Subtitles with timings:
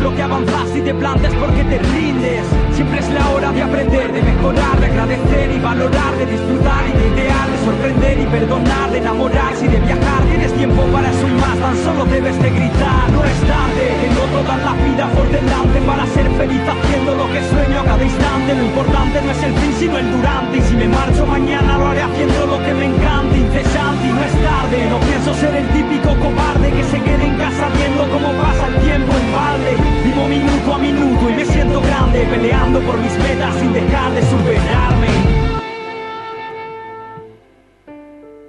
[0.00, 2.44] lo que avanzas y te plantes porque te rindes.
[2.74, 6.92] Siempre es la hora de aprender, de mejorar, de agradecer y valorar, de disfrutar y
[6.98, 10.22] de idear, de sorprender y perdonar, de enamorarse y de viajar.
[10.28, 13.10] Tienes tiempo para eso y más, tan solo debes de gritar.
[13.12, 17.40] No es tarde, tengo toda la vida por delante para ser feliz haciendo lo que
[17.50, 18.54] sueño a cada instante.
[18.54, 20.58] Lo importante no es el fin sino el durante.
[20.58, 24.22] Y si me marcho mañana lo haré haciendo lo que me encanta, incesante y no
[24.24, 24.78] es tarde.
[24.90, 28.76] No pienso ser el típico cobarde que se quede en casa viendo cómo pasa el
[28.80, 29.81] tiempo en balde.
[30.04, 34.22] Vivo minuto a minuto y me siento grande, peleando por mis metas sin dejar de
[34.22, 35.08] superarme.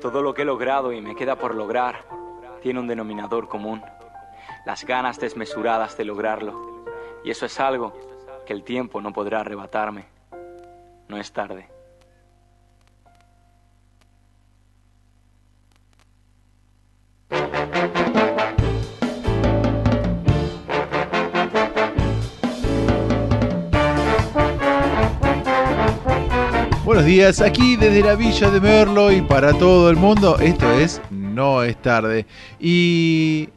[0.02, 2.06] Todo lo que he logrado y me queda por lograr
[2.62, 3.82] tiene un denominador común,
[4.66, 6.86] las ganas desmesuradas de lograrlo.
[7.24, 7.94] Y eso es algo
[8.46, 10.06] que el tiempo no podrá arrebatarme.
[11.08, 11.70] No es tarde.
[26.86, 31.02] Buenos días, aquí desde la Villa de Merlo y para todo el mundo, esto es
[31.12, 32.26] No es tarde.
[32.60, 33.48] Y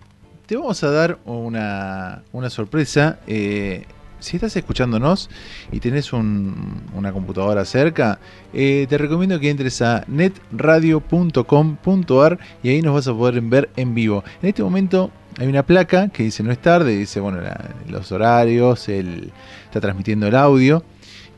[0.47, 3.19] te vamos a dar una, una sorpresa.
[3.27, 3.85] Eh,
[4.21, 5.29] si estás escuchándonos
[5.73, 8.21] y tenés un- una computadora cerca,
[8.55, 13.93] eh, te recomiendo que entres a netradio.com.ar y ahí nos vas a poder ver en
[13.95, 14.23] vivo.
[14.41, 17.41] En este momento hay una placa que dice no es tarde, dice bueno
[17.89, 19.33] los horarios, el,
[19.65, 20.83] está transmitiendo el audio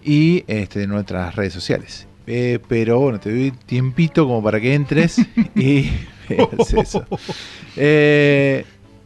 [0.04, 2.06] y este, nuestras redes sociales.
[2.26, 5.18] Eh, pero bueno, te doy tiempito como para que entres
[5.54, 5.90] y
[6.28, 7.04] veas eso.
[7.76, 8.64] Eh,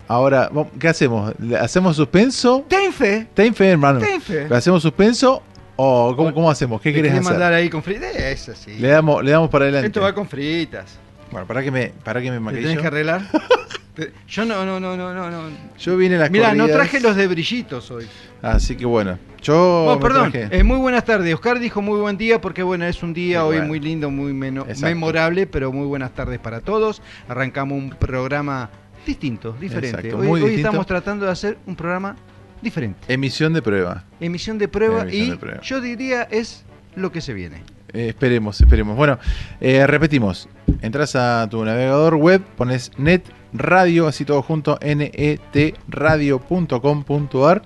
[0.08, 1.32] ahora, ¿qué hacemos?
[1.38, 2.64] ¿Le- ¿Hacemos suspenso?
[2.68, 3.26] Ten fe.
[3.34, 4.00] Ten fe, hermano.
[4.00, 4.48] Ten fe.
[4.50, 5.42] ¿Hacemos suspenso
[5.76, 6.80] o cómo, cómo hacemos?
[6.80, 7.24] ¿Qué ¿Le querés hacer?
[7.24, 8.14] mandar ahí con fritas?
[8.16, 8.72] Eso sí.
[8.78, 9.86] Le damos, le damos para adelante.
[9.86, 10.98] Esto va con fritas.
[11.30, 12.62] Bueno, para que me, para que me ¿Te maquillo.
[12.68, 13.22] tenés que arreglar?
[14.26, 15.30] Yo no, no, no, no, no.
[15.30, 15.42] no.
[15.78, 18.06] Yo vine a las Mira, no corridas, traje los de brillitos hoy.
[18.40, 20.32] Así que bueno, yo me perdón.
[20.32, 21.34] traje- Eh, muy buenas tardes.
[21.34, 23.68] Oscar dijo muy buen día porque bueno, es un día Muy hoy bueno.
[23.68, 27.02] muy lindo, muy memorable, pero muy buenas tardes para todos.
[27.28, 28.70] Arrancamos un programa
[29.06, 29.96] distinto, diferente.
[29.98, 30.68] Exacto, hoy muy hoy distinto.
[30.68, 32.16] estamos tratando de hacer un programa
[32.62, 33.12] diferente.
[33.12, 34.04] Emisión de prueba.
[34.20, 35.60] Emisión de prueba Emisión y de prueba.
[35.60, 36.64] yo diría es
[36.96, 37.62] lo que se viene.
[37.92, 38.96] Eh, esperemos, esperemos.
[38.96, 39.18] Bueno,
[39.60, 40.48] eh, repetimos.
[40.80, 47.62] Entras a tu navegador web, pones net radio, así todo junto, netradio.com.ar.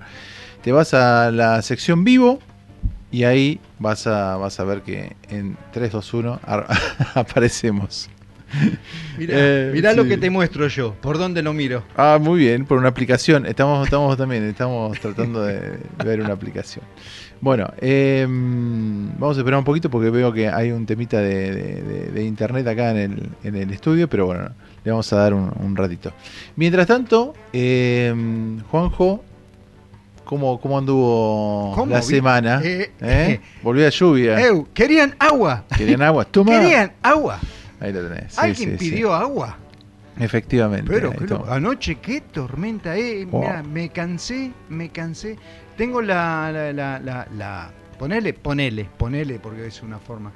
[0.61, 2.39] Te vas a la sección vivo
[3.11, 6.67] y ahí vas a, vas a ver que en 3, 2, 1 ar-
[7.15, 8.09] aparecemos.
[9.17, 11.83] Mirá, Eh, mirá lo que te muestro yo, por dónde lo miro.
[11.97, 13.45] Ah, muy bien, por una aplicación.
[13.45, 16.83] Estamos, estamos también, estamos tratando de ver una aplicación.
[17.41, 21.81] Bueno, eh, vamos a esperar un poquito porque veo que hay un temita de, de-
[21.83, 24.49] de- de internet acá en el, en el estudio, pero bueno,
[24.87, 26.13] le vamos a dar un, un ratito.
[26.55, 28.15] Mientras tanto, eh,
[28.71, 29.21] Juanjo,
[30.23, 31.91] ¿cómo, cómo anduvo ¿Cómo?
[31.91, 32.61] la semana?
[32.63, 33.41] eh, ¿Eh?
[33.61, 34.39] Volvió la lluvia.
[34.39, 35.65] Eu, querían agua.
[35.77, 36.23] ¿Querían agua?
[36.31, 36.53] Toma.
[36.53, 37.37] Querían agua.
[37.81, 38.31] Ahí lo tenés.
[38.33, 38.91] Sí, ¿Alguien sí, sí.
[38.91, 39.57] pidió agua?
[40.17, 40.89] Efectivamente.
[40.89, 41.13] Pero
[41.51, 43.25] anoche qué tormenta, eh.
[43.25, 43.41] Wow.
[43.41, 45.35] Mirá, me cansé, me cansé.
[45.75, 50.31] Tengo la, la, la, la, la- ponele, ponele, ponele, porque es una forma.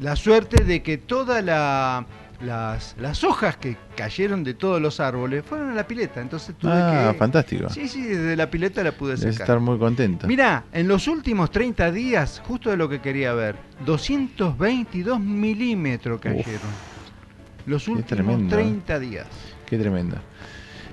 [0.00, 2.06] La suerte de que todas la-
[2.40, 6.20] las, las hojas que cayeron de todos los árboles fueron a la pileta.
[6.20, 7.18] Entonces tuve Ah, que.
[7.18, 7.68] fantástico.
[7.70, 9.40] Sí, sí, desde la pileta la pude Debes sacar.
[9.56, 10.26] estar muy contento.
[10.26, 16.88] Mirá, en los últimos 30 días, justo de lo que quería ver, 222 milímetros cayeron.
[17.66, 18.62] Los últimos tremendo, ¿eh?
[18.62, 19.26] 30 días.
[19.66, 20.16] Qué tremendo.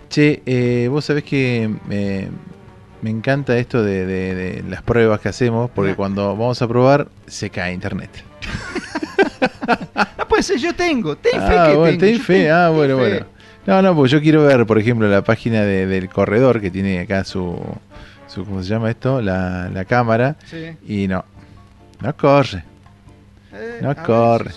[0.09, 2.29] Che, eh, vos sabés que eh,
[3.01, 5.95] me encanta esto de, de- de las pruebas que hacemos, porque Ah.
[5.95, 8.09] cuando vamos a probar se cae internet.
[10.17, 12.13] No puede ser, yo tengo, ten fe ah, que bueno, tengo.
[12.13, 13.01] ten fe, tengo, ah, ten bueno, fe.
[13.09, 13.25] bueno.
[13.65, 16.99] No, no, pues yo quiero ver, por ejemplo, la página de- del corredor que tiene
[16.99, 17.57] acá su,
[18.27, 19.21] su ¿cómo se llama esto?
[19.21, 20.35] La, la cámara.
[20.45, 20.71] Sí.
[20.87, 21.25] Y no,
[22.01, 22.63] no corre.
[23.81, 24.51] No a si corre.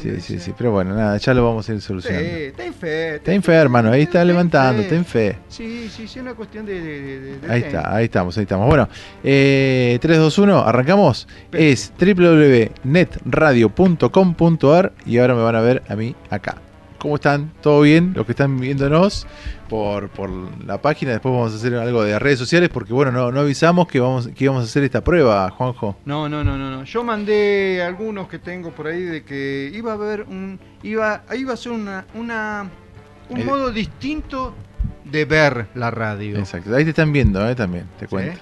[0.00, 2.28] Sí, sí, sí, pero bueno, nada, ya lo vamos a ir Sí, solucionando.
[2.56, 3.18] ten fe.
[3.20, 4.88] Ten fe, hermano, ahí está ten levantando, fe.
[4.88, 5.38] ten fe.
[5.48, 6.80] Sí, sí, sí, es una cuestión de.
[6.80, 7.76] de- de- de Ahí ten.
[7.76, 8.66] está, ahí estamos, ahí estamos.
[8.68, 8.88] Bueno,
[9.24, 11.26] eh, 3, 2, 1, arrancamos.
[11.52, 16.56] Es www.netradio.com.ar y ahora me van a ver a mí acá.
[16.98, 17.52] ¿Cómo están?
[17.62, 18.12] ¿Todo bien?
[18.14, 19.26] Los que están viéndonos
[19.68, 20.30] por, por
[20.64, 21.12] la página.
[21.12, 24.28] Después vamos a hacer algo de redes sociales porque, bueno, no, no avisamos que, vamos,
[24.28, 25.96] que íbamos a hacer esta prueba, Juanjo.
[26.04, 26.84] No, no, no, no, no.
[26.84, 30.58] Yo mandé algunos que tengo por ahí de que iba a haber un.
[30.82, 32.04] iba, iba a ser una.
[32.14, 32.68] una
[33.30, 34.54] un El- modo distinto
[35.04, 36.36] de ver la radio.
[36.38, 36.74] Exacto.
[36.74, 38.10] Ahí te están viendo, eh, también, te ¿Sí?
[38.10, 38.40] cuento.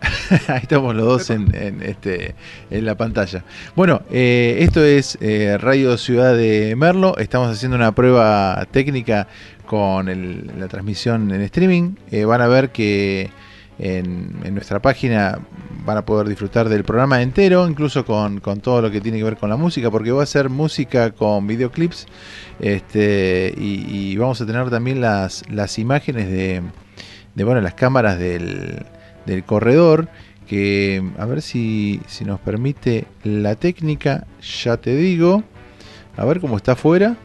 [0.48, 2.34] Ahí estamos los dos en, este,
[2.70, 3.44] la pantalla.
[3.74, 7.16] Bueno, eh, esto es eh, Radio Ciudad de Merlo.
[7.18, 9.26] Estamos haciendo una prueba técnica
[9.66, 10.06] con
[10.58, 11.94] la transmisión en streaming.
[12.10, 13.30] Eh, van a ver que
[13.78, 15.38] en, nuestra página
[15.84, 19.36] van a poder disfrutar del programa entero, incluso con, todo lo que tiene que ver
[19.36, 22.06] con la música, porque va a ser música con videoclips.
[22.60, 25.44] Este, y, vamos a tener también las,
[25.78, 26.62] imágenes de,
[27.34, 28.84] las cámaras del,
[29.28, 30.08] del corredor
[30.48, 34.26] que a ver si, si nos permite la técnica
[34.64, 35.44] ya te digo.
[36.16, 37.16] A ver cómo está afuera.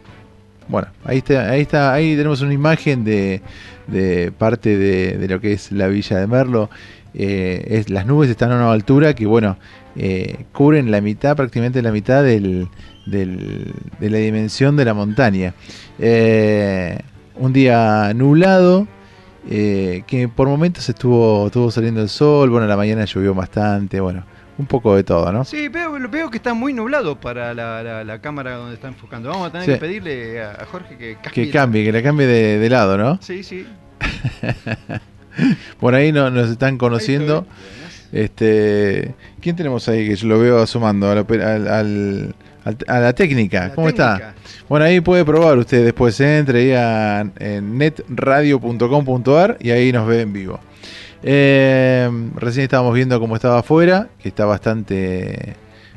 [0.67, 3.41] Bueno ahí está ahí está ahí tenemos una imagen de,
[3.88, 6.69] de parte de, de lo que es la villa de Merlo.
[7.15, 9.57] Eh, es, las nubes están a una altura que bueno
[9.95, 12.67] eh, cubren la mitad prácticamente la mitad de
[14.00, 15.53] la dimensión de la montaña.
[16.00, 16.97] Eh,
[17.35, 18.88] un día nublado
[19.49, 23.99] eh, que por momentos estuvo, estuvo saliendo el sol, bueno, a la mañana llovió bastante,
[23.99, 24.23] bueno,
[24.57, 25.43] un poco de todo, ¿no?
[25.45, 29.29] Sí, veo, veo que está muy nublado para la, la- la cámara donde está enfocando.
[29.29, 29.71] Vamos a tener Sí.
[29.73, 31.31] que pedirle a, a Jorge que cambie.
[31.33, 33.19] Que la- cambie, que la cambie de, de lado, ¿no?
[33.21, 33.65] Sí, sí.
[35.79, 37.45] Por ahí no, nos están conociendo.
[37.49, 37.82] Ahí.
[38.13, 43.00] Este, ¿Quién tenemos ahí que yo lo veo asomando al, oper- al- al- al- a
[43.00, 43.69] la técnica?
[43.69, 44.36] La ¿Cómo está?
[44.69, 46.38] Bueno, ahí puede probar usted después, ¿eh?
[46.38, 47.25] entre ahí a
[47.62, 50.60] netradio.com.ar y ahí nos ve en vivo.
[51.24, 55.56] Eh, recién estábamos viendo cómo estaba afuera, que está bastante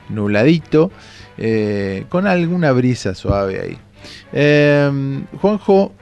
[0.08, 0.90] nubladito,
[1.36, 3.78] eh, con alguna brisa suave ahí.
[4.32, 5.92] Eh, Juanjo,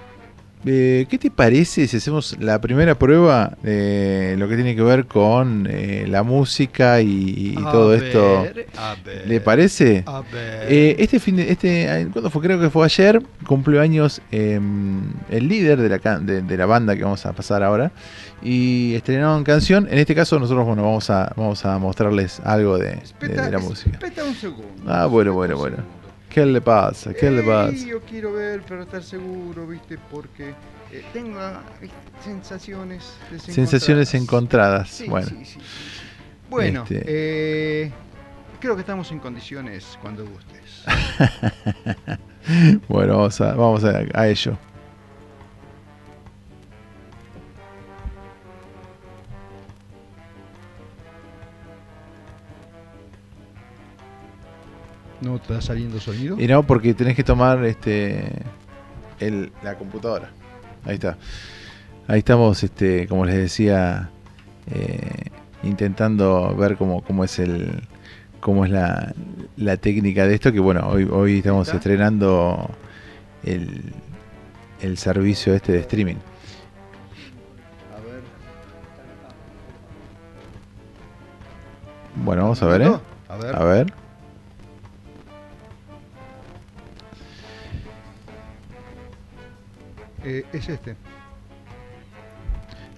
[0.66, 5.06] eh, ¿qué te parece si hacemos la primera prueba de lo que tiene que ver
[5.06, 8.42] con eh, la música y, todo ver, esto?
[9.04, 10.02] ver, ¿Le parece?
[10.06, 10.66] A ver.
[10.72, 12.42] Eh, este fin de, este, ¿cuándo fue?
[12.42, 14.58] Creo que fue ayer, cumplió años eh,
[15.30, 17.92] el líder de la, de, de la banda que vamos a pasar ahora
[18.42, 19.86] y estrenaron canción.
[19.90, 23.90] En este caso nosotros bueno vamos a vamos a mostrarles algo de, de- la música.
[23.92, 24.64] Espeta un segundo.
[24.86, 25.76] Ah, bueno, bueno, bueno.
[26.34, 27.14] ¿Qué le pasa?
[27.14, 27.86] ¿Qué le pasa?
[27.86, 29.96] Yo quiero ver para estar seguro, ¿viste?
[30.10, 30.48] Porque
[30.90, 31.38] eh, tengo
[31.80, 31.96] ¿viste?
[32.24, 33.54] sensaciones desencontradas.
[33.54, 34.90] Sensaciones encontradas.
[34.90, 35.60] Sí, bueno, sí, sí, sí.
[36.50, 37.92] Bueno, Este- eh,
[38.58, 40.82] creo que estamos en condiciones cuando gustes.
[42.88, 44.58] bueno, vamos a, vamos a, a ello.
[55.24, 56.38] ¿No está saliendo sonido?
[56.38, 58.24] Y no, porque tenés que tomar este
[59.20, 60.30] el, la computadora.
[60.84, 61.16] Ahí está.
[62.06, 64.10] Ahí estamos, este, como les decía,
[64.70, 65.30] eh,
[65.62, 67.82] intentando ver cómo, cómo es el
[68.40, 69.14] cómo es la,
[69.56, 71.78] la técnica de esto, que bueno, hoy, hoy estamos está.
[71.78, 72.68] estrenando
[73.42, 73.94] el,
[74.82, 76.16] el servicio este de streaming.
[77.96, 78.22] A ver.
[82.16, 82.92] Bueno, vamos a ver, ¿eh?
[83.30, 83.56] A ver.
[83.56, 84.03] A ver.
[90.24, 90.96] Eh, es este.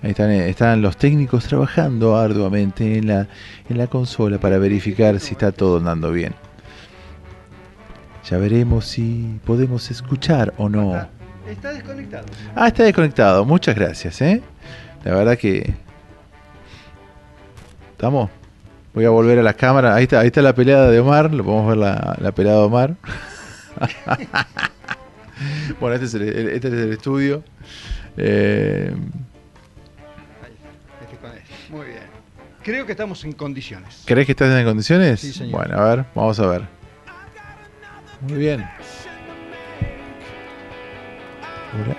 [0.03, 3.27] Ahí están, eh, están los técnicos trabajando arduamente en la,
[3.69, 6.35] en la consola para verificar si está todo andando bien.
[8.31, 10.95] Ya veremos si podemos escuchar o no.
[10.95, 11.11] Está,
[11.51, 12.27] está desconectado.
[12.55, 13.45] Ah, está desconectado.
[13.45, 14.43] Muchas gracias, ¿eh?
[15.05, 15.75] La verdad que...
[17.93, 18.31] ¿Estamos?
[18.95, 19.95] Voy a volver a las cámaras.
[19.95, 21.33] Ahí está, ahí está la pelea de Omar.
[21.33, 22.97] Lo podemos ver la, la de Omar.
[25.81, 27.45] bueno, este es el, el- este es el estudio.
[28.17, 28.93] Eh.
[31.03, 31.43] Este este.
[31.71, 32.17] Muy bien.
[32.63, 34.03] Creo que estamos en condiciones.
[34.07, 35.21] ¿Crees que estás en condiciones?
[35.21, 35.53] Sí, señor.
[35.67, 36.63] Bueno, a ver, vamos a ver.
[38.23, 38.65] Muy bien.
[41.75, 41.97] Hola.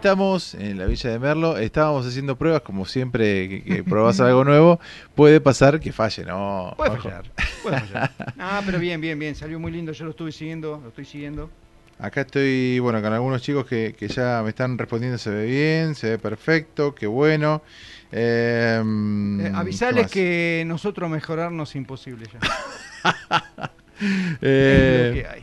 [0.00, 1.58] Estamos en la Villa de Merlo.
[1.58, 4.80] Estábamos haciendo pruebas, como siempre que, que probás algo nuevo.
[5.14, 6.72] Puede pasar que falle, ¿no?
[6.78, 7.30] Puede fallar,
[7.62, 8.10] puede fallar.
[8.38, 11.50] Ah, pero bien, bien, bien, salió muy lindo, yo lo estuve siguiendo, lo estoy siguiendo.
[11.98, 15.94] Acá estoy, bueno, con algunos chicos que, que ya me están respondiendo, se ve bien,
[15.94, 17.60] se ve perfecto, qué bueno.
[18.10, 23.70] Eh, Eh, ¿qué avisales que nosotros mejorarnos es imposible ya.
[24.40, 25.39] Eh,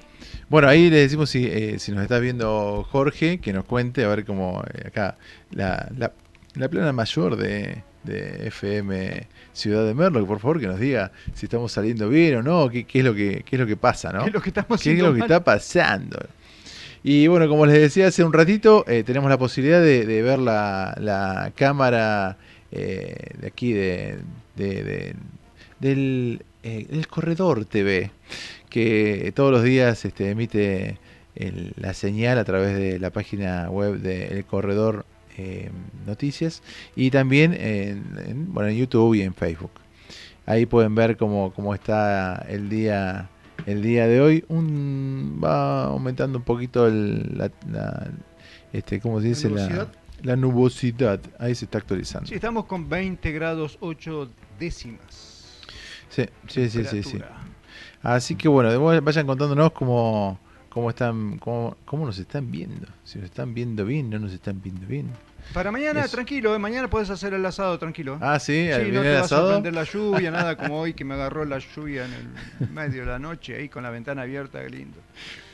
[0.49, 4.07] Bueno, ahí le decimos si, eh, si nos está viendo Jorge, que nos cuente, a
[4.07, 5.17] ver cómo eh, acá
[5.51, 6.13] la, la,
[6.55, 11.47] la plana mayor de, de FM Ciudad de Merlo, por favor que nos diga si
[11.47, 14.13] estamos saliendo bien o no, qué, qué es lo que qué es lo que pasa,
[14.13, 14.21] ¿no?
[14.21, 16.17] ¿Qué es lo que estamos ¿Qué es lo que está pasando?
[17.03, 20.39] Y bueno, como les decía hace un ratito, eh, tenemos la posibilidad de, de ver
[20.39, 22.37] la, la cámara
[22.71, 24.19] eh, de aquí de,
[24.55, 25.15] de- de-
[25.79, 28.11] del eh, el Corredor TV,
[28.81, 30.98] que todos los días este, emite
[31.36, 35.05] el- la señal a través de la página web de El Corredor
[35.38, 35.69] eh,
[36.05, 36.62] Noticias
[36.96, 39.72] y también en, en, bueno, en YouTube y en Facebook.
[40.46, 43.29] Ahí pueden ver cómo, cómo está el día
[43.65, 44.46] el día de hoy.
[44.48, 48.07] Un, va aumentando un poquito el, la, la-
[48.74, 49.50] este, ¿cómo se dice?
[49.50, 49.88] La, nubosidad?
[50.24, 51.19] la nubosidad.
[51.39, 52.27] Ahí se está actualizando.
[52.27, 54.29] Sí, estamos con 20 grados 8
[54.60, 55.62] décimas.
[56.10, 57.19] Sí, sí, sí, sí, sí.
[58.01, 60.39] Así que bueno, vayan contándonos cómo,
[60.77, 62.86] cómo están, cómo, cómo nos están viendo.
[63.03, 65.07] Si nos están viendo bien, no nos están viendo bien.
[65.55, 66.12] Para mañana, Eso.
[66.12, 66.60] tranquilo, ¿eh?
[66.60, 68.19] mañana puedes hacer el asado tranquilo.
[68.22, 69.41] Ah, sí, Sí, no te el va a asado.
[69.53, 73.07] sorprender la lluvia, nada como hoy que me agarró la lluvia en el medio de
[73.07, 74.98] la noche, ahí con la ventana abierta, qué lindo.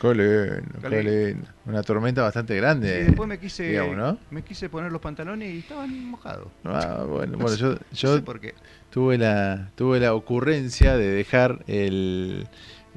[0.02, 1.48] Qué lindo, Qué qué lindo.
[1.68, 3.04] Una tormenta bastante Sí, grande.
[3.06, 4.18] después me quise, digamos, ¿no?
[4.30, 6.48] me quise poner los pantalones y estaban mojados.
[6.66, 8.56] Ah, bueno, No bueno, yo, no yo sé por qué.
[8.90, 12.46] tuve la tuve la ocurrencia de dejar el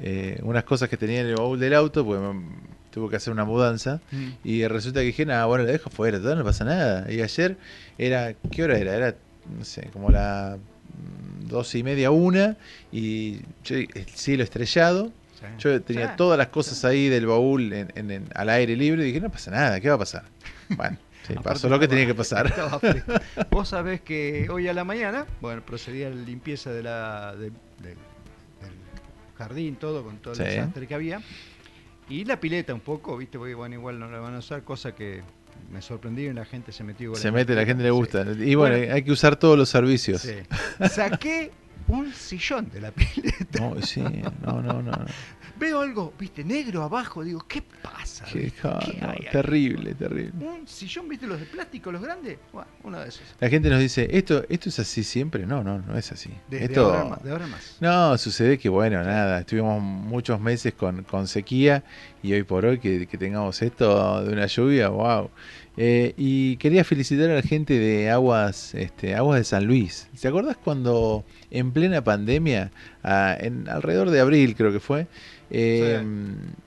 [0.01, 3.31] eh, unas cosas que tenía en el baúl del auto porque me- tuve que hacer
[3.33, 4.27] una mudanza Mm.
[4.43, 7.57] y resulta que dije nada bueno lo dejo fuera total no pasa nada y ayer
[7.97, 9.15] era qué hora era era
[9.57, 12.57] no sé como la mm, doce y media una
[12.91, 15.45] y yo, el cielo estrellado Sí.
[15.59, 16.13] yo tenía Sí.
[16.17, 19.29] todas las cosas ahí del baúl en, en- en- al aire libre y dije no
[19.29, 20.23] pasa nada qué va a pasar
[20.69, 22.51] bueno sí, pasó lo que tenía que pasar.
[23.51, 27.53] Vos sabés que hoy a la mañana, bueno, procedía la limpieza de la, de- del-
[27.83, 27.97] del
[29.37, 30.43] jardín, todo, con todo el Sí.
[30.45, 31.21] desastre que había.
[32.09, 34.95] Y la pileta un poco, viste, porque bueno, igual no la van a usar, cosa
[34.95, 35.21] que
[35.71, 37.11] me sorprendió y la gente se metió.
[37.11, 37.95] con se mete la gente le Sí.
[37.95, 38.93] gusta y bueno, Bueno.
[38.93, 40.35] hay que usar todos los servicios Sí.
[40.89, 41.51] Saqué
[41.87, 43.59] un sillón de la pileta.
[43.59, 44.91] No, sí, no, no, no.
[45.59, 48.25] Veo algo, viste, negro abajo, digo, ¿qué pasa?
[48.31, 48.51] Qué,
[49.31, 50.31] terrible, terrible.
[50.45, 52.37] Un sillón, viste, los de plástico, los grandes.
[52.53, 53.21] Bueno, uno de esos.
[53.39, 55.45] La gente nos dice, ¿esto esto es así siempre?
[55.45, 56.29] No, no, no es así.
[56.49, 57.77] Desde esto ahora, más- de ahora más.
[57.79, 61.83] No, sucede que, bueno, nada, estuvimos muchos meses con, con sequía
[62.21, 65.29] y hoy por hoy que, que tengamos esto de una lluvia, wow.
[65.79, 70.07] Eh, y quería felicitar a la gente de Aguas, este, Aguas de San Luis.
[70.15, 72.71] ¿Se acordás cuando en plena pandemia,
[73.03, 75.05] ah, en alrededor de abril creo que fue,
[75.49, 76.03] eh,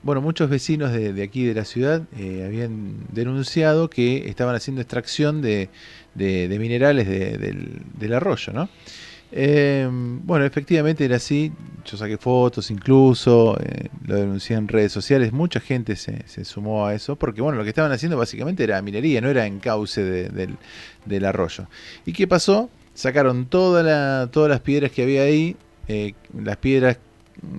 [0.03, 4.81] bueno, muchos vecinos de, de aquí de la ciudad eh, habían denunciado que estaban haciendo
[4.81, 5.69] extracción de,
[6.15, 8.69] de- de minerales de- del, del arroyo, ¿no?
[9.33, 11.51] Eh, bueno, efectivamente era así.
[11.85, 13.57] Yo saqué fotos incluso,
[14.05, 15.31] lo denuncié en redes sociales.
[15.31, 18.81] Mucha gente se, se sumó a eso porque, bueno, lo que estaban haciendo básicamente era
[18.81, 20.57] minería, no era encauce de- del,
[21.05, 21.67] del arroyo.
[22.05, 22.69] ¿Y qué pasó?
[22.93, 25.55] Sacaron toda la, todas las piedras que había ahí.
[26.37, 26.97] las piedras,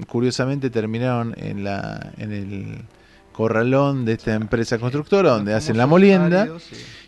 [0.08, 2.78] curiosamente, terminaron en, la, en el
[3.32, 6.48] corralón de esta empresa constructora donde hacen la molienda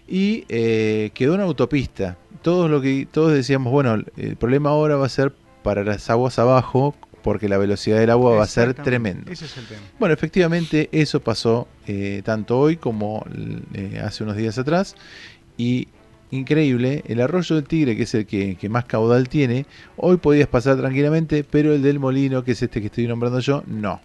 [0.08, 2.16] y eh, quedó una autopista.
[2.42, 6.38] Todos lo que todos decíamos, bueno, el problema ahora va a ser para las aguas
[6.38, 9.32] abajo porque la velocidad del agua va a ser tremenda.
[9.32, 9.80] Ese es el tema.
[9.98, 13.24] Bueno, efectivamente eso pasó eh, tanto hoy como
[13.72, 14.94] eh, hace unos días atrás
[15.56, 15.88] y
[16.34, 19.66] increíble, el arroyo del Tigre, que es el que, que más caudal tiene,
[19.96, 23.62] hoy podías pasar tranquilamente, pero el del Molino, que es este que estoy nombrando yo,
[23.66, 24.00] no.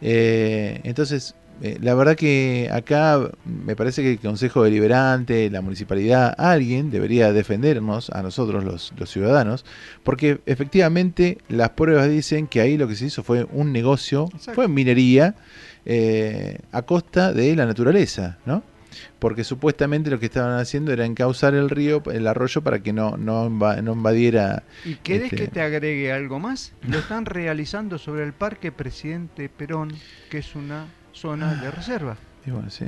[0.00, 6.32] Eh, entonces, eh, la verdad que acá me parece que el Consejo Deliberante, la municipalidad,
[6.38, 9.64] alguien debería defendernos a nosotros los, los ciudadanos,
[10.04, 14.54] porque efectivamente las pruebas dicen que ahí lo que se hizo fue un negocio, Exacto.
[14.54, 15.34] fue minería
[15.84, 18.62] eh, a costa de la naturaleza, ¿no?
[19.18, 23.16] Porque supuestamente lo que estaban haciendo era encauzar el río, el arroyo, para que no,
[23.16, 26.72] no, no invadiera ¿Y querés Este- que te agregue algo más?
[26.88, 29.92] Lo están realizando sobre el Parque Presidente Perón,
[30.30, 31.62] que es una zona Ah.
[31.64, 32.16] de reserva.
[32.46, 32.86] Y bueno, sí.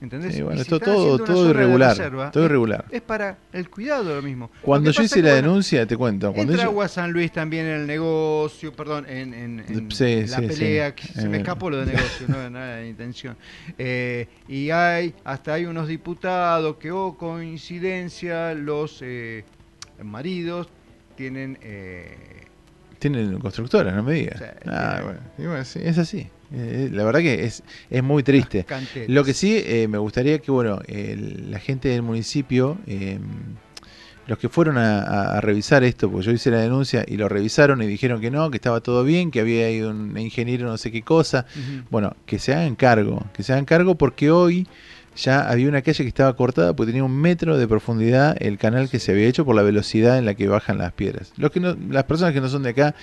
[0.00, 0.32] ¿Entendés?
[0.34, 1.90] Sí, Y bueno, si esto todo, todo de irregular.
[1.96, 2.84] reserva, todo es- irregular.
[2.90, 4.48] Es para el cuidado de lo mismo.
[4.62, 6.32] Cuando yo hice la bueno, denuncia, te cuento.
[6.32, 10.24] Cuando Entra yo, Agua San Luis también en el negocio, perdón, en, en- en Sí,
[10.26, 11.40] la sí, pelea, que se me Eh.
[11.40, 13.36] escapó lo de negocio, no, era la intención.
[13.76, 19.44] Eh, y hay, hasta hay unos diputados que, oh, coincidencia, los eh,
[20.04, 20.68] maridos
[21.16, 21.58] tienen...
[21.60, 22.44] eh,
[23.00, 24.40] tienen constructora, no me digas.
[24.66, 26.28] Ah, bueno, y bueno, sí, es así.
[26.52, 28.64] Eh, la verdad que es, es muy triste.
[29.08, 33.18] Lo que sí, eh, me gustaría que, bueno, el- la gente del municipio, eh,
[34.26, 37.28] los que fueron a, a- a revisar esto, porque yo hice la denuncia y lo
[37.28, 40.76] revisaron y dijeron que no, que estaba todo bien, que había ido un ingeniero no
[40.76, 41.46] sé qué cosa.
[41.90, 44.66] Bueno, que se hagan cargo, que se hagan cargo porque hoy
[45.16, 48.88] ya había una calle que estaba cortada porque tenía un metro de profundidad el canal
[48.88, 51.32] que se había hecho por la velocidad en la que bajan las piedras.
[51.38, 52.94] Los que no, las personas que no son de acá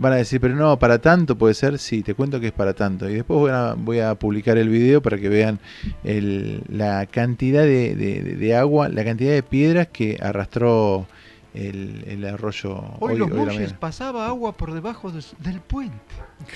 [0.00, 2.72] van a decir, pero no, para tanto puede ser, sí, te cuento que es para
[2.74, 3.08] tanto.
[3.08, 5.58] Y después voy a, voy a publicar el video para que vean
[6.04, 11.06] el- la cantidad de, de- de- de agua, la cantidad de piedras que arrastró
[11.52, 13.76] el, el arroyo Hoy, los mañana.
[13.80, 15.96] pasaba agua por debajo de del puente.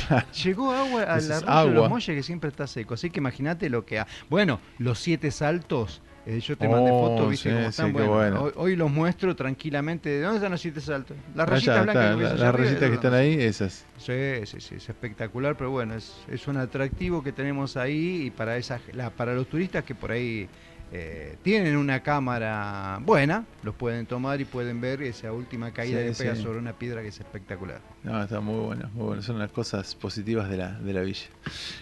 [0.09, 0.27] Claro.
[0.43, 2.95] Llegó agua al arroyo de los Molles que siempre está seco.
[2.95, 4.07] Así que imagínate lo que ha.
[4.31, 6.01] Bueno, los siete saltos.
[6.27, 7.87] Eh, yo te mandé Oh, fotos, viste sí, cómo están.
[7.89, 8.43] sí, qué bueno, bueno.
[8.43, 10.09] Hoy, hoy los muestro tranquilamente.
[10.09, 11.17] ¿De dónde están los siete saltos?
[11.35, 13.85] Las blancas está, que ves la- las arriba, rayitas que esas están ahí, esas.
[13.99, 18.31] Sí, sí, sí, es espectacular, pero bueno, es, es un atractivo que tenemos ahí y
[18.31, 20.49] para esa, la- para los turistas que por ahí
[20.93, 26.07] eh, tienen una cámara buena, los pueden tomar y pueden ver esa última caída Sí,
[26.07, 27.81] que pega sobre una piedra que es espectacular.
[28.05, 29.23] No, está muy bueno, muy bueno.
[29.23, 31.27] Son las cosas positivas de la, de la villa.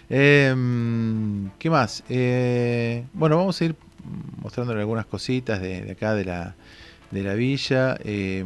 [0.09, 0.55] Eh,
[1.59, 2.03] ¿Qué más?
[2.09, 3.75] Eh, bueno, vamos a ir
[4.41, 6.55] mostrándole algunas cositas de, de acá de la,
[7.11, 7.97] de la villa.
[8.03, 8.43] Eh,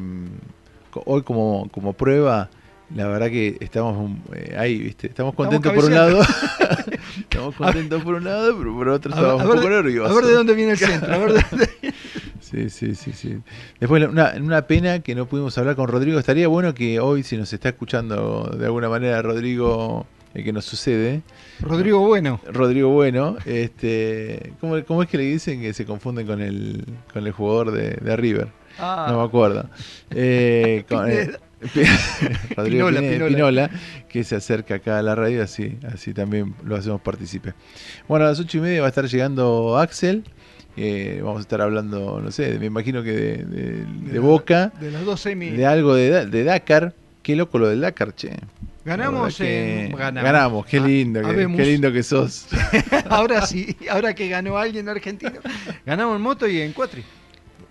[0.91, 2.49] co- hoy como, como prueba,
[2.95, 5.07] la verdad que estamos um, eh, ahí, ¿viste?
[5.07, 6.21] Estamos contentos por un lado.
[7.19, 10.11] estamos contentos por un lado, pero por otro estamos un poco nerviosos.
[10.11, 11.69] a ver de dónde viene el centro, a ver de dónde-
[12.39, 13.37] Sí, sí, sí, sí.
[13.77, 16.17] Después, una, una pena que no pudimos hablar con Rodrigo.
[16.17, 20.05] Estaría bueno que hoy, si nos está escuchando de alguna manera Rodrigo,
[20.37, 21.21] el que nos sucede,
[21.59, 22.39] Rodrigo Bueno.
[22.51, 27.25] Rodrigo Bueno, este, ¿cómo, cómo es que le dicen que se confunden con el, con
[27.25, 28.47] el jugador de, de River?
[28.79, 29.69] Ah, No me acuerdo.
[30.11, 31.31] Eh, con- eh,
[32.55, 33.27] Rodrigo Pinola, Pine- Pinola.
[33.35, 33.69] Pinola,
[34.09, 37.53] que se acerca acá a la radio, así, así también lo hacemos partícipe.
[38.07, 40.23] Bueno, a las ocho y media va a estar llegando Axel.
[40.75, 44.71] eh, vamos a estar hablando, no sé, me imagino que de, de- de la- Boca,
[44.79, 45.49] De las dos semi.
[45.49, 46.93] de algo de, de Dakar.
[47.23, 48.29] Qué loco lo del Dakar, che.
[48.87, 49.91] Ganamos que- en.
[49.95, 50.23] Ganamos.
[50.23, 52.47] ganamos, qué Ah, lindo, que, qué lindo que sos.
[53.09, 55.33] ahora sí, ahora que ganó alguien argentino.
[55.85, 57.03] Ganamos en moto y en cuatri.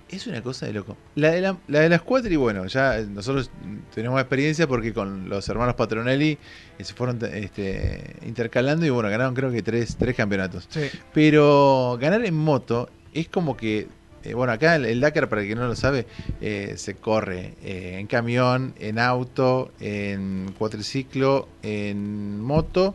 [0.08, 0.96] Es una cosa de loco.
[1.16, 3.50] La de, la, la de las cuatro, y bueno, ya nosotros
[3.92, 6.38] tenemos experiencia porque con los hermanos Patronelli
[6.78, 10.68] eh, se fueron este, intercalando y bueno, ganaron creo que tres, tres campeonatos.
[10.70, 10.82] Sí.
[11.12, 13.88] Pero ganar en moto es como que,
[14.26, 16.06] eh, bueno, acá el, el Dakar, para el que no lo sabe,
[16.40, 22.94] eh, se corre eh, en camión, en auto, en cuatriciclo, en moto.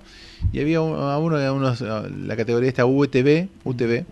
[0.52, 4.06] Y había a uno de la categoría esta UTV, UTV.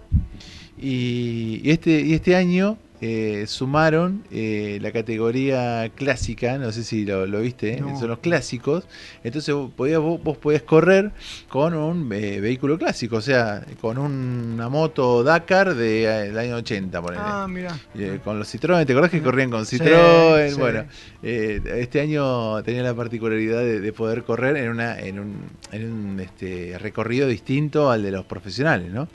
[0.81, 7.25] Y este, y este año eh, sumaron eh, la categoría clásica, no sé si lo,
[7.25, 7.81] lo viste, ¿eh?
[7.81, 7.97] No.
[7.99, 8.85] son los clásicos.
[9.23, 11.11] Entonces vos podías, vos, vos podías correr
[11.47, 16.55] con un eh, vehículo clásico, o sea, con una moto Dakar de, eh, del año
[16.57, 17.21] 80, ponele.
[17.25, 17.77] Ah, mira.
[17.95, 20.49] Eh, con los Citroën, ¿te acordás que corrían con Sí, Citroën?
[20.49, 20.59] sí.
[20.59, 20.85] Bueno,
[21.23, 25.35] eh, este año tenía la particularidad de, de poder correr en, una, en un,
[25.71, 29.07] en un este, recorrido distinto al de los profesionales, ¿no?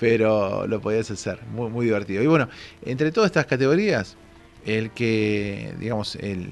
[0.00, 2.22] Pero lo podías hacer, muy, muy divertido.
[2.22, 2.48] Y bueno,
[2.84, 4.16] entre todas estas categorías,
[4.66, 6.50] el que, digamos, el,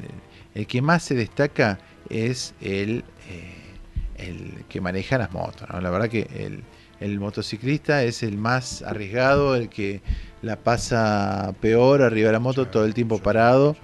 [0.55, 1.79] el que más se destaca
[2.09, 3.55] es el, eh,
[4.19, 5.81] el que maneja las motos, ¿no?
[5.81, 6.63] La verdad que el,
[7.01, 10.03] el motociclista es el más arriesgado, el que
[10.43, 13.77] la pasa peor arriba de la moto, todo el tiempo parado.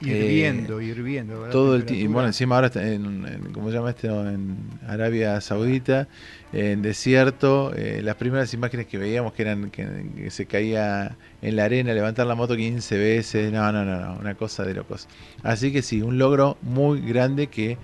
[0.00, 1.34] Hirviendo, hirviendo.
[1.38, 1.52] ¿verdad?
[1.52, 2.14] Todo el tiempo.
[2.14, 4.28] Bueno, encima ahora está en, en- ¿cómo se llama esto?
[4.28, 4.56] En
[4.88, 6.08] Arabia Saudita,
[6.52, 7.72] en desierto.
[7.74, 12.26] eh, las primeras imágenes que veíamos que eran que, se caía en la arena, levantar
[12.26, 13.52] la moto 15 veces.
[13.52, 15.08] No, no, no, no, una cosa de locos.
[15.42, 17.78] Así que sí, un logro muy grande que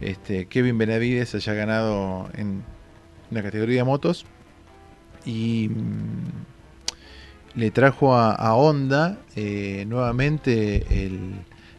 [0.00, 2.62] este, Kevin Benavides haya ganado en
[3.30, 4.26] la categoría de motos.
[5.24, 5.68] Y.
[5.68, 6.56] mm,
[7.56, 10.84] le trajo a, a Honda eh, nuevamente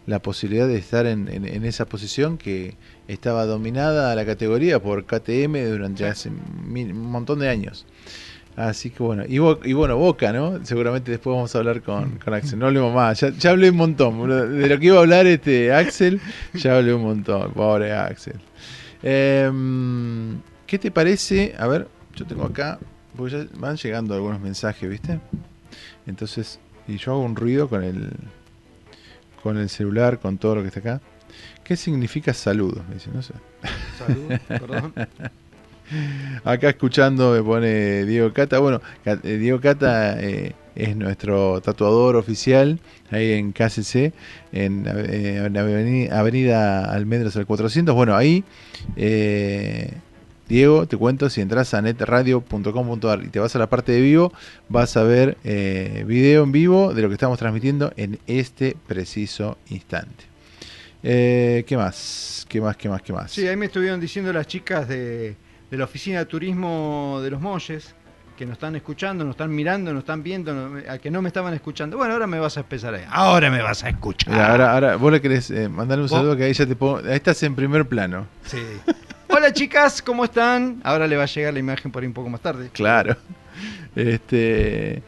[0.07, 2.75] la posibilidad de estar en esa posición que
[3.07, 7.85] estaba dominada la categoría por KTM durante hace un montón de años.
[8.57, 9.37] Así que bueno, y,
[9.73, 10.65] bueno, Boca, ¿no?
[10.65, 12.57] Seguramente después vamos a hablar con, Axel.
[12.57, 14.27] No hablemos más, ya, hablé un montón.
[14.59, 16.19] De lo que iba a hablar este Axel,
[16.55, 17.51] ya hablé un montón.
[17.53, 18.33] Pobre Axel.
[19.03, 21.53] Em, ¿Qué te parece?
[21.59, 22.79] A ver, yo tengo acá
[23.15, 25.19] Porque ya van llegando algunos mensajes, ¿viste?
[26.07, 28.09] Entonces, y yo hago un ruido con el
[29.43, 31.01] con el celular, con todo lo que está acá.
[31.67, 32.81] ¿Qué significa saludo?
[32.87, 33.33] Me dice, no sé.
[33.97, 34.93] Salud, perdón.
[36.45, 38.59] Acá escuchando me pone Diego Cata.
[38.59, 42.79] Bueno, eh, Diego Cata eh, es nuestro tatuador oficial
[43.11, 44.13] ahí en KCC,
[44.53, 47.93] en, eh, en Avenida, Avenida Almendras al 400.
[47.93, 48.45] Bueno, ahí,
[48.95, 49.91] eh,
[50.47, 54.31] Diego, te cuento, si entras a netradio.com.ar y te vas a la parte de vivo,
[54.69, 60.26] vas a ver video en vivo de lo que estamos transmitiendo en este preciso instante.
[61.09, 62.45] Eh, ¿Qué más?
[62.49, 62.75] ¿Qué más?
[62.75, 63.01] ¿Qué más?
[63.01, 63.31] ¿Qué más?
[63.31, 65.37] Sí, ahí me estuvieron diciendo las chicas de,
[65.71, 67.95] de la oficina de turismo de los Molles
[68.37, 71.29] que nos están escuchando, nos están mirando, nos están viendo, no- a que no me
[71.29, 71.95] estaban escuchando.
[71.95, 73.05] Bueno, ahora me vas a empezar ahí.
[73.09, 74.33] Ahora me vas a escuchar.
[74.33, 76.17] Mira, ahora, ahora vos le querés eh, mandarle un ¿Vos?
[76.19, 76.97] saludo que ahí ya te pongo.
[76.97, 78.27] Ahí estás en primer plano.
[78.45, 78.57] Sí.
[79.29, 80.81] Hola chicas, ¿cómo están?
[80.83, 82.69] Ahora le va a llegar la imagen por ahí un poco más tarde.
[82.73, 83.15] Claro.
[83.95, 85.01] Este,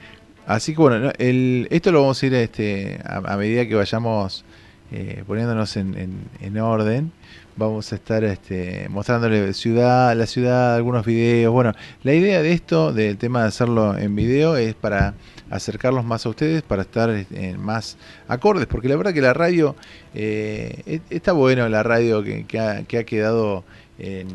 [0.48, 4.44] así que bueno, esto lo vamos a ir este, a, a medida que vayamos
[4.92, 7.12] eh, poniéndonos en, en- en orden.
[7.56, 11.52] Vamos a estar este, mostrándole ciudad, la ciudad, algunos videos.
[11.52, 11.74] Bueno,
[12.04, 15.14] la idea de esto, del tema de hacerlo en video, es para
[15.50, 17.98] acercarlos más a ustedes, para estar este, más
[18.30, 19.76] acordes, porque la verdad que la radio,
[20.16, 23.66] eh, e- está bueno la radio que, ha, que ha quedado
[23.98, 24.28] en,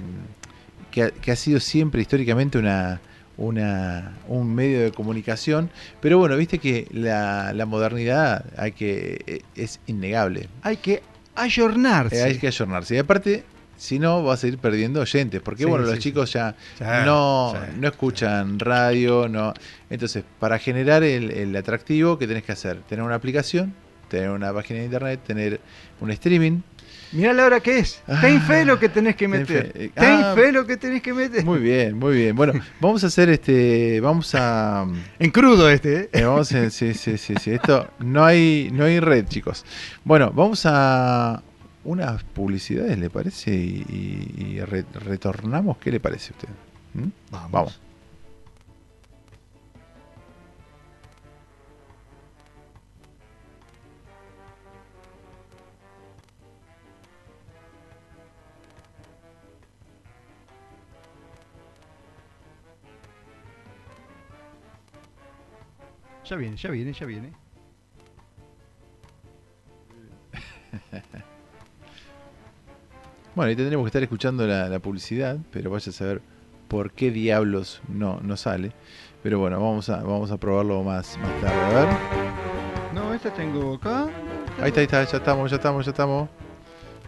[0.91, 3.01] que ha sido siempre históricamente una,
[3.37, 5.71] una, un medio de comunicación,
[6.01, 11.03] pero bueno, viste que la, la modernidad hay que, e- es innegable, Hay que
[11.35, 12.17] ayornarse.
[12.19, 12.95] Eh, hay que ayornarse.
[12.95, 13.45] Y aparte,
[13.77, 16.03] si no, vas a ir perdiendo oyentes, porque Sí, bueno, sí, los sí.
[16.11, 16.55] chicos ya
[17.05, 19.53] no, no escuchan radio, no.
[19.91, 22.79] Entonces, para generar el, el atractivo, ¿qué tenés que hacer?
[22.89, 23.75] Tener una aplicación,
[24.09, 25.61] tener una página de internet, tener
[26.01, 26.61] un streaming.
[27.15, 28.03] Mirá la hora que es.
[28.21, 29.73] Ten fe lo que tenés que ten meter.
[29.73, 29.89] fe.
[29.95, 30.33] Ten Ah.
[30.35, 31.45] fe lo que tenés que meter.
[31.45, 32.35] Muy bien, muy bien.
[32.37, 34.85] Bueno, vamos a hacer este, vamos a
[35.19, 36.09] En crudo este, ¿eh?
[36.13, 37.51] Eh, vamos a- sí, sí, sí, sí.
[37.53, 39.65] Esto no hay, no hay red, chicos.
[40.05, 41.43] Bueno, vamos a
[41.85, 43.55] unas publicidades, ¿le parece?
[43.55, 45.77] Y, y- y re- retornamos.
[45.79, 46.49] ¿Qué le parece a usted?
[46.95, 47.09] ¿Mm?
[47.31, 47.51] Vamos.
[47.53, 47.81] Vamos.
[66.25, 67.33] Ya viene, ya viene, ya viene.
[73.35, 76.23] Bueno, ahí tendremos que estar escuchando la, la publicidad, pero vaya a saber
[76.69, 78.73] por qué diablos no, no sale.
[79.25, 81.61] Pero bueno, vamos a, vamos a probarlo más, más tarde.
[81.61, 81.89] A ver.
[82.95, 84.09] No, esta tengo acá.
[84.61, 86.29] Ahí está, ahí está, ya estamos, ya estamos, ya estamos.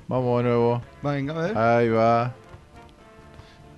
[0.09, 0.83] Vamos de nuevo.
[1.03, 1.59] Venga, a ver.
[1.59, 2.35] Ahí va.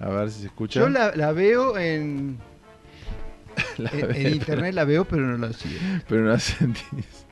[0.00, 0.80] A ver si se escucha.
[0.80, 2.38] Yo la, la veo en,
[3.78, 5.74] La en, internet, la veo, pero no la sigo.
[6.08, 7.26] pero no la sentís.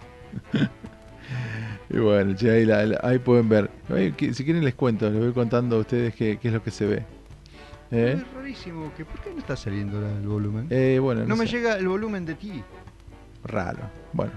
[1.90, 3.70] y bueno, che, ahí, la- la- ahí pueden ver.
[4.32, 6.86] Si quieren les cuento, les voy contando a ustedes qué, qué es lo que se
[6.86, 7.04] ve.
[7.92, 8.16] ¿Eh?
[8.18, 10.66] Es rarísimo, que ¿por qué no está saliendo la- el volumen?
[10.70, 11.56] Eh, bueno, no me sé.
[11.56, 12.62] llega el volumen de ti.
[13.44, 13.78] Raro.
[14.12, 14.32] Bueno.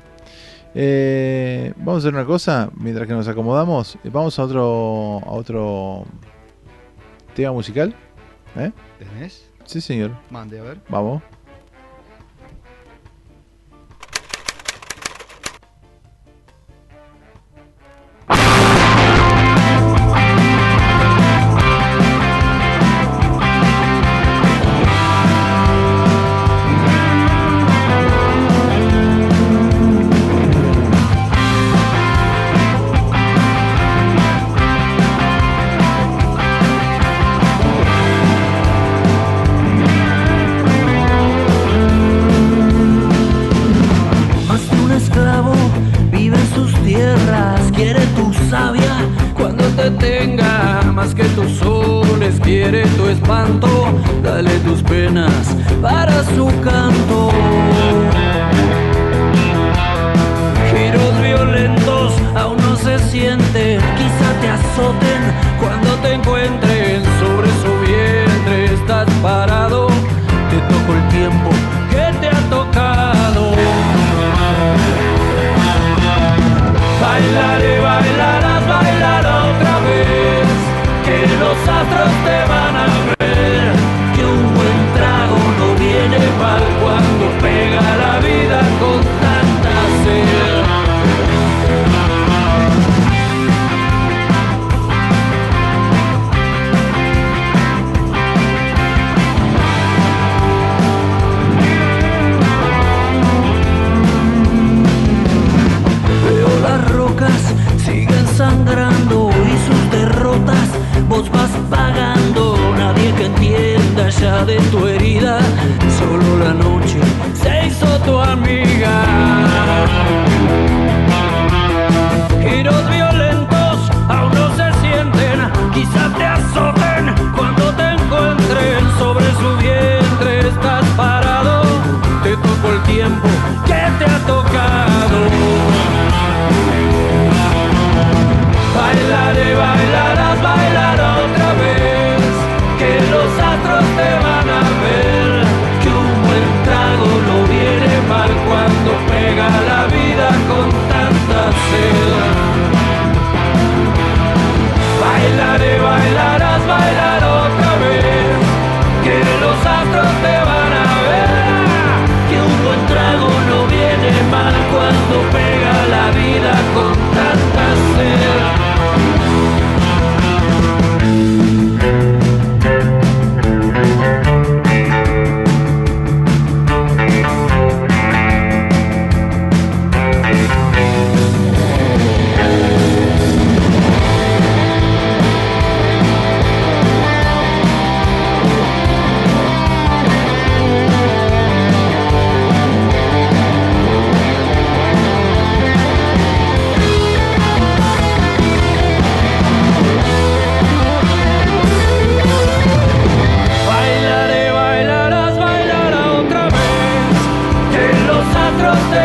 [0.76, 5.32] Eh, vamos a hacer una cosa, mientras que nos acomodamos, eh, vamos a otro, a
[5.32, 6.06] otro
[7.34, 7.96] tema musical.
[8.56, 8.72] ¿Eh?
[9.00, 9.50] ¿Tenés?
[9.66, 10.12] Sí, señor.
[10.30, 10.78] Mande, a ver.
[10.90, 11.24] Vamos.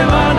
[0.04, 0.33] llevar.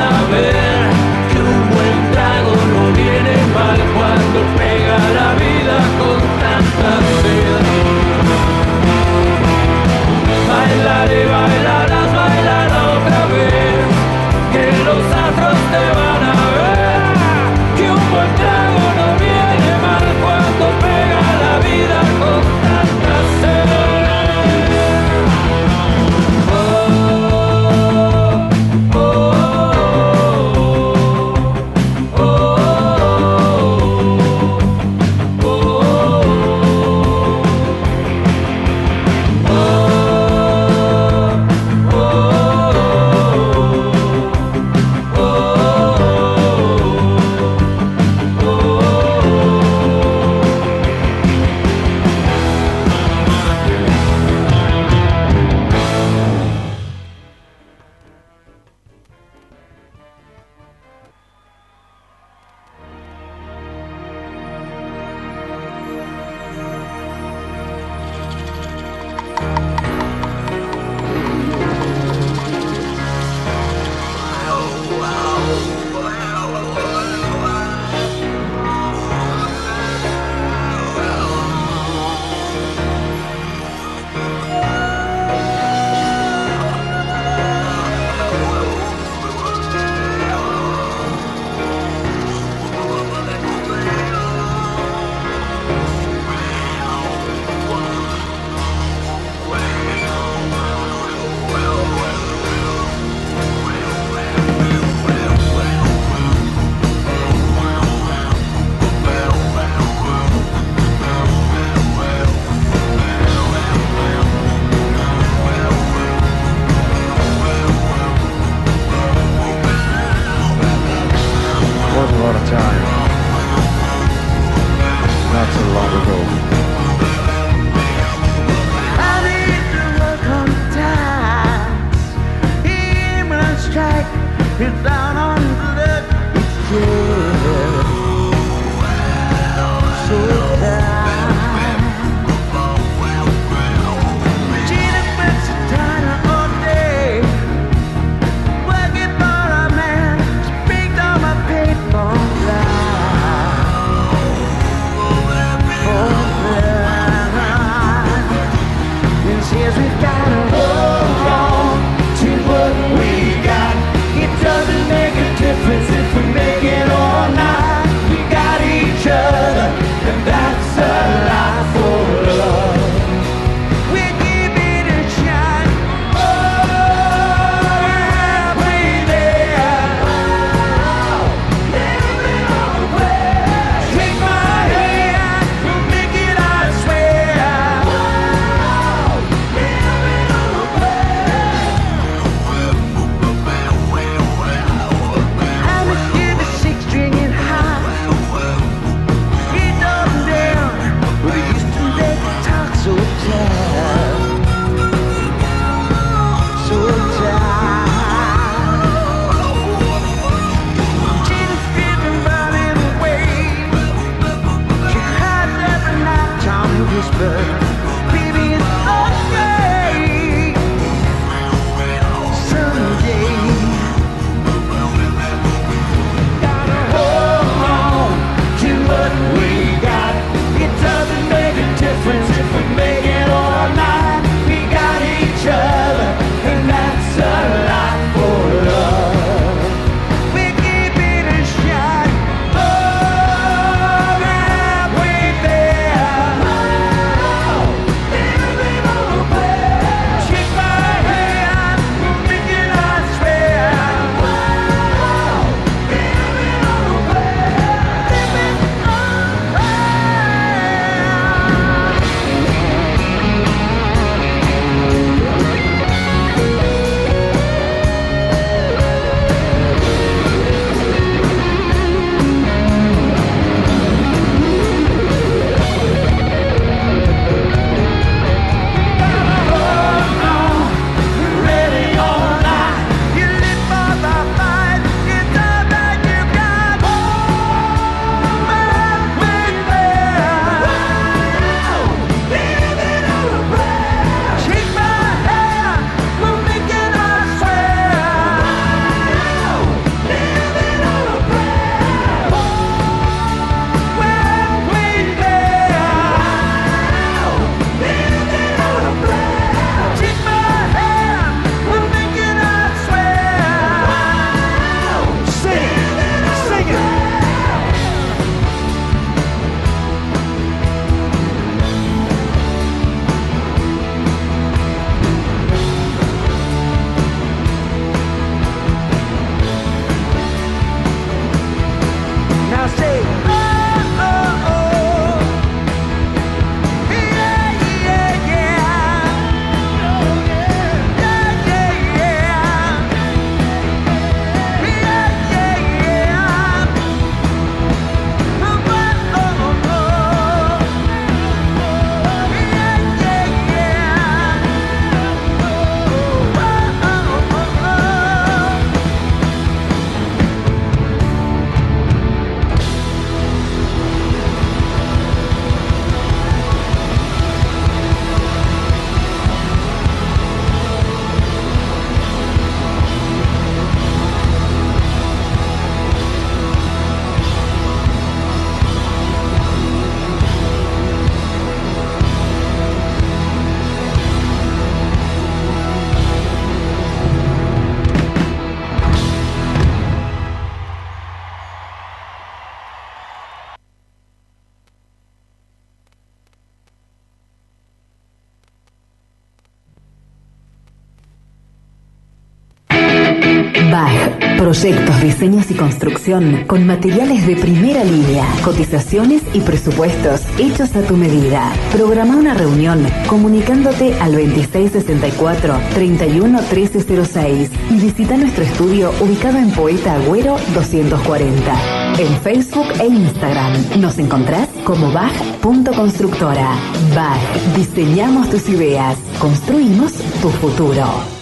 [404.56, 410.96] Proyectos, diseños y construcción con materiales de primera línea, cotizaciones y presupuestos hechos a tu
[410.96, 411.52] medida.
[411.74, 419.96] Programa una reunión comunicándote al 2664 31 1306 y visita nuestro estudio ubicado en Poeta
[419.96, 422.00] Agüero 240.
[422.00, 426.48] En Facebook e Instagram nos encontrás como BAG.constructora.
[426.96, 429.92] BAG, diseñamos tus ideas, construimos
[430.22, 431.15] tu futuro.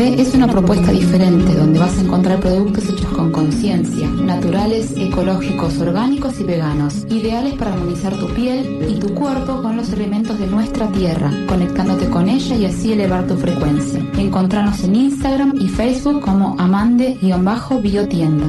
[0.00, 6.38] Es una propuesta diferente donde vas a encontrar productos hechos con conciencia, naturales, ecológicos, orgánicos
[6.38, 10.86] y veganos, ideales para armonizar tu piel y tu cuerpo con los elementos de nuestra
[10.92, 14.00] tierra, conectándote con ella y así elevar tu frecuencia.
[14.16, 18.46] Encontranos en Instagram y Facebook como amande-biotienda.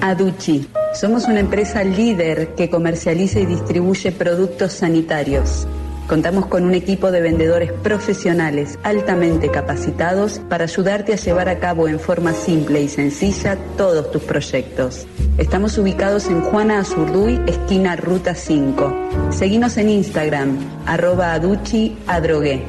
[0.00, 0.66] Aduchi.
[0.98, 5.66] Somos una empresa líder que comercializa y distribuye productos sanitarios.
[6.08, 11.88] Contamos con un equipo de vendedores profesionales altamente capacitados para ayudarte a llevar a cabo
[11.88, 15.06] en forma simple y sencilla todos tus proyectos.
[15.38, 19.30] Estamos ubicados en Juana Azurduy, esquina Ruta 5.
[19.30, 22.62] Seguinos en Instagram, arroba aduchi adrogué.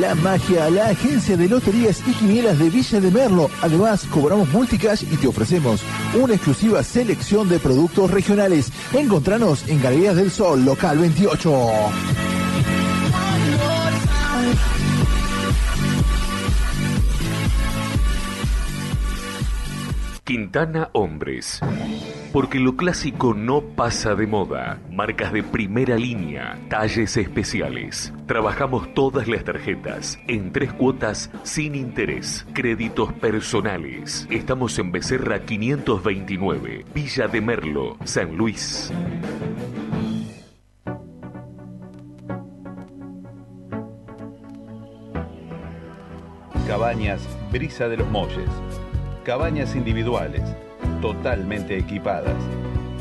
[0.00, 3.50] La Magia, la agencia de loterías y quinielas de Villa de Merlo.
[3.62, 5.80] Además, cobramos multicash y te ofrecemos
[6.14, 8.70] una exclusiva selección de productos regionales.
[8.92, 12.25] Encontranos en Galerías del Sol, local 28.
[20.26, 21.60] Quintana Hombres.
[22.32, 24.80] Porque lo clásico no pasa de moda.
[24.90, 28.12] Marcas de primera línea, talles especiales.
[28.26, 32.44] Trabajamos todas las tarjetas en tres cuotas sin interés.
[32.54, 34.26] Créditos personales.
[34.28, 38.92] Estamos en Becerra 529, Villa de Merlo, San Luis.
[46.66, 47.22] Cabañas
[47.52, 48.50] Brisa de los Molles.
[49.26, 50.42] Cabañas individuales,
[51.02, 52.36] totalmente equipadas.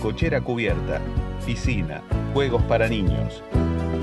[0.01, 0.99] Cochera cubierta,
[1.45, 2.01] piscina,
[2.33, 3.43] juegos para niños.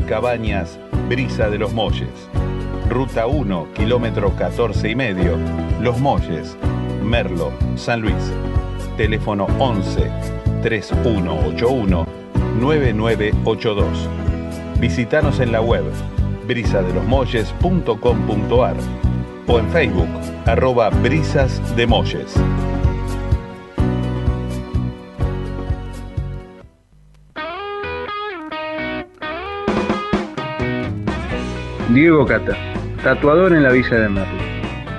[0.07, 2.29] Cabañas Brisa de los Molles.
[2.89, 5.37] Ruta 1, kilómetro 14 y medio.
[5.81, 6.57] Los Molles,
[7.03, 8.33] Merlo, San Luis.
[8.97, 10.09] Teléfono 11
[10.63, 12.07] 3181
[12.61, 14.09] 9982.
[14.79, 15.83] Visítanos en la web
[16.47, 19.12] brisadelosmolles.com.ar
[19.47, 20.09] o en Facebook,
[20.47, 22.35] arroba Brisas de Molles.
[31.93, 32.57] Diego Cata,
[33.03, 34.39] tatuador en la Villa de Merlo.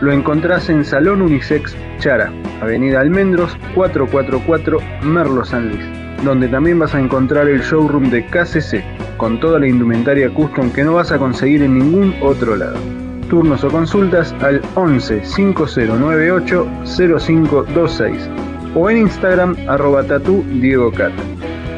[0.01, 2.31] Lo encontrás en Salón Unisex Chara,
[2.61, 5.83] Avenida Almendros 444 Merlo San Luis,
[6.23, 8.83] donde también vas a encontrar el showroom de KCC,
[9.17, 13.02] con toda la indumentaria custom que no vas a conseguir en ningún otro lado.
[13.29, 18.29] Turnos o consultas al 11 5098 0526
[18.75, 20.43] o en Instagram arroba tatu.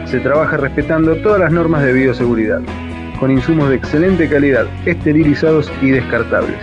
[0.06, 2.62] Se trabaja respetando todas las normas de bioseguridad,
[3.20, 6.60] con insumos de excelente calidad, esterilizados y descartables.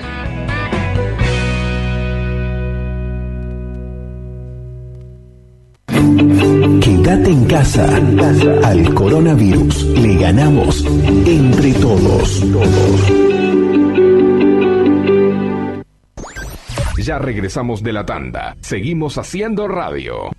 [6.81, 7.87] Quédate en casa.
[8.65, 10.85] Al coronavirus le ganamos
[11.27, 12.43] entre todos.
[17.03, 18.57] Ya regresamos de la tanda.
[18.61, 20.31] Seguimos haciendo radio.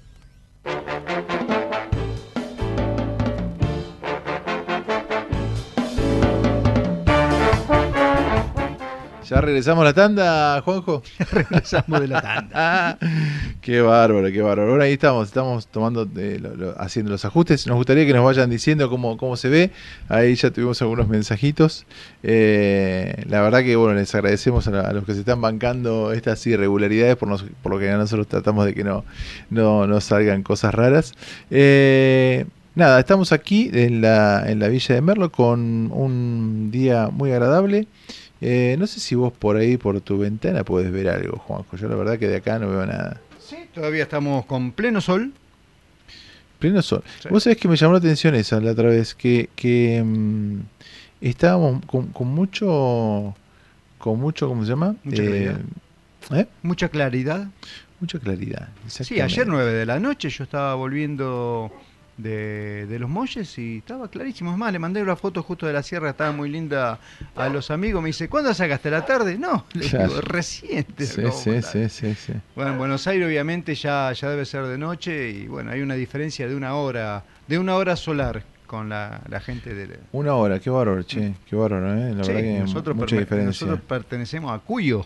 [9.33, 11.01] ¿Ya regresamos a la tanda, Juanjo?
[11.31, 12.99] regresamos de la tanda.
[13.61, 14.69] qué bárbaro, qué bárbaro.
[14.73, 17.65] Ahora ahí estamos, estamos tomando, eh, lo- lo- haciendo los ajustes.
[17.65, 19.71] Nos gustaría que nos vayan diciendo cómo, cómo se ve.
[20.07, 21.87] Ahí ya tuvimos algunos mensajitos.
[22.21, 26.11] Eh, la verdad que bueno, les agradecemos a, la- a los que se están bancando
[26.13, 29.03] estas irregularidades, por, nos- por lo que nosotros tratamos de que no,
[29.49, 31.13] no, no salgan cosas raras.
[31.49, 37.31] Eh, nada, estamos aquí en la, en la Villa de Merlo con un día muy
[37.31, 37.87] agradable.
[38.45, 41.77] Eh, no sé si vos por ahí, por tu ventana, puedes ver algo, Juanjo.
[41.77, 43.21] Yo la verdad que de acá no veo nada.
[43.39, 45.31] Sí, todavía estamos con pleno sol.
[46.59, 47.05] Pleno sol.
[47.29, 50.59] Vos sabés que me llamó la atención esa la otra vez, que, que mm,
[51.21, 53.33] estábamos con, con mucho,
[53.97, 54.97] con mucho, ¿cómo se llama?
[55.05, 55.59] Mucha claridad.
[56.31, 56.47] ¿eh?
[56.63, 57.47] Mucha claridad.
[58.01, 58.67] Mucha claridad.
[58.89, 61.71] Sí, ayer 9 de la noche yo estaba volviendo
[62.17, 64.51] de, de los Molles y estaba clarísimo.
[64.51, 66.99] Es más, le mandé una foto justo de la sierra, estaba muy linda
[67.35, 68.01] a los amigos.
[68.03, 69.37] Me dice, ¿cuándo sacaste la tarde?
[69.37, 70.09] No, le Claro.
[70.09, 71.05] digo, reciente.
[71.05, 71.71] Sí, acabo de sí, mandar".
[71.71, 72.33] sí, sí, sí.
[72.55, 75.95] Bueno, en Buenos Aires obviamente ya, ya debe ser de noche y bueno, hay una
[75.95, 79.99] diferencia de una hora de una hora solar con la, la gente de...
[80.13, 82.13] Una hora, qué bárbaro, che, qué bárbaro, ¿eh?
[82.15, 83.67] La Sí, verdad que nosotros, mucha diferencia.
[83.67, 85.05] nosotros pertenecemos a Cuyo.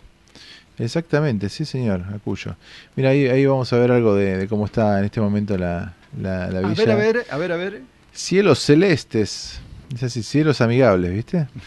[0.77, 2.55] Exactamente, sí señor, a Cuyo.
[2.95, 5.93] Mira, ahí, ahí vamos a ver algo de, de cómo está en este momento la,
[6.19, 6.83] la, la A villa.
[6.85, 7.81] ver, a ver, a ver, a ver.
[8.13, 9.59] Cielos celestes,
[9.93, 11.47] es así, cielos amigables, ¿viste?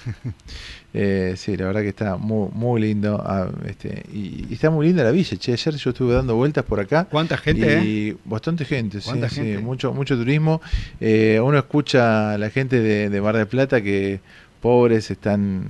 [0.93, 3.23] Eh, sí, la verdad que está muy, muy lindo.
[3.25, 5.53] ah, este, y, y está muy linda la villa, che.
[5.53, 7.05] Ayer yo estuve dando vueltas por acá.
[7.09, 9.59] ¿Cuánta gente, Y bastante gente, sí, ¿Cuánta sí, gente?
[9.59, 10.61] mucho, mucho turismo.
[11.01, 14.19] Eh, uno escucha a la gente de, de Mar del Plata que
[14.61, 15.67] pobres están,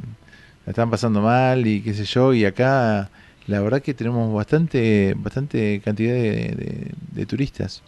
[0.67, 2.33] están pasando mal y qué sé yo.
[2.33, 3.11] Y acá
[3.47, 7.83] la verdad que tenemos bastante, bastante cantidad de, de- de turistas.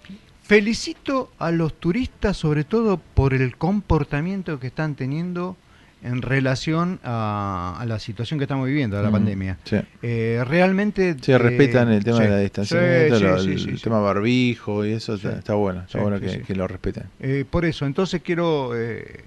[0.52, 5.56] Felicito a los turistas sobre todo por el comportamiento que están teniendo
[6.02, 9.58] en relación a, a la situación que estamos viviendo, a la Mm, pandemia.
[9.64, 9.76] sí.
[10.02, 11.16] Eh, realmente...
[11.22, 13.36] Sí, respetan el tema sí, de la distanciamiento, sí, lo-
[13.72, 17.04] el tema barbijo y eso está, está bueno, está bueno que, lo respeten.
[17.20, 18.72] Eh, por eso, entonces quiero...
[18.76, 19.24] eh,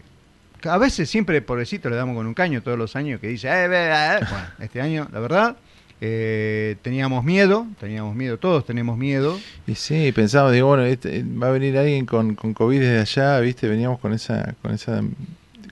[0.66, 4.46] a veces siempre, pobrecito, le damos con un caño todos los años que dice, bueno,
[4.60, 5.56] este año, la verdad,
[6.02, 9.40] eh, teníamos miedo, teníamos miedo, todos tenemos miedo.
[9.68, 13.40] Y sí, pensamos, digo, bueno, este, va a venir alguien con, con COVID desde allá,
[13.40, 13.68] ¿viste?
[13.68, 15.02] Veníamos con esa con esa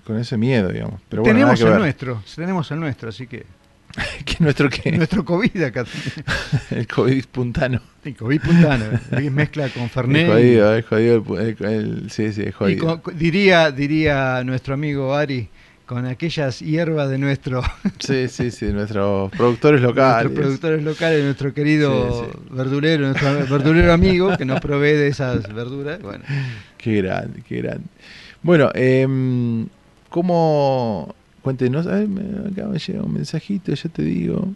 [0.05, 0.99] con ese miedo, digamos.
[1.09, 1.79] Pero bueno, tenemos el ver.
[1.79, 3.45] nuestro, tenemos el nuestro, así que...
[4.25, 4.91] ¿Qué nuestro qué?
[4.91, 5.85] Nuestro COVID acá.
[6.71, 7.79] el COVID puntano.
[8.03, 8.85] Sí, COVID puntano.
[9.31, 10.27] Mezcla con Fernet.
[10.27, 13.01] Es jodido, es jodido el, el- el- sí, sí, es Y jodido.
[13.03, 15.47] con- diría, diría nuestro amigo Ari,
[15.85, 17.61] con aquellas hierbas de nuestro,
[17.99, 20.25] Sí, sí, sí, nuestros productores locales.
[20.25, 25.53] nuestros productores locales, nuestro querido Sí, verdulero, nuestro verdulero amigo que nos provee de esas
[25.53, 26.01] verduras.
[26.01, 26.23] Bueno,
[26.77, 27.85] Qué grande, qué grande.
[28.41, 29.07] Bueno, eh,
[30.09, 31.15] ¿cómo?
[31.41, 34.47] Cuéntenos, a ver, me, acá me llega un mensajito, ya te digo.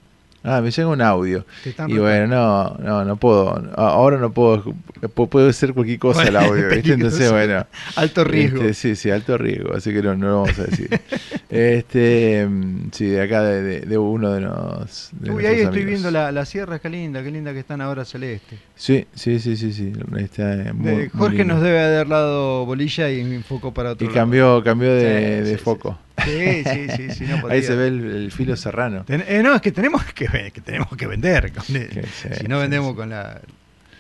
[0.50, 1.46] Ah, me llega un audio.
[1.88, 3.62] Y bueno, no, no, no puedo.
[3.76, 4.64] Ahora no puedo.
[4.64, 6.94] pu- Puede ser cualquier cosa el audio, ¿viste?
[6.94, 7.34] Entonces, peligroso.
[7.34, 7.66] bueno.
[7.98, 8.62] Alto riesgo.
[8.62, 10.90] Este, sí, sí, alto riesgo, así que no, no lo vamos a decir.
[11.50, 15.10] este, mm, sí, de acá, de, de- de uno de los.
[15.20, 18.06] de Uy, ahí estoy viendo la, la sierra, qué linda, qué linda que están ahora
[18.06, 18.58] celeste.
[18.76, 19.92] Sí, sí, sí, sí, sí.
[20.18, 24.06] Está muy, De- muy Jorge nos debe haber dado bolilla y me enfocó para otro
[24.06, 24.20] Y lado.
[24.20, 25.98] cambió, cambió de, Sí, de sí, foco.
[26.28, 29.04] Sí, sí, sí, sí, no Ahí se ve el, el filo serrano.
[29.06, 30.28] Ten- eh, no, es que tenemos que,
[30.64, 31.52] tenemos que vender.
[31.68, 32.96] con el- Que sí, si no vendemos sí.
[32.98, 33.40] con la,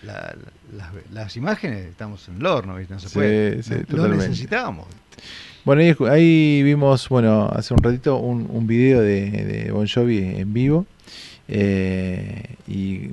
[0.03, 0.35] la- la-
[0.77, 2.77] las, las imágenes, estamos en el horno.
[2.89, 3.61] No se puede.
[3.89, 4.85] No- lo necesitamos.
[5.65, 10.19] Bueno, ahí, ahí vimos, bueno, hace un ratito un, un video de, de Bon Jovi
[10.19, 10.85] en vivo.
[11.49, 13.09] Eh, y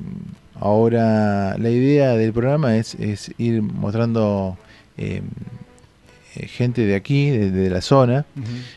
[0.60, 4.56] ahora la idea del programa es, es ir mostrando
[4.96, 5.22] eh,
[6.48, 8.26] gente de aquí, de, de la zona.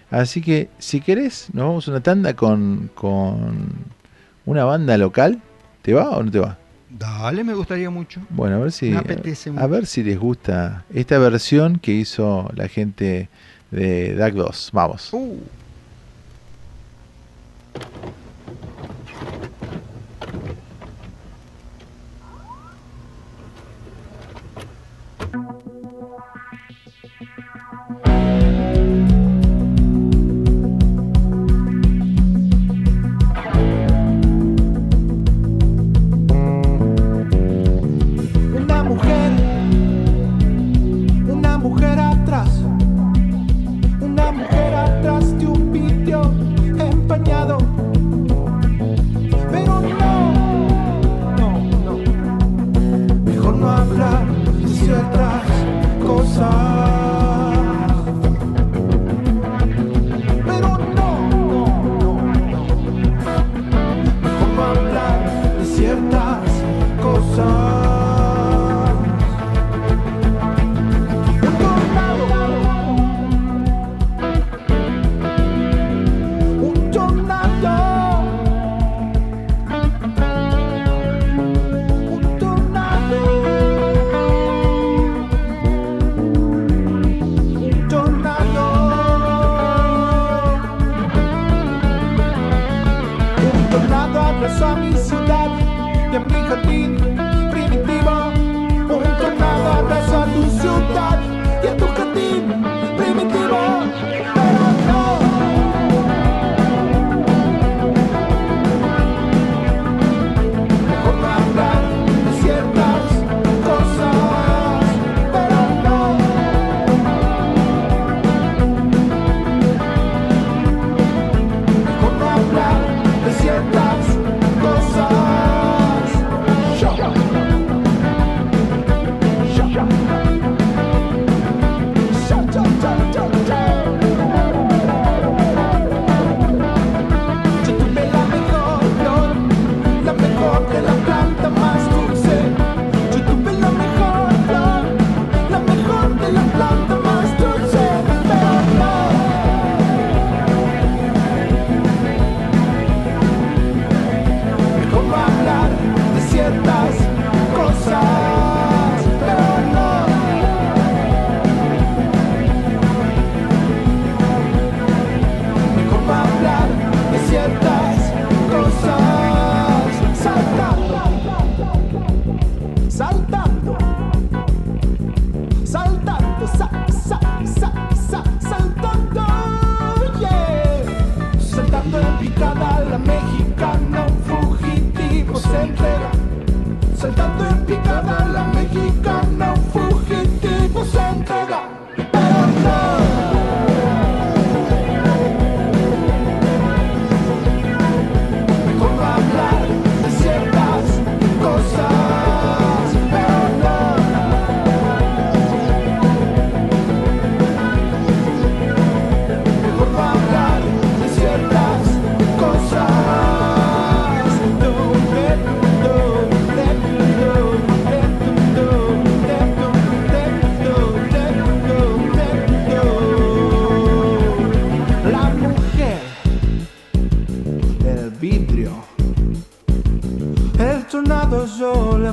[0.09, 3.87] Así que si querés, nos vamos a una tanda con, con
[4.45, 5.41] una banda local.
[5.81, 6.57] ¿Te va o no te va?
[6.89, 8.21] Dale, me gustaría mucho.
[8.29, 12.49] Bueno, a ver si Me apetece a ver si les gusta esta versión que hizo
[12.55, 13.29] la gente
[13.71, 14.69] de DAC 2.
[14.73, 15.13] Vamos.
[15.13, 15.37] Uh.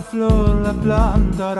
[0.04, 1.54] Flor, la planta,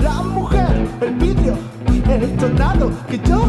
[0.00, 1.54] la mujer, el vidrio,
[1.86, 3.44] el tornado, que yo,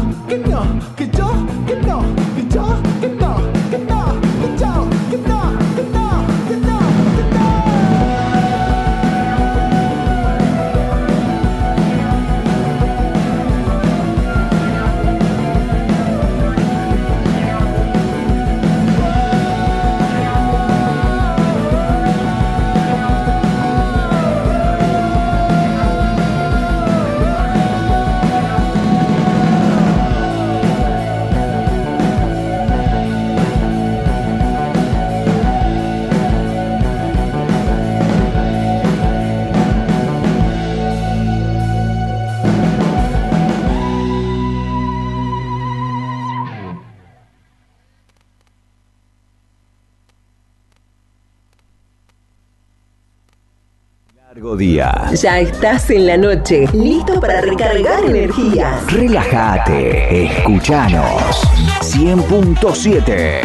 [55.22, 58.92] Ya estás en la noche, listo para recargar energías.
[58.92, 61.40] Relájate, escuchanos.
[61.80, 63.40] 100.7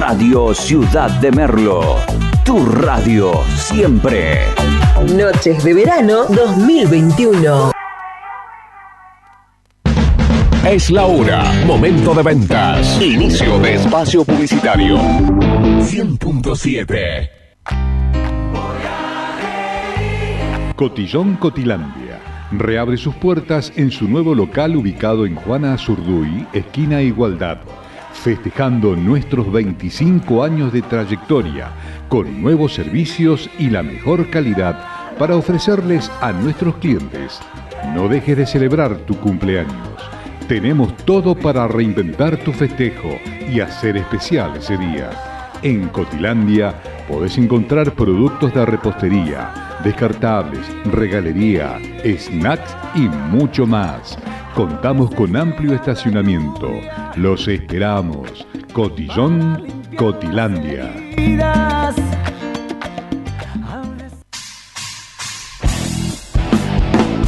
[0.00, 1.98] Radio Ciudad de Merlo.
[2.44, 4.40] Tu radio siempre.
[5.14, 7.70] Noches de verano 2021.
[10.68, 11.44] Es la hora.
[11.66, 13.00] Momento de ventas.
[13.00, 14.96] Inicio de espacio publicitario.
[14.96, 17.35] 100.7.
[20.76, 22.20] Cotillón Cotilandia.
[22.52, 27.60] Reabre sus puertas en su nuevo local ubicado en Juana Azurduy, esquina Igualdad,
[28.12, 31.70] festejando nuestros 25 años de trayectoria,
[32.10, 34.78] con nuevos servicios y la mejor calidad
[35.18, 37.40] para ofrecerles a nuestros clientes.
[37.94, 39.88] No dejes de celebrar tu cumpleaños.
[40.46, 43.16] Tenemos todo para reinventar tu festejo
[43.50, 45.08] y hacer especial ese día.
[45.62, 46.74] En Cotilandia
[47.08, 54.18] podés encontrar productos de repostería, descartables, regalería, snacks y mucho más.
[54.54, 56.70] Contamos con amplio estacionamiento.
[57.16, 58.46] Los esperamos.
[58.72, 59.64] Cotillón,
[59.96, 60.92] Cotilandia.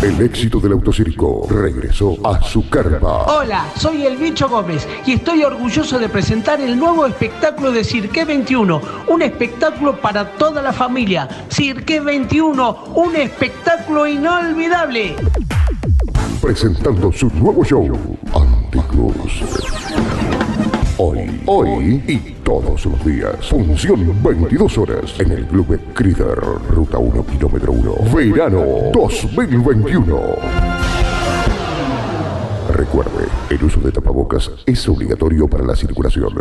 [0.01, 3.25] El éxito del autocirco regresó a su carpa.
[3.35, 8.25] Hola, soy el Bicho Gómez y estoy orgulloso de presentar el nuevo espectáculo de Cirque
[8.25, 11.29] 21, un espectáculo para toda la familia.
[11.49, 15.17] Cirque 21, un espectáculo inolvidable.
[16.41, 19.43] Presentando su nuevo show, Anticruz.
[21.01, 23.37] Hoy, hoy y todos los días.
[23.49, 26.37] Función 22 horas en el Club Crider,
[26.71, 27.95] Ruta 1, Kilómetro 1.
[28.13, 30.21] Verano 2021.
[32.75, 36.35] Recuerde, el uso de tapabocas es obligatorio para la circulación.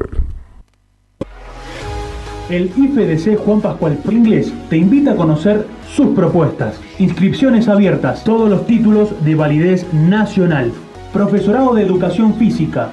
[2.49, 6.79] El IFDC Juan Pascual Pringles te invita a conocer sus propuestas.
[6.97, 10.71] Inscripciones abiertas, todos los títulos de validez nacional.
[11.13, 12.89] Profesorado de Educación Física,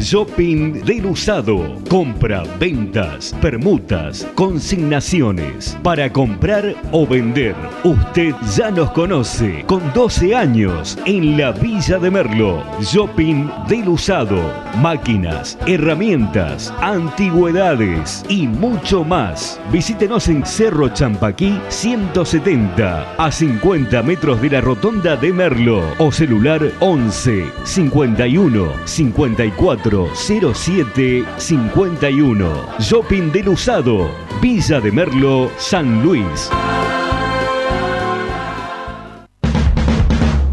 [0.00, 1.76] Shopping del usado.
[1.90, 5.76] Compra, ventas, permutas, consignaciones.
[5.82, 7.54] Para comprar o vender.
[7.84, 9.62] Usted ya nos conoce.
[9.66, 12.64] Con 12 años en la Villa de Merlo.
[12.80, 14.40] Shopping del usado.
[14.78, 19.60] Máquinas, herramientas, antigüedades y mucho más.
[19.70, 26.62] Visítenos en Cerro Champaquí 170 a 50 metros de la rotonda de Merlo o celular
[26.80, 32.48] 11 51 54 07 51.
[32.78, 34.10] Shopping del Usado,
[34.40, 36.50] Villa de Merlo, San Luis.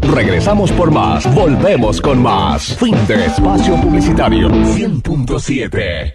[0.02, 1.32] Regresamos por más.
[1.34, 2.76] Volvemos con más.
[2.76, 4.48] Fin de espacio publicitario.
[4.48, 6.12] 100.7.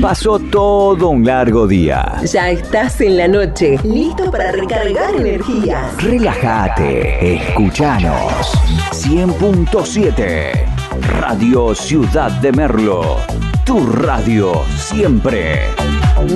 [0.00, 2.20] Pasó todo un largo día.
[2.24, 5.90] Ya estás en la noche, listo para recargar energía.
[5.98, 8.52] Relájate, escuchanos.
[8.92, 10.73] 100.7
[11.20, 13.16] Radio Ciudad de Merlo.
[13.64, 15.68] Tu radio siempre.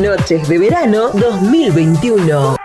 [0.00, 2.56] Noches de verano 2021.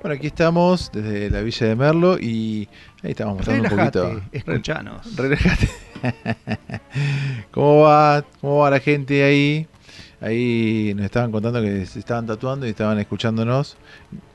[0.00, 2.68] Bueno, aquí estamos desde la Villa de Merlo y
[3.04, 4.28] ahí estamos mostrando Relájate, un poquito.
[4.36, 5.16] escuchanos.
[5.16, 5.68] Relájate.
[7.52, 8.24] ¿Cómo va?
[8.40, 9.68] ¿Cómo va la gente ahí?
[10.22, 13.76] Ahí nos estaban contando que se estaban tatuando y estaban escuchándonos.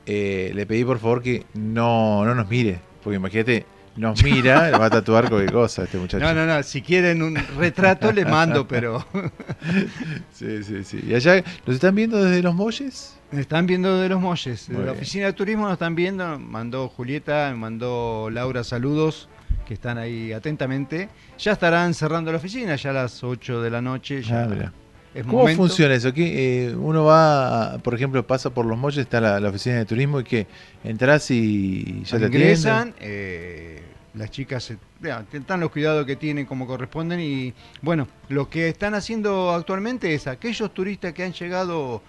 [0.06, 3.64] Eh, le pedí por favor que no, no nos mire, porque imagínate,
[3.96, 6.22] nos mira, va a tatuar cualquier cosa este muchacho.
[6.24, 9.04] No, no, no, si quieren un retrato le mando, pero...
[10.32, 11.00] Sí, sí, sí.
[11.08, 13.16] ¿Y allá nos están viendo desde los molles?
[13.32, 14.68] Me están viendo de los molles.
[14.68, 15.00] Muy De la bien.
[15.02, 16.38] oficina de turismo nos están viendo.
[16.38, 19.28] Mandó Julieta, mandó Laura saludos,
[19.66, 21.08] que están ahí atentamente.
[21.38, 24.22] Ya estarán cerrando la oficina, ya a las 8 de la noche.
[24.22, 24.72] Ya Ah.
[25.14, 25.62] Es ¿Cómo momento.
[25.62, 26.12] funciona eso?
[26.12, 29.84] ¿Qué, eh, uno va, por ejemplo, pasa por los molles, está la, la oficina de
[29.84, 30.46] turismo y que
[30.84, 32.94] entras y ya te ingresan, atienden.
[33.00, 33.82] eh,
[34.14, 38.94] las chicas se- dan los cuidados que tienen como corresponden y bueno, lo que están
[38.94, 42.02] haciendo actualmente es aquellos turistas que han llegado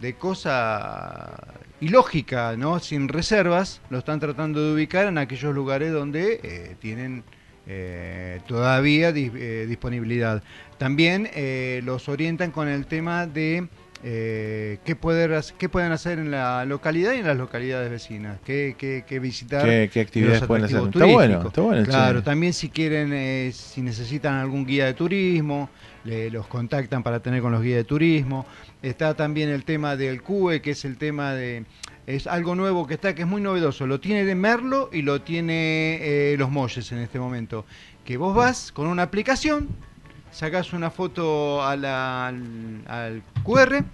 [0.00, 1.36] de cosa
[1.80, 2.78] ilógica, ¿no?
[2.80, 7.22] sin reservas, lo están tratando de ubicar en aquellos lugares donde eh, tienen
[7.66, 10.42] eh, todavía eh, disponibilidad.
[10.78, 13.68] También eh, los orientan con el tema de
[14.04, 18.74] eh, qué, poder, qué pueden hacer en la localidad y en las localidades vecinas, qué,
[18.76, 19.64] qué- qué visitar.
[19.64, 20.78] ¿Qué- qué de actividades pueden hacer?
[20.78, 21.46] Está bueno, turísticos.
[21.46, 25.70] está bueno, Claro, también si quieren, eh, si necesitan algún guía de turismo,
[26.02, 28.44] le- los contactan para tener con los guías de turismo.
[28.82, 31.64] Está también el tema del CUE, que es el tema de...
[32.06, 33.86] Es algo nuevo que está, que es muy novedoso.
[33.86, 37.64] Lo tiene de Merlo y lo tiene eh, Los Molles en este momento.
[38.04, 39.68] Que vos vas con una aplicación,
[40.32, 43.84] sacás una foto a la- al, al QR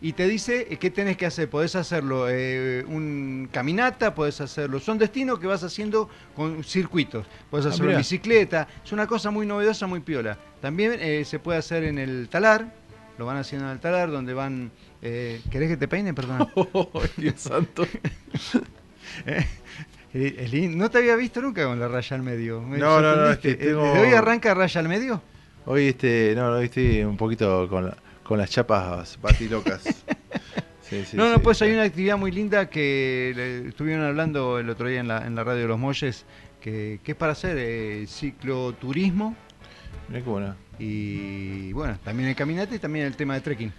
[0.00, 1.50] y te dice eh, qué tenés que hacer.
[1.50, 4.78] Podés hacerlo eh, un caminata, podés hacerlo.
[4.78, 7.26] Son destinos que vas haciendo con circuitos.
[7.50, 8.68] Podés Ah, hacerlo en bicicleta.
[8.84, 10.38] Es una cosa muy novedosa, muy piola.
[10.60, 12.78] También eh, se puede hacer en el talar.
[13.20, 14.70] Lo van haciendo en el talar, donde van.
[15.02, 16.14] eh, ¿Querés que te peine?
[16.14, 16.48] Perdón.
[17.18, 17.86] Dios santo.
[20.12, 20.76] Eh, es lindo.
[20.78, 22.60] No te había visto nunca con la raya al medio.
[22.62, 23.50] Me No, no, no, sorprendiste.
[23.50, 25.22] es que tengo- ¿De hoy arranca raya al medio?
[25.66, 29.82] Hoy este, no, hoy estoy un poquito con, la- con las chapas batilocas.
[30.82, 31.40] Sí, sí, no, no, sí.
[31.44, 35.36] pues hay una actividad muy linda que estuvieron hablando el otro día en la, en
[35.36, 36.24] la radio de los Molles,
[36.60, 39.36] que, que es para hacer eh, cicloturismo
[40.08, 40.56] Mirá qué bueno.
[40.80, 43.72] Y bueno, también el caminate y también el tema de trekking.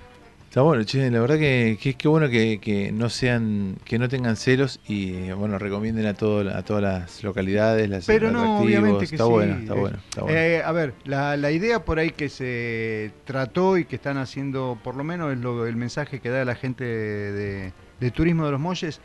[0.47, 4.09] Está bueno, che, la verdad que que- qué bueno que, que no sean, que no
[4.09, 9.07] tengan celos y bueno, recomienden a todo, a todas las localidades, las Pero no, obviamente
[9.07, 9.29] que está sí.
[9.31, 10.37] bueno, está bueno, está bueno.
[10.37, 14.77] eh, a ver, la, la idea por ahí que se trató y que están haciendo,
[14.83, 17.71] por lo menos es lo, el mensaje que da la gente de,
[18.01, 18.99] de Turismo de los Molles,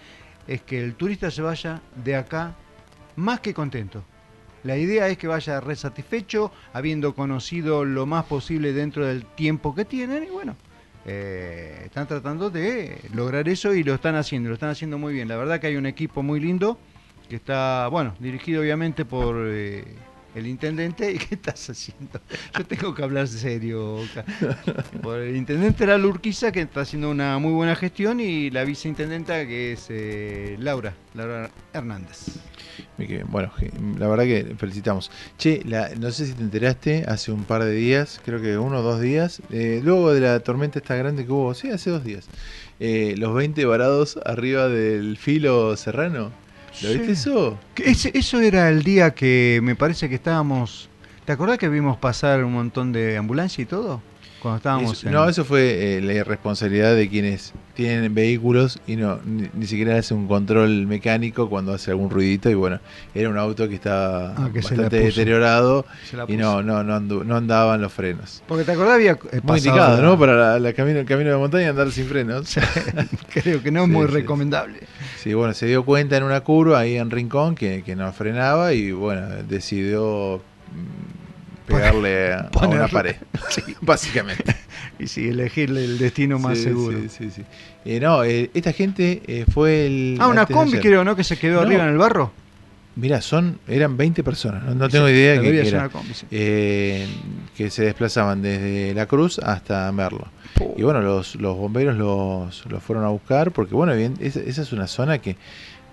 [0.49, 2.57] es que el turista se vaya de acá
[3.15, 4.03] más que contento.
[4.67, 9.85] La idea es que vaya resatisfecho, habiendo conocido lo más posible dentro del tiempo que
[9.85, 10.57] tienen y bueno,
[11.05, 15.29] eh, están tratando de lograr eso y lo están haciendo, lo están haciendo muy bien.
[15.29, 16.81] La verdad que hay un equipo muy lindo
[17.29, 19.85] que está, bueno, dirigido obviamente por eh,
[20.35, 21.13] el intendente.
[21.15, 22.21] ¿Y qué estás haciendo?
[22.59, 24.01] Yo tengo que hablar serio.
[25.01, 29.47] Por el intendente era Urquiza, que está haciendo una muy buena gestión, y la viceintendenta,
[29.47, 32.41] que es eh, Laura, Laura Hernández.
[33.29, 33.53] Bueno,
[33.99, 35.11] la verdad que felicitamos.
[35.39, 38.79] Che, la- no sé si te enteraste, hace un par de días, creo que uno
[38.79, 42.05] o dos días, eh, luego de la tormenta esta grande que hubo, sí, hace dos
[42.05, 42.29] días,
[42.81, 46.33] eh, los 20 varados arriba del filo serrano.
[46.83, 46.99] ¿Lo Sí.
[46.99, 47.59] viste eso?
[47.77, 50.89] Ese- eso era el día que me parece que estábamos.
[51.25, 54.03] ¿Te acordás que vimos pasar un montón de ambulancia y todo?
[54.47, 58.95] Cuando estábamos Eso- en- No, eso fue eh, la irresponsabilidad de quienes tienen vehículos y
[58.97, 62.79] no ni, ni siquiera hace un control mecánico cuando hace algún ruidito y bueno,
[63.15, 65.85] era un auto que estaba Ah, que bastante deteriorado
[66.29, 68.43] y no no no, andu- no andaban los frenos.
[68.47, 69.19] Porque te acordás había.
[69.33, 70.17] eh, Muy indicado, ¿no?
[70.19, 72.55] Para la, la camino, el camino de montaña andar sin frenos.
[73.33, 74.79] Creo que no es Sí, muy sí, recomendable.
[75.23, 78.73] Sí, bueno, se dio cuenta en una curva ahí en Rincón que, que no frenaba
[78.73, 80.41] y bueno, decidió
[80.73, 81.16] mm,
[81.67, 83.17] pegarle a, una pared.
[83.81, 84.57] básicamente.
[84.99, 86.99] Y sí, elegirle el destino más Sí, seguro.
[87.03, 87.43] Sí, sí, sí.
[87.85, 90.17] Eh, no, eh, esta gente eh, fue el.
[90.19, 91.15] Ah, una combi creo, ¿no?
[91.15, 91.67] Que se quedó No.
[91.67, 92.33] arriba en el barro.
[92.95, 95.79] Mirá, son, eran 20 personas, no, tengo idea ser era.
[95.81, 96.25] una combi, sí.
[96.31, 97.07] Eh,
[97.55, 100.29] que se desplazaban desde La Cruz hasta Merlo.
[100.79, 104.63] Y bueno, los, los bomberos los, los fueron a buscar porque, bueno, bien, esa, esa
[104.63, 105.37] es una zona que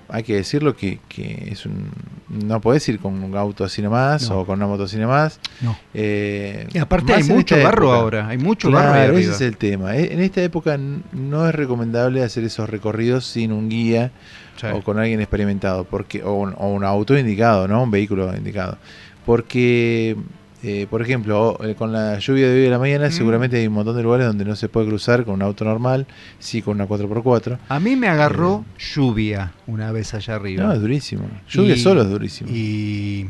[0.09, 1.89] hay que decirlo que, que es un
[2.29, 4.39] no podés ir con un auto así nomás No.
[4.39, 5.39] o con una moto así nomás.
[5.61, 5.77] No.
[5.93, 7.99] Eh, Y aparte hay mucho barro época.
[7.99, 9.95] ahora, hay mucho Claro, barro ahí ese es el tema.
[9.95, 14.11] Eh, En esta época no es recomendable hacer esos recorridos sin un guía
[14.55, 14.67] Sí.
[14.71, 17.81] o con alguien experimentado, porque o un, o un auto indicado, ¿no?
[17.83, 18.77] Un vehículo indicado.
[19.25, 20.15] Porque,
[20.63, 23.11] eh, por ejemplo, eh, con la lluvia de hoy de la mañana, Mm.
[23.11, 26.07] seguramente hay un montón de lugares donde no se puede cruzar con un auto normal,
[26.39, 27.59] sí con una 4x4.
[27.69, 28.63] A mí me agarró
[28.95, 30.63] lluvia una vez allá arriba.
[30.63, 30.67] Eh.
[30.67, 31.25] No, es durísimo.
[31.49, 32.49] Lluvia Y- solo es durísimo.
[32.51, 33.29] Y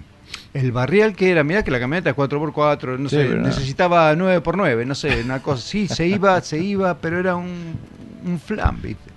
[0.54, 3.48] el barrial que era, mirá que la camioneta es 4x4, no Sí, sé, pero no.
[3.48, 5.62] necesitaba 9x9, no sé, una cosa.
[5.66, 7.74] Sí, se iba, se iba, pero era un,
[8.26, 8.40] un
[8.82, 9.12] ¿viste?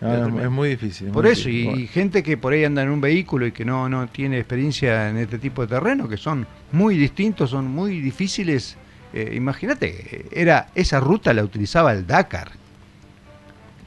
[0.00, 1.08] No, Era es- muy difícil.
[1.08, 3.64] es Por muy eso, y, gente que por ahí anda en un vehículo y que
[3.64, 8.00] no, no tiene experiencia en este tipo de terreno, que son muy distintos, son muy
[8.00, 8.76] difíciles.
[9.12, 12.52] Eh, Imagínate, era esa ruta la utilizaba el Dakar.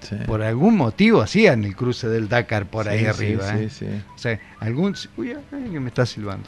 [0.02, 0.16] Sí.
[0.26, 3.56] Por algún motivo hacían el cruce del Dakar por ahí Sí, arriba.
[3.60, 3.70] ¿eh?
[3.70, 3.86] sí.
[4.16, 4.96] O sea, algún.
[5.16, 5.36] Uy,
[5.72, 6.48] que me está silbando.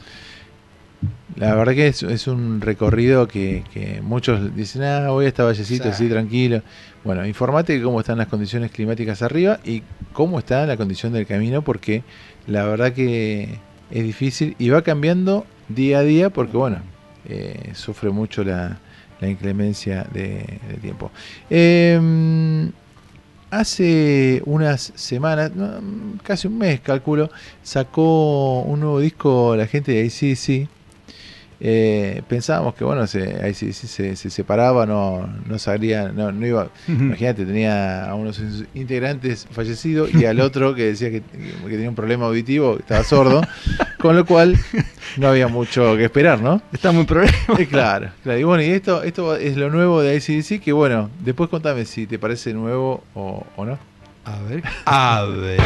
[1.36, 5.42] La verdad que es, es un recorrido que, que muchos dicen, ah, voy a esta
[5.44, 5.88] vallecito Sí.
[5.90, 6.62] así tranquilo.
[7.02, 9.82] Bueno, informate cómo están las condiciones climáticas arriba y
[10.12, 12.02] cómo está la condición del camino, porque
[12.46, 13.58] la verdad que
[13.90, 16.78] es difícil y va cambiando día a día, porque bueno,
[17.28, 18.78] eh, sufre mucho la,
[19.20, 21.10] la inclemencia de, de tiempo.
[21.50, 22.70] Eh,
[23.50, 25.52] hace unas semanas,
[26.22, 27.30] casi un mes calculo,
[27.62, 30.68] sacó un nuevo disco la gente de ACDC.
[31.66, 36.68] Eh, pensábamos que bueno, se, ACDC se, se separaba, no, no sabría, no, no iba.
[36.86, 41.70] Imagínate, tenía a uno de sus integrantes fallecido y al otro que decía que, que
[41.70, 43.40] tenía un problema auditivo, que estaba sordo,
[43.98, 44.58] con lo cual
[45.16, 46.60] no había mucho que esperar, ¿no?
[46.70, 47.32] Estamos en problema.
[47.58, 48.38] Eh, claro, claro.
[48.38, 52.06] Y bueno, y esto, esto es lo nuevo de ACDC, que bueno, después contame si
[52.06, 53.78] te parece nuevo o, o no.
[54.26, 54.62] A ver.
[54.84, 55.60] A ver.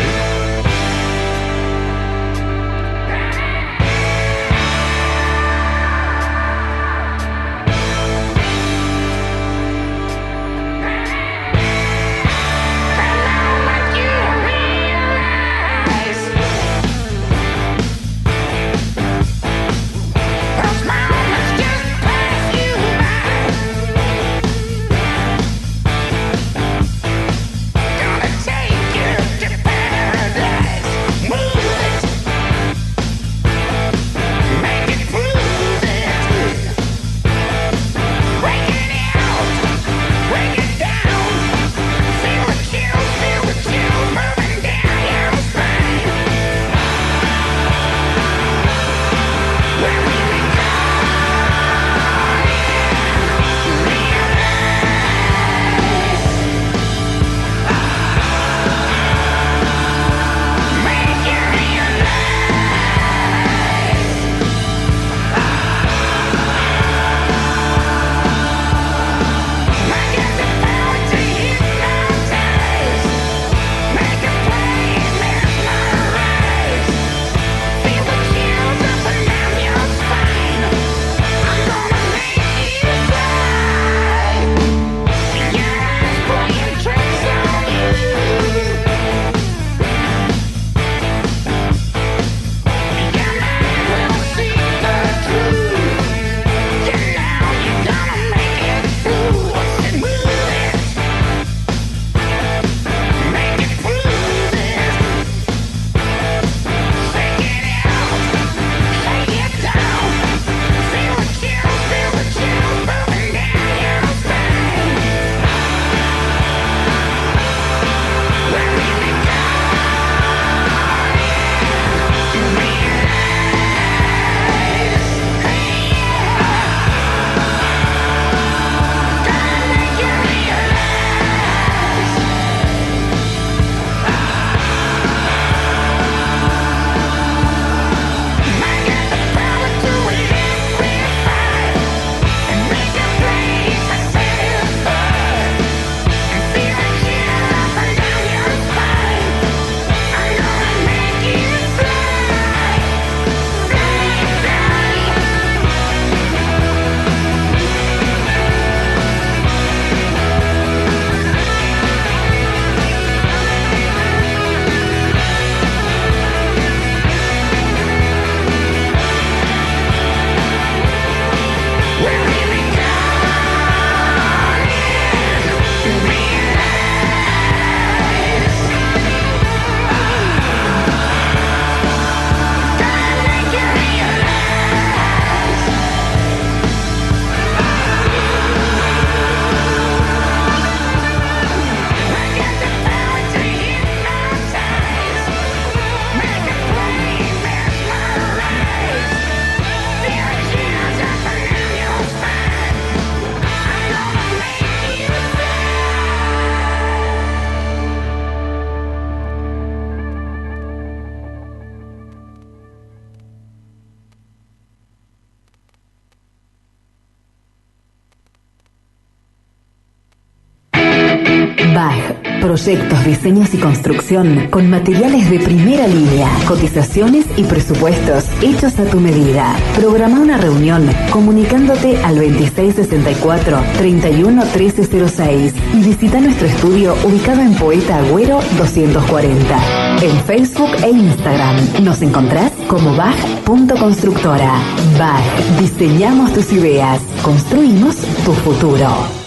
[222.69, 229.01] Proyectos, diseños y construcción con materiales de primera línea, cotizaciones y presupuestos hechos a tu
[229.01, 229.57] medida.
[229.75, 238.01] Programa una reunión comunicándote al 2664 31 1306 y visita nuestro estudio ubicado en Poeta
[238.01, 240.03] Agüero 240.
[240.03, 244.53] En Facebook e Instagram nos encontrás como BAG.constructora.
[244.99, 247.97] BAG, diseñamos tus ideas, construimos
[248.27, 249.18] tu futuro.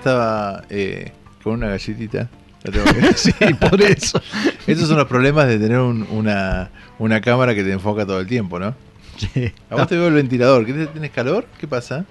[0.00, 2.28] Estaba eh, con una galletita.
[2.64, 4.20] La tengo que- Sí, por eso.
[4.66, 8.26] Esos son los problemas de tener un- una, una cámara que te enfoca todo el
[8.26, 8.74] tiempo, ¿no?
[9.16, 9.52] Sí.
[9.68, 10.64] A vos te veo el ventilador.
[10.66, 11.46] ¿Qué te- ¿Tenés calor?
[11.58, 12.04] ¿Qué pasa?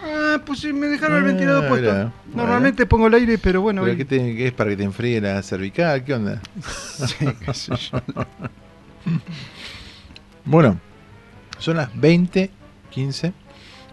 [0.00, 1.90] Ah, pues sí, me dejaron el Ah, ventilador puesto.
[1.90, 3.82] mira, Normalmente pongo el aire, pero bueno.
[3.82, 6.04] ¿Pero hoy- qué, te- qué es para que te enfríe la cervical?
[6.04, 6.40] ¿Qué onda?
[7.06, 8.00] Sí, qué sé yo.
[10.44, 10.78] Bueno,
[11.58, 13.32] son las 20.15.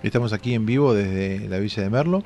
[0.04, 2.24] Estamos aquí en vivo desde la Villa de Merlo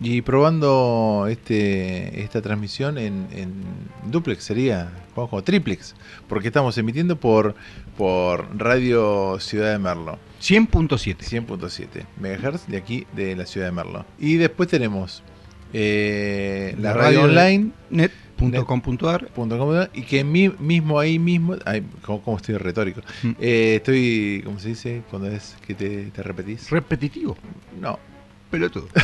[0.00, 3.52] y probando este esta transmisión en, en
[4.10, 5.94] duplex, sería, Juanjo, triplex,
[6.28, 7.54] porque estamos emitiendo por,
[7.96, 10.18] por Radio Ciudad de Merlo.
[10.40, 11.16] 100.7.
[11.18, 14.04] 100.7 MHz de aquí de la Ciudad de Merlo.
[14.20, 15.22] Y después tenemos
[15.72, 21.82] eh, la, La radio, radio online net.com.ar .com.ar, y que mi- mismo ahí mismo ay,
[22.02, 23.30] como, como estoy retórico Mm.
[23.40, 25.02] Eh, estoy ¿cómo se dice?
[25.10, 27.36] cuando es que te, te repetís repetitivo.
[27.80, 27.98] no
[28.50, 28.88] Pelotudo.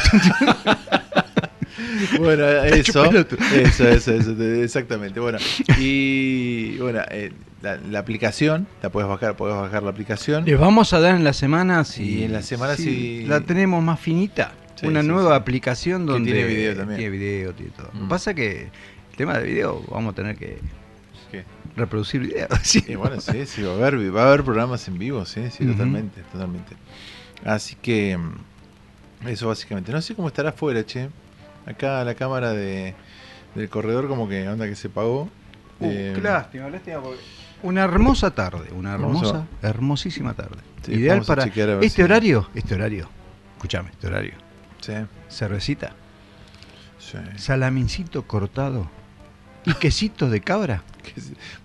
[2.19, 5.39] bueno eso eso eso eso te- exactamente bueno
[5.79, 7.33] y bueno eh,
[7.63, 11.25] la, la aplicación la puedes bajar puedes bajar la aplicación Les vamos a dar en
[11.25, 14.53] la semana si Y en la semana si- la tenemos más finita.
[14.77, 15.37] Sí, una sí, nueva sí.
[15.41, 16.99] aplicación Que donde tiene video también.
[16.99, 17.89] Tiene video, tiene todo.
[17.95, 18.03] Lo Mm.
[18.03, 20.59] que pasa que el tema de video vamos a tener que
[21.31, 21.45] ¿Qué?
[21.77, 22.49] reproducir video.
[22.63, 22.85] Sí.
[22.89, 25.65] Y bueno, sí, sí, va a haber, va a haber programas en vivo, sí, sí,
[25.65, 26.75] totalmente, totalmente.
[27.45, 28.33] Así que mm,
[29.29, 29.93] eso básicamente.
[29.93, 31.09] No sé cómo estará afuera, che.
[31.67, 32.95] Acá la cámara de,
[33.55, 35.23] del corredor como que onda que se pagó.
[35.81, 37.21] Uh, Eh, qué lástima, lástima, porque
[37.63, 40.59] Una hermosa tarde, una a- hermosa, hermosísima tarde.
[40.85, 43.09] Sí, Ideal para este si- horario, este horario.
[43.57, 44.35] Escúchame, este horario.
[44.81, 44.93] Sí.
[45.31, 45.93] Cervecita,
[46.99, 47.17] sí.
[47.37, 48.91] salamincito cortado
[49.67, 50.83] y quesito de cabra.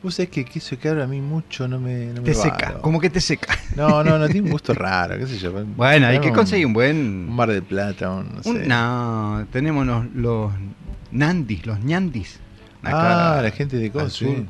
[0.03, 2.99] Vos sabés que queso de cabra a mí mucho no me, no Te seca, como
[2.99, 3.57] que te seca.
[3.75, 5.51] No, no, no, tiene un gusto raro, qué sé yo.
[5.65, 7.29] Bueno, hay que conseguir un Un buen.
[7.29, 8.49] mar de plata, un, no sé.
[8.49, 10.51] un- no, tenemos los, los
[11.11, 12.39] nandis, los ñandis.
[12.83, 14.09] Ah, la gente de sur.
[14.11, 14.45] sí.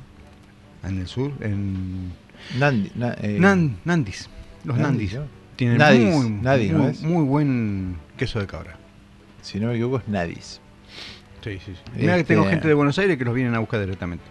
[0.83, 2.13] En el sur, en.
[2.57, 4.29] Nandi, na- eh, Nan- nandis,
[4.63, 5.13] los Nandis, nandis.
[5.15, 5.39] ¿no?
[5.57, 8.77] Tienen Nadis, muy, nadis, ¿no muy, muy buen queso de cabra.
[9.41, 10.61] Si no me equivoco es Nadis.
[11.43, 11.81] Sí, sí, sí.
[11.95, 14.23] Mira que Este- tengo gente de Buenos Aires que los vienen a buscar directamente.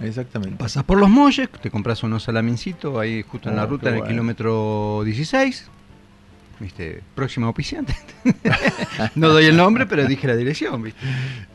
[0.00, 0.56] Exactamente.
[0.56, 3.94] Pasas por los molles, te compras unos salamincitos ahí justo en la Oh, ruta en
[3.96, 4.12] el bueno.
[4.12, 5.68] kilómetro 16.
[6.60, 7.02] ¿Viste?
[7.14, 7.94] Próximo auspiciante.
[9.14, 11.00] no doy el nombre, pero dije la dirección, ¿viste?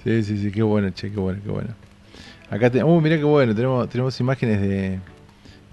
[0.03, 1.69] Sí, sí, sí, qué bueno, che, qué bueno, qué bueno.
[2.49, 4.99] Acá te, uh, mira qué bueno, tenemos, tenemos imágenes de,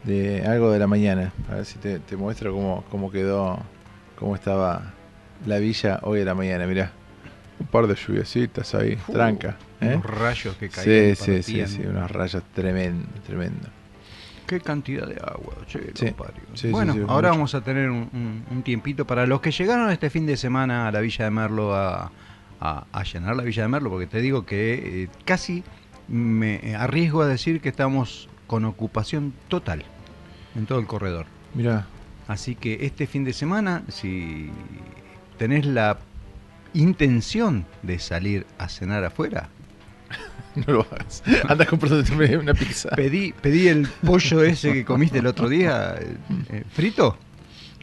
[0.04, 1.32] de algo de la mañana.
[1.50, 3.60] A ver si te, te muestro cómo, cómo quedó,
[4.18, 4.94] cómo estaba
[5.46, 6.92] la villa hoy a la mañana, mirá.
[7.60, 9.56] Un par de lluviecitas ahí, Uh, tranca.
[9.80, 9.94] ¿eh?
[9.94, 13.68] unos rayos que caían, Sí, sí, sí, sí, unos rayos tremendo, tremendo.
[14.46, 16.34] Qué cantidad de agua, che, Sí, compadre.
[16.54, 17.38] sí, sí, bueno, sí, ahora mucho.
[17.38, 20.88] vamos a tener un, un- un tiempito para los que llegaron este fin de semana
[20.88, 22.10] a la Villa de Merlo a,
[22.60, 25.62] a- a llenar la Villa de Merlo, porque te digo que eh, casi
[26.08, 29.84] me arriesgo a decir que estamos con ocupación total
[30.56, 31.26] en todo el corredor.
[31.54, 31.86] Mirá,
[32.26, 34.50] Así que este fin de semana, si
[35.38, 35.98] tenés la
[36.74, 39.48] intención de salir a cenar afuera,
[40.54, 41.22] no lo hagas.
[41.48, 42.90] Anda comprándote una pizza.
[42.90, 46.16] pedí, pedí el pollo ese que comiste el otro día, eh,
[46.50, 46.64] eh,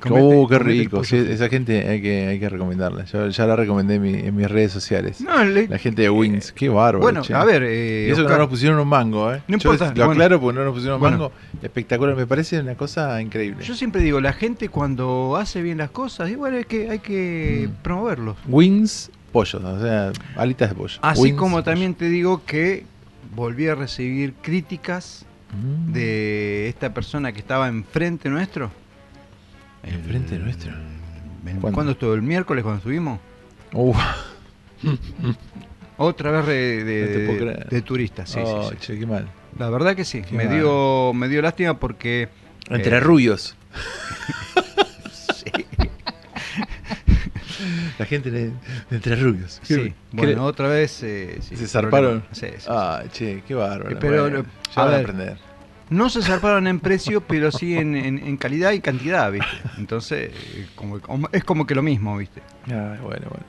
[0.10, 1.04] Oh, qué rico.
[1.04, 3.06] sí, esa gente hay que, hay que recomendarla.
[3.06, 5.22] Yo ya la recomendé en, mi- en mis redes sociales.
[5.22, 7.00] No, le- La gente de Wings, qué bárbaro.
[7.00, 7.34] bueno, che.
[7.34, 9.42] a ver, eh, Y eso que no nos pusieron un mango, ¿eh?
[9.48, 10.12] No Yo importa, Lo bueno.
[10.12, 11.18] aclaro porque no nos pusieron un Bueno.
[11.18, 11.32] mango.
[11.64, 13.64] Espectacular, me parece una cosa increíble.
[13.64, 17.68] Yo siempre digo, la gente cuando hace bien las cosas, igual hay que, hay que
[17.68, 17.82] Mm.
[17.82, 18.38] promoverlos.
[18.48, 21.00] Wings, pollos, o sea, alitas de pollo.
[21.02, 21.64] Así Wings, como pollo.
[21.64, 22.86] también te digo que
[23.36, 25.92] volví a recibir críticas Mm.
[25.94, 28.70] de esta persona que estaba enfrente nuestro.
[29.84, 30.72] Enfrente nuestro.
[30.72, 31.62] ¿Cuándo?
[31.62, 31.76] ¿Cuándo?
[31.76, 32.14] ¿Cuándo estuvo?
[32.14, 33.20] ¿El miércoles cuando estuvimos?
[33.74, 33.94] Uh.
[35.98, 36.46] Otra vez
[36.86, 38.94] de, No turistas, sí, Oh, sí, sí.
[38.94, 39.28] che, qué mal.
[39.58, 40.56] La verdad que sí, Qué me mal.
[40.56, 42.30] dio, me dio lástima porque...
[42.70, 43.56] Entre eh, rubios.
[45.34, 45.52] sí.
[47.98, 48.52] La gente de,
[48.92, 49.60] entre rubios.
[49.64, 51.02] Sí, ¿Qué- bueno, otra vez...
[51.02, 52.24] eh, sí, ¿Se zarparon?
[52.32, 52.66] Sí, sí.
[52.70, 53.96] Ah, che, qué bárbaro.
[53.96, 54.46] Eh, pero, Bueno,
[54.76, 55.38] ya a van a aprender.
[55.90, 59.48] No se zarparon en precio, pero sí en, en- en calidad y cantidad, ¿viste?
[59.78, 60.32] Entonces,
[60.76, 62.42] como- como- es como que lo mismo, ¿viste?
[62.72, 63.46] Ah, bueno, bueno.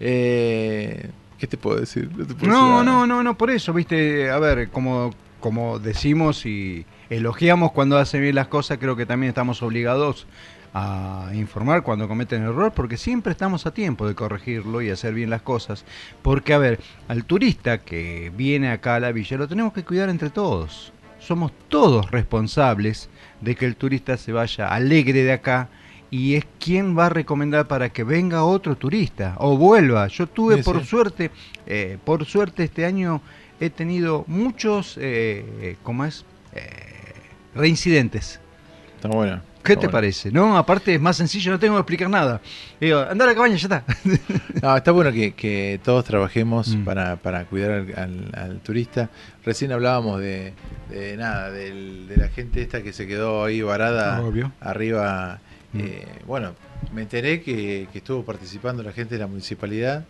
[0.00, 2.08] Eh, ¿Qué te puedo decir?
[2.08, 2.82] te puedo No, decir nada.
[2.84, 8.22] no, no, no, por eso, viste, a ver, como, como decimos y elogiamos cuando hacen
[8.22, 10.26] bien las cosas, creo que también estamos obligados
[10.78, 15.30] a informar cuando cometen error, porque siempre estamos a tiempo de corregirlo y hacer bien
[15.30, 15.84] las cosas.
[16.22, 20.10] Porque, a ver, al turista que viene acá a la villa lo tenemos que cuidar
[20.10, 20.92] entre todos.
[21.26, 23.08] Somos todos responsables
[23.40, 25.68] de que el turista se vaya alegre de acá
[26.08, 30.06] y es quien va a recomendar para que venga otro turista o vuelva.
[30.06, 30.86] Yo tuve Sí, por sí.
[30.86, 31.30] suerte,
[31.66, 33.20] eh, por suerte este año
[33.58, 36.24] he tenido muchos, eh, ¿cómo es?
[36.54, 36.94] Eh,
[37.56, 38.38] reincidentes.
[38.94, 39.40] Está bueno.
[39.66, 39.92] ¿Qué te bueno.
[39.92, 40.30] parece?
[40.30, 42.40] No, aparte es más sencillo, no tengo que explicar nada.
[42.80, 43.84] Digo, anda a la cabaña, ya está.
[44.62, 46.84] No, está bueno que, que todos trabajemos Mm.
[46.84, 49.10] para, para cuidar al, al- al turista.
[49.44, 50.54] Recién hablábamos de,
[50.90, 54.52] de nada, del- de la gente esta que se quedó ahí varada Obvio.
[54.60, 55.40] arriba.
[55.78, 56.54] Eh, bueno,
[56.92, 60.04] me enteré que, que estuvo participando la gente de la municipalidad,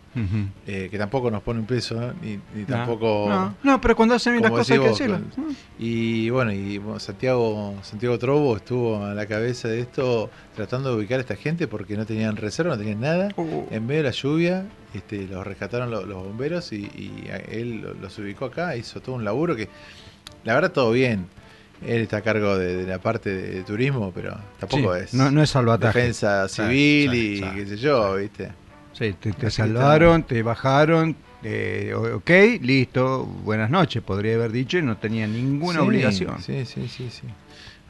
[0.67, 2.13] eh, que tampoco nos pone un peso, ¿eh?
[2.23, 3.27] ni, ni No, tampoco...
[3.29, 5.21] no, no, pero cuando hacen bien las cosas hay que decirlo.
[5.79, 10.97] Y bueno, y bueno, Santiago, Santiago Trobo estuvo a la cabeza de esto tratando de
[10.97, 13.29] ubicar a esta gente porque no tenían reserva, no tenían nada.
[13.37, 13.67] Oh.
[13.71, 16.89] En medio de la lluvia, este, los rescataron lo- los, bomberos y,
[17.51, 19.69] él lo- los ubicó acá, hizo todo un laburo que,
[20.45, 21.27] la verdad, todo bien.
[21.83, 25.15] Él está a cargo de, de la parte de, turismo, pero tampoco Sí, es.
[25.15, 25.99] no- no es salvataje.
[26.01, 28.51] Defensa civil y qué sé yo, ¿viste?
[28.93, 32.31] Sí, te, te salvaron, te bajaron, eh, ok,
[32.63, 36.43] listo, buenas noches, podría haber dicho y no tenía ninguna Sí, obligación.
[36.43, 37.27] Sí, sí, sí, sí.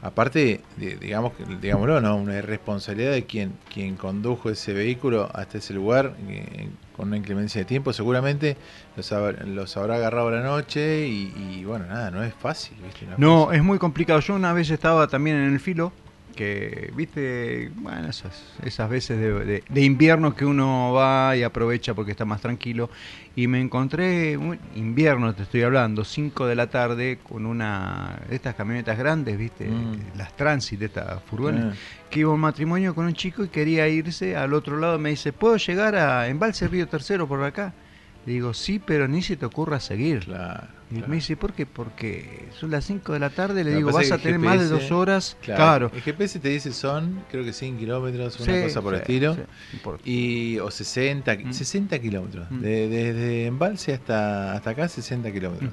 [0.01, 2.17] Aparte, di- digamos, digámoslo, ¿no?
[2.17, 7.59] Una responsabilidad de quien, quien condujo ese vehículo hasta ese lugar eh, con una inclemencia
[7.61, 7.91] de tiempo.
[7.93, 8.57] Seguramente
[8.95, 13.05] los, hab- los habrá agarrado la noche y, y, bueno, nada, no es fácil, ¿viste?
[13.11, 13.59] es No, fácil.
[13.59, 14.19] es muy complicado.
[14.19, 15.91] Yo una vez estaba también en el filo,
[16.37, 21.93] que, viste, bueno, esas, esas veces de, de- de invierno que uno va y aprovecha
[21.93, 22.89] porque está más tranquilo.
[23.35, 28.35] Y me encontré, un invierno te estoy hablando, 5 de la tarde, con una de
[28.35, 30.17] estas camionetas grandes, viste, Mm.
[30.17, 31.73] las Transit, estas furgones, Ah.
[32.09, 34.97] que iba a un matrimonio con un chico y quería irse al otro lado.
[34.97, 37.73] Me dice, ¿puedo llegar a Embalse Río Tercero por acá?
[38.27, 40.27] Le digo, sí, pero ni se te ocurra seguir.
[40.91, 41.65] y me dice, ¿por qué?
[41.65, 44.59] Porque son las 5 de la tarde, le que digo, vas a tener el más
[44.59, 45.37] de GPS dos horas.
[45.41, 45.89] Claro.
[45.89, 45.91] Claro.
[45.95, 49.03] El GPS te dice son, creo que 100 kilómetros, una Sí, cosa por el sí,
[49.03, 49.33] estilo.
[49.35, 49.41] sí,
[49.85, 51.53] no y, o 60, Mm.
[51.53, 52.47] 60 kilómetros.
[52.51, 55.71] De- Desde Embalse hasta, hasta acá, 60 kilómetros.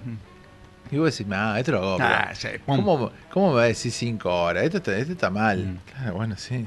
[0.92, 1.98] Y vos decís, ah, esto lo hago.
[2.00, 2.32] Ah.
[2.66, 4.62] ¿cómo, ¿Cómo me va a decir 5 horas?
[4.62, 5.80] Esto está, esto está mal.
[5.92, 6.58] Claro, bueno, sí.
[6.58, 6.66] Mm.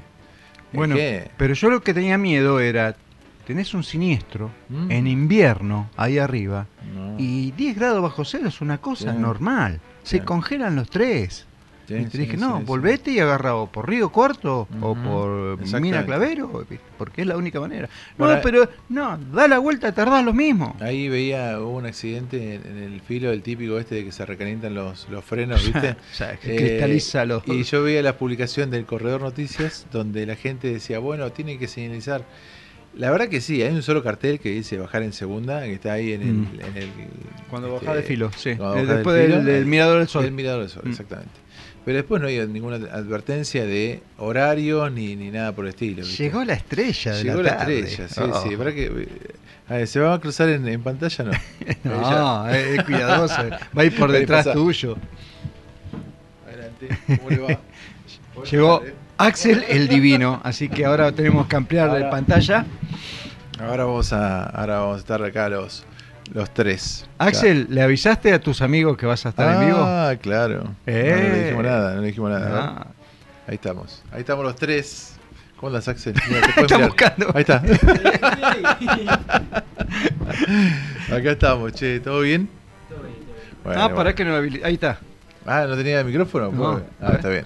[0.76, 2.98] Bueno, que- pero yo lo que tenía miedo era,
[3.48, 4.92] tenés un siniestro Mm.
[4.92, 7.16] en invierno ahí arriba No.
[7.18, 9.18] y 10 grados bajo cero es una cosa Sí.
[9.20, 9.80] normal.
[10.04, 10.24] Se Sí.
[10.24, 11.46] congelan los tres.
[11.88, 15.80] Sí, y te dije, no, volvete y agarra o por Río Cuarto o por.
[15.80, 16.66] Mina Clavero,
[16.98, 17.88] porque es la única manera.
[18.18, 20.76] No, pero no, da la vuelta, tardás lo mismo.
[20.82, 24.26] Ahí veía, hubo un accidente en, en el filo del típico este de que se
[24.26, 25.92] recalientan los, los frenos, ¿viste?
[25.92, 30.36] O sea, que cristaliza los- Y yo veía la publicación del Corredor Noticias donde la
[30.36, 32.26] gente decía, bueno, tiene que señalizar.
[32.98, 35.94] La verdad que sí, hay un solo cartel que dice bajar en segunda, que está
[35.94, 36.28] ahí en el...
[36.34, 36.48] Mm.
[36.66, 36.90] en el
[37.50, 38.50] Cuando este, bajás de filo, sí.
[38.50, 40.24] Eh, después del- filo, del eh, Mirador del Sol.
[40.24, 40.90] Del Mirador del Sol, Mm.
[40.90, 41.32] exactamente.
[41.86, 45.98] Pero después no hay ninguna advertencia de horarios ni, ni nada por el estilo.
[46.04, 46.22] ¿viste?
[46.24, 47.80] Llegó la estrella de Llegó la la, tarde.
[47.80, 48.44] estrella, sí, Oh.
[48.50, 48.58] sí.
[48.58, 49.08] ¿Para que, eh,
[49.70, 51.32] a ver, ¿Se va a cruzar en, en pantalla no?
[51.86, 53.42] No, es cuidadoso.
[53.78, 54.98] Va a ir por detrás tuyo.
[56.46, 57.60] Adelante, ¿cómo le va?
[58.52, 58.84] Llegó
[59.18, 62.66] Axel el Divino, así que ahora tenemos que ampliar la Ahora- pantalla.
[63.60, 65.84] Ahora vamos a, ahora vamos a estar acá los,
[66.34, 67.08] los tres.
[67.18, 69.80] Axel, ¿le avisaste a tus amigos que vas a estar en vivo?
[69.82, 70.64] Ah, claro.
[70.64, 71.16] No, Eh.
[71.16, 72.76] no le dijimos nada, no le dijimos nada.
[72.78, 72.88] Ah.
[73.48, 74.04] Ahí estamos.
[74.12, 75.14] Ahí estamos los tres.
[75.56, 76.14] ¿Cómo andas, Axel?
[76.30, 76.90] Mira, te puedes Está mirar.
[76.90, 77.32] buscando.
[77.34, 77.64] Ahí está.
[81.16, 82.50] Acá estamos, che, ¿todo bien?
[83.64, 83.96] Bueno, ah, bueno.
[83.96, 85.00] para que no lo habili- Ahí está.
[85.46, 86.52] Ah, ¿no tenía el micrófono?
[86.52, 87.46] No, ah, está bien.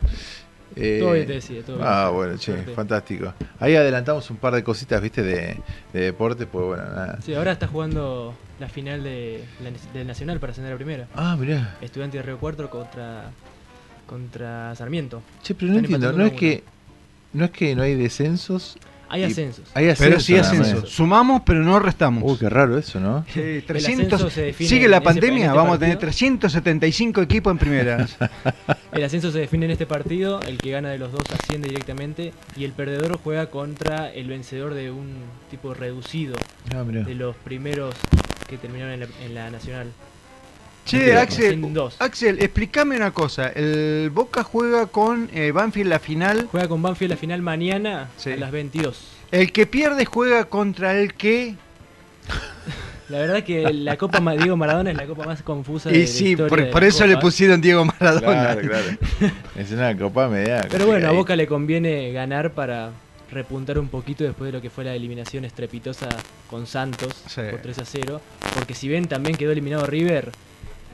[0.76, 1.88] Eh, Todo bien, te decía, todo bien.
[1.90, 3.34] Ah, bueno, che, fantástico.
[3.60, 5.58] Ahí adelantamos un par de cositas, viste, de,
[5.94, 7.20] de deporte, pues bueno, nada.
[7.22, 11.08] Sí, ahora está jugando la final de, la- del Nacional para ascender a primera.
[11.16, 11.78] Ah, mirá.
[11.82, 13.32] Estudiante de Río Cuarto contra
[14.08, 15.22] contra Sarmiento.
[15.42, 16.64] Che, pero no Están entiendo, no es que
[17.34, 18.78] no es que no hay descensos.
[19.14, 19.66] Hay ascensos.
[19.74, 20.08] Hay ascensos.
[20.08, 20.62] Pero sí nada más.
[20.68, 20.88] ascenso.
[20.88, 22.24] Sumamos, pero no restamos.
[22.26, 23.26] Uy, qué raro eso, ¿no?
[23.34, 26.08] Sí, El 300, ascenso se define sigue la ese- pandemia, este vamos a tener partido.
[26.40, 28.08] 375 equipos en primera.
[28.94, 32.34] El ascenso se define en este partido, el que gana de los dos asciende directamente
[32.58, 35.14] y el perdedor juega contra el vencedor de un
[35.50, 36.36] tipo reducido
[36.76, 37.96] Ah, de los primeros
[38.50, 39.88] que terminaron en la, en la nacional.
[40.86, 41.62] Che, Axel.
[42.00, 43.50] Axel, explícame una cosa.
[43.50, 46.48] El Boca juega con eh, Banfield la final.
[46.52, 49.00] Juega con Banfield la final mañana a las 22.
[49.32, 51.56] El que pierde juega contra el que.
[53.10, 56.08] La verdad que la Copa Diego Maradona es la copa más confusa de Y la
[56.08, 58.56] sí, historia por, de por eso le pusieron Diego Maradona.
[58.56, 59.32] Claro, claro.
[59.58, 60.66] Es una copa media.
[60.72, 61.12] Pero bueno, a.
[61.12, 62.92] Boca le conviene ganar para
[63.30, 66.10] repuntar un poquito después de lo que fue la eliminación estrepitosa
[66.50, 67.42] con Santos Sí.
[67.50, 68.22] por 3 a 0.
[68.56, 70.32] Porque si bien también quedó eliminado River,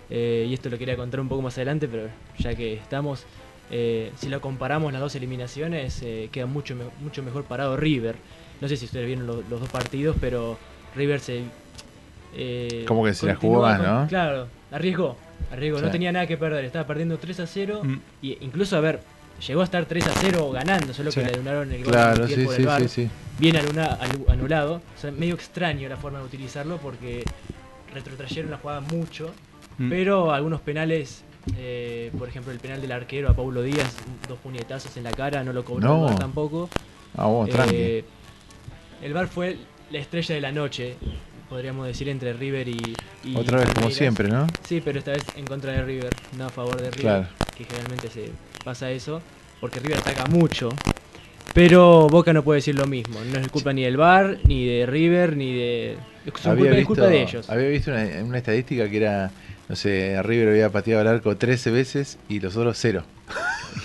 [0.09, 2.07] eh, y esto lo quería contar un poco más adelante, pero
[2.39, 3.25] ya que estamos,
[3.71, 8.15] eh, si lo comparamos las dos eliminaciones, eh, queda mucho, me- mucho mejor parado River.
[8.61, 10.57] No sé si ustedes vieron lo- los dos partidos, pero
[10.95, 11.41] River se...
[12.35, 14.07] eh, Como que se la jugó más, ¿no?
[14.07, 15.17] Claro, arriesgó.
[15.51, 17.95] Arriesgó, no tenía nada que perder, estaba perdiendo 3 a 0 Mm.
[18.21, 18.99] y incluso, a ver,
[19.45, 21.27] llegó a estar 3 a 0 ganando, solo que Sí.
[21.27, 23.09] le anularon el gol Claro, sí, por sí, el sí.
[23.39, 24.81] Bien anula- anulado.
[24.97, 27.23] O sea, medio extraño la forma de utilizarlo porque
[27.93, 29.31] retrotrayeron la jugada mucho,
[29.77, 29.89] Mm.
[29.89, 31.23] pero algunos penales,
[31.57, 33.95] eh, por ejemplo el penal del arquero a Paulo Díaz,
[34.27, 36.09] dos puñetazos en la cara, no lo cobró No.
[36.09, 36.69] el tampoco.
[37.15, 37.75] Ah, tranqui.
[37.75, 38.05] Eh,
[39.01, 39.57] el VAR fue
[39.91, 40.95] la estrella de la noche,
[41.49, 42.95] podríamos decir, entre River y.
[43.23, 44.47] y Otra vez, como siempre, ¿no?
[44.67, 47.01] Sí, pero esta vez en contra de River, no a favor de River.
[47.01, 47.27] Claro.
[47.55, 48.31] Que generalmente se
[48.63, 49.21] pasa eso,
[49.61, 50.69] porque River ataca mucho.
[51.53, 53.19] Pero Boca no puede decir lo mismo.
[53.31, 55.97] No es culpa ni del VAR, ni de River, ni de.
[56.25, 57.49] Es culpa, es visto, culpa de ellos.
[57.49, 59.31] había visto una, una estadística que era,
[59.69, 63.03] no sé, River había pateado al arco 13 veces y los otros cero.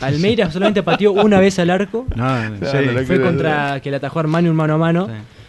[0.01, 2.07] Palmeiras solamente pateó una vez al arco.
[2.17, 2.25] No,
[2.59, 2.85] Claro, sí.
[2.95, 5.07] lo Fue contra que le atajó a Armani un mano a mano.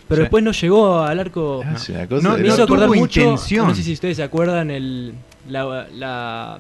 [0.07, 0.21] Pero sí.
[0.23, 1.63] después no llegó al arco.
[1.75, 3.21] Es una cosa No, Me hizo acordar mucho.
[3.21, 3.67] intención.
[3.67, 5.13] No sé si ustedes se acuerdan el,
[5.49, 6.59] la- la-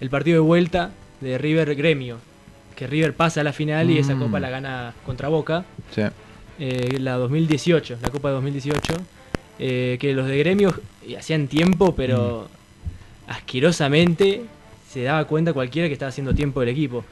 [0.00, 0.90] el partido de vuelta
[1.20, 2.18] de River Gremio.
[2.74, 4.18] Que River pasa a la final y esa Mm.
[4.20, 5.64] copa la gana contra Boca.
[5.94, 6.02] Sí.
[6.58, 8.94] eh, la 2018, la Copa de 2018,
[9.58, 10.74] eh, que los de gremios
[11.18, 12.48] hacían tiempo, pero
[13.28, 14.42] asquerosamente
[14.90, 17.04] se daba cuenta cualquiera que estaba haciendo tiempo del equipo.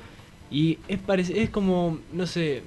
[0.50, 2.62] Y es, parece, es como, no sé,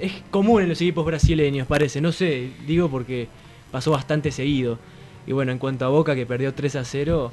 [0.00, 3.28] es común en los equipos brasileños, parece, no sé, digo porque
[3.72, 4.78] pasó bastante seguido.
[5.26, 7.32] Y bueno, en cuanto a Boca, que perdió 3 a 0,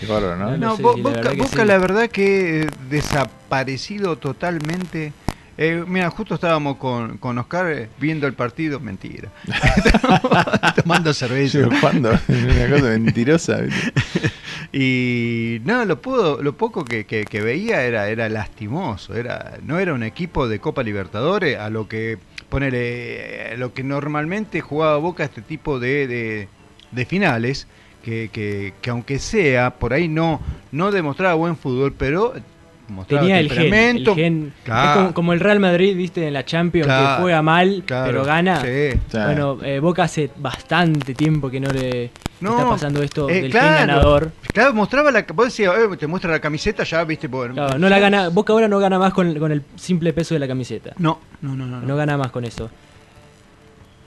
[0.00, 0.50] Qué bárbaro, ¿no?
[0.52, 1.64] No, No, sé Bo- si la Boca, verdad que Boca sí.
[1.68, 5.12] la verdad que eh, desaparecido totalmente.
[5.58, 9.30] Eh, mira, justo estábamos con, con Oscar eh, viendo el partido, mentira.
[10.76, 11.58] Tomando cerveza.
[11.64, 12.10] Sí, ¿Cuándo?
[12.28, 13.60] una cosa mentirosa.
[14.72, 19.14] Y no, lo pudo, lo poco que, que- que veía era, era lastimoso.
[19.14, 22.18] Era, no era un equipo de Copa Libertadores a lo que
[22.50, 26.48] ponele, a lo que normalmente jugaba Boca este tipo de, de-
[26.90, 27.66] de finales.
[28.04, 30.40] Que, que- que aunque sea, por ahí no,
[30.72, 32.34] no demostraba buen fútbol, pero
[33.08, 33.96] tenía el gen.
[33.98, 34.90] El gen Claro.
[34.90, 38.06] es como, como el Real Madrid, viste, en la Champions, Claro, que juega mal, claro,
[38.06, 38.60] pero gana.
[38.60, 38.98] sí.
[39.12, 42.10] Bueno, eh, Boca hace bastante tiempo que no le
[42.40, 44.30] No, está pasando esto eh, del claro, gen ganador.
[44.52, 45.24] Claro, mostraba la.
[45.34, 47.26] Vos decías, eh, te muestra la camiseta, ya viste.
[47.28, 50.34] bueno, Claro, no la gana, Boca ahora no gana más con, con el simple peso
[50.34, 50.92] de la camiseta.
[50.98, 51.80] No, no, no, no.
[51.80, 52.70] No gana más con eso.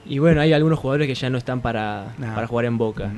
[0.06, 2.34] Y bueno, hay algunos jugadores que ya no están para, Nah.
[2.34, 3.04] para jugar en Boca.
[3.08, 3.12] No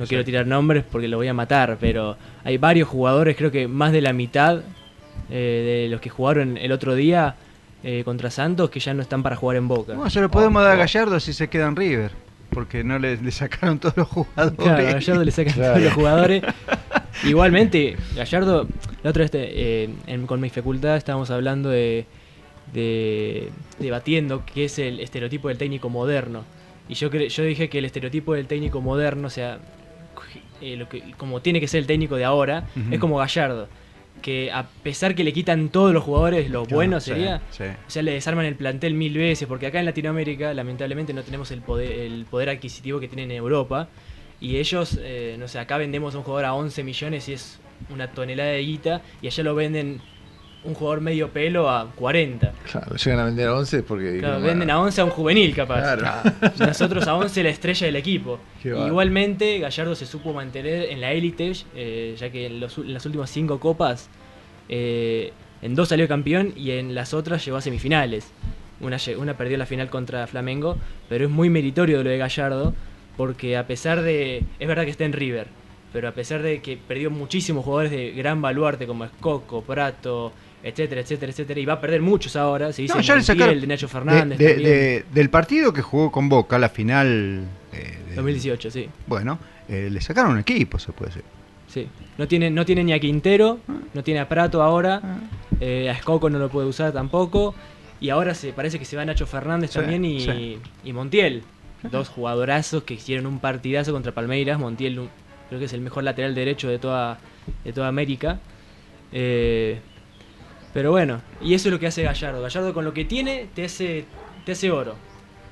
[0.00, 0.08] exacto.
[0.08, 3.92] quiero tirar nombres porque lo voy a matar, pero hay varios jugadores, creo que más
[3.92, 4.62] de la mitad
[5.30, 7.36] eh, de los que jugaron el otro día
[7.82, 9.94] eh, contra Santos, que ya no están para jugar en Boca.
[9.94, 12.10] No, se lo podemos dar a Gallardo si se queda en River.
[12.50, 14.56] Porque no le, le sacaron todos los jugadores.
[14.58, 16.42] Claro, a Gallardo le sacan todos los jugadores.
[17.24, 18.68] Igualmente, Gallardo,
[19.02, 22.06] la otra vez eh, en- con mi facultad estábamos hablando de,
[22.72, 26.44] de- debatiendo qué es el estereotipo del técnico moderno.
[26.88, 29.58] Y yo cre- yo dije que el estereotipo del técnico moderno, o sea,
[30.60, 33.68] eh, lo que, como tiene que ser el técnico de ahora, es como Gallardo.
[34.24, 37.64] Que a pesar que le quitan todos los jugadores, lo Claro, bueno sí, sería, sí.
[37.64, 41.50] o sea, le desarman el plantel mil veces, porque acá en Latinoamérica lamentablemente no tenemos
[41.50, 43.88] el poder, el poder adquisitivo que tienen en Europa.
[44.40, 47.60] Y ellos, eh, no sé, acá vendemos a un jugador a 11 millones y es
[47.90, 50.00] una tonelada de guita, y allá lo venden
[50.64, 52.52] un jugador medio pelo a 40.
[52.70, 54.18] Claro, llegan a vender a 11 porque.
[54.18, 55.96] Claro, venden a 11 a un juvenil capaz.
[55.96, 56.30] Claro.
[56.58, 58.38] Nosotros a 11 la estrella del equipo.
[58.64, 62.94] Igualmente, Gallardo se supo mantener en la élite, eh, ya que en, los u- en
[62.94, 64.08] las últimas 5 copas,
[64.68, 65.32] eh,
[65.62, 68.32] en dos salió campeón y en las otras llegó a semifinales.
[68.80, 70.76] Una, una perdió la final contra Flamengo,
[71.08, 72.74] pero es muy meritorio lo de Gallardo,
[73.16, 74.42] porque a pesar de...
[74.58, 75.46] Es verdad que está en River,
[75.92, 80.32] pero a pesar de que perdió muchísimos jugadores de gran baluarte como Escoco, Prato,
[80.64, 83.38] etcétera, etcétera, etcétera, y va a perder muchos ahora, se dice No, ya le Montiel,
[83.38, 87.44] sacaron de Nacho Fernández de- de- del partido que jugó con Boca, la final.
[87.72, 88.88] eh, de- 2018, sí.
[89.06, 89.38] bueno,
[89.68, 91.24] eh, le sacaron un equipo, se puede decir.
[91.68, 91.88] Sí.
[92.18, 93.72] No tiene, no tiene ni a Quintero, Ah.
[93.94, 95.00] no tiene a Prato ahora,
[95.60, 97.54] eh, a Escoco no lo puede usar tampoco.
[98.00, 100.58] Y ahora se parece que se va Nacho Fernández Sí, también y, sí.
[100.84, 101.42] y Montiel.
[101.90, 104.58] Dos jugadorazos que hicieron un partidazo contra Palmeiras.
[104.58, 105.08] Montiel
[105.48, 107.18] creo que es el mejor lateral derecho de toda,
[107.64, 108.38] de toda América.
[109.12, 109.80] Eh,
[110.74, 112.42] pero bueno, y eso es lo que hace Gallardo.
[112.42, 114.04] Gallardo con lo que tiene te hace,
[114.44, 114.96] te hace oro.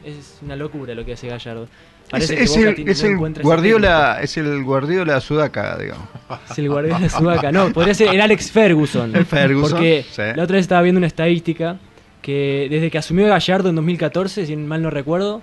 [0.04, 1.62] Es una locura lo que hace Gallardo.
[1.64, 4.62] Es, Parece que es Boca el, tiene- es no el encuentra ese Guardiola, es el
[4.64, 6.08] Guardiola Sudaca, digamos.
[6.50, 7.52] Es el Guardiola Sudaca.
[7.52, 9.16] No, podría ser el Alex Ferguson.
[9.16, 10.22] El Ferguson, Porque sí.
[10.34, 11.78] la otra vez estaba viendo una estadística
[12.20, 15.40] que desde que asumió Gallardo en 2014, si mal no recuerdo,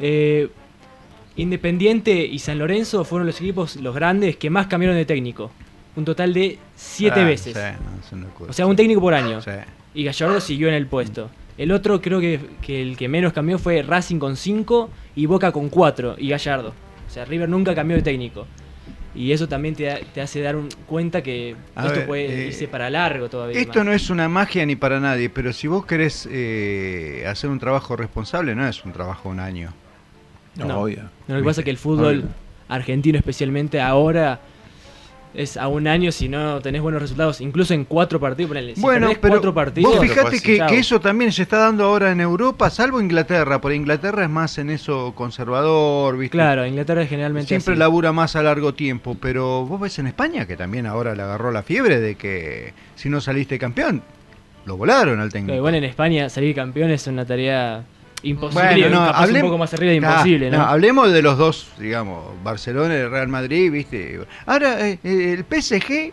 [0.00, 0.48] eh,
[1.36, 5.50] Independiente y San Lorenzo fueron los equipos, los grandes, que más cambiaron de técnico.
[5.94, 7.56] Un total de siete Ah, veces.
[8.08, 8.26] sí, no.
[8.48, 9.40] O sea, un técnico por año.
[9.42, 9.50] Sí.
[9.94, 11.30] Y Gallardo siguió en el puesto.
[11.58, 15.52] El otro creo que, que el que menos cambió fue Racing con 5 y Boca
[15.52, 16.72] con 4 y Gallardo.
[17.06, 18.46] O sea, River nunca cambió de técnico.
[19.14, 22.44] Y eso también te, da- te hace dar un- cuenta que A esto ver, puede
[22.44, 23.60] eh, irse para largo todavía.
[23.60, 23.84] Esto más.
[23.86, 27.94] no es una magia ni para nadie, pero si vos querés eh, hacer un trabajo
[27.96, 29.74] responsable, no es un trabajo de un año.
[30.56, 32.28] No, No, lo que pasa es que el fútbol Obvio.
[32.68, 34.40] argentino especialmente ahora
[35.34, 38.48] es a un año si no tenés buenos resultados, incluso en cuatro partidos.
[38.48, 42.12] ponele, si bueno, pero cuatro partidos, vos fijate que, eso también se está dando ahora
[42.12, 46.36] en Europa, salvo Inglaterra, porque Inglaterra es más en eso conservador, ¿viste?
[46.36, 47.78] Claro, Inglaterra es generalmente Siempre así.
[47.78, 51.50] labura más a largo tiempo, pero vos ves en España que también ahora le agarró
[51.50, 54.02] la fiebre de que si no saliste campeón,
[54.64, 55.48] lo volaron al técnico.
[55.48, 57.84] Pero igual en España salir campeón es una tarea
[58.22, 58.64] imposible.
[58.64, 60.62] Bueno, no, capaz un poco más arriba de imposible, ¿no?
[60.62, 64.20] Hablemos de los dos, digamos, Barcelona y el Real Madrid, ¿viste?
[64.46, 66.12] Ahora, eh, eh, el PSG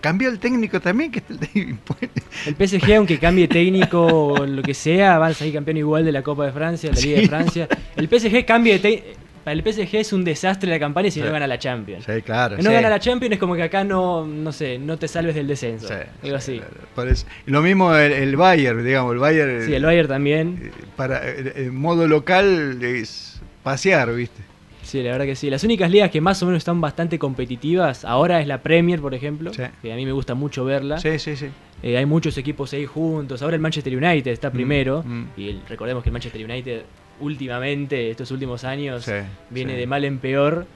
[0.00, 1.22] cambió el técnico también, que
[2.46, 6.12] el PSG, aunque cambie técnico o lo que sea, va a salir campeón igual de
[6.12, 7.22] la Copa de Francia, de la Liga Sí.
[7.22, 7.68] de Francia.
[7.96, 9.21] El PSG cambie de técnico.
[9.44, 11.26] Para el PSG es un desastre la campaña si Sí.
[11.26, 12.04] no gana la Champions.
[12.04, 12.56] Sí, claro.
[12.56, 12.74] Si no sí.
[12.74, 15.88] gana la Champions es como que acá no, no sé, no te salves del descenso.
[16.22, 16.60] algo así.
[16.94, 19.66] Parece- Lo mismo el, el Bayern, digamos, el Bayern.
[19.66, 20.70] Sí, el Bayern también.
[20.96, 24.42] Para, eh, en modo local es pasear, ¿viste?
[24.82, 25.48] Sí, la verdad que sí.
[25.48, 29.14] Las únicas ligas que más o menos están bastante competitivas ahora es la Premier, por
[29.14, 30.98] ejemplo, que a mí me gusta mucho verla.
[30.98, 31.46] Sí, sí, sí.
[31.82, 33.42] Eh, hay muchos equipos ahí juntos.
[33.42, 35.02] Ahora el Manchester United está Mm, primero.
[35.04, 35.24] mm.
[35.36, 36.82] Y el- recordemos que el Manchester United
[37.20, 39.12] últimamente, estos últimos años, Sí,
[39.50, 39.78] viene sí.
[39.80, 40.66] de mal en peor.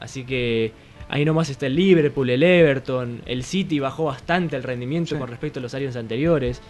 [0.00, 0.72] Así que
[1.08, 3.22] ahí nomás está el Liverpool, el Everton.
[3.26, 6.60] El City bajó bastante el rendimiento con respecto a los años anteriores.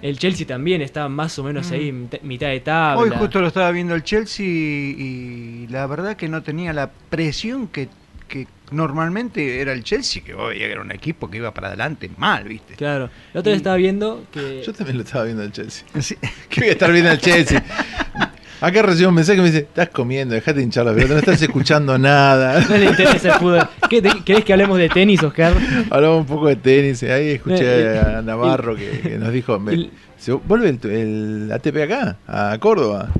[0.00, 1.74] El Chelsea también está más o menos Mm.
[1.74, 3.00] ahí, mit- mitad de tabla.
[3.02, 7.66] Hoy justo lo estaba viendo el Chelsea y la verdad que no tenía la presión
[7.66, 7.88] que,
[8.28, 12.44] que normalmente era el Chelsea, que hoy era un equipo que iba para adelante mal,
[12.44, 12.74] ¿viste?
[12.74, 13.10] Claro.
[13.34, 14.62] La otra vez Y- estaba viendo que.
[14.64, 15.84] Yo también lo estaba viendo el Chelsea.
[16.48, 17.64] ¿Qué voy a estar viendo el Chelsea?
[18.60, 21.40] Acá recibo un mensaje que me dice, estás comiendo, dejate hinchar la pelota, no estás
[21.42, 22.60] escuchando nada.
[22.68, 23.68] No le interesa el fútbol.
[23.88, 25.52] ¿Qué, te- ¿Querés que hablemos de tenis, Oscar?
[25.90, 29.90] Hablamos un poco de tenis, ahí escuché Eh, a Navarro que, que nos dijo, me-
[30.18, 33.10] ¿se vuelve el, el ATP acá, a Córdoba?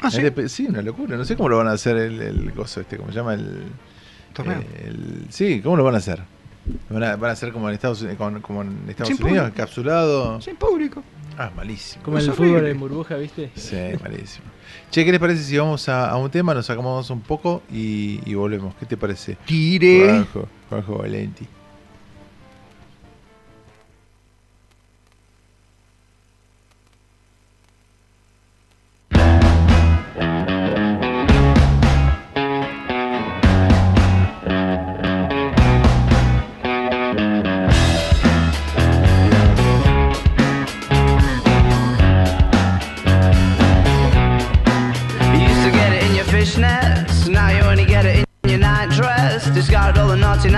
[0.00, 0.20] Ah, ¿sí?
[0.24, 2.96] ATP, sí, una locura, no sé cómo lo van a hacer el, el gozo este,
[2.96, 3.34] ¿cómo se llama?
[3.34, 3.64] El,
[4.32, 4.60] ¿Torneo?
[4.60, 6.20] eh, el- sí, ¿cómo lo van a hacer?
[6.90, 9.48] ¿Van a, van a hacer como en Estados, Unidos- con- como en Estados Sin Unidos,
[9.48, 10.40] encapsulado?
[10.40, 11.02] Sin público.
[11.38, 12.02] Ah, malísimo.
[12.02, 13.50] Como el Es fútbol en burbuja, ¿viste?
[13.54, 14.46] Sí, malísimo.
[14.90, 18.20] Che, ¿qué les parece si vamos a, a un tema, nos sacamos un poco y,
[18.24, 18.74] y volvemos?
[18.76, 19.36] ¿Qué te parece?
[19.44, 20.06] Tire.
[20.06, 21.46] Juanjo, Juanjo Valenti.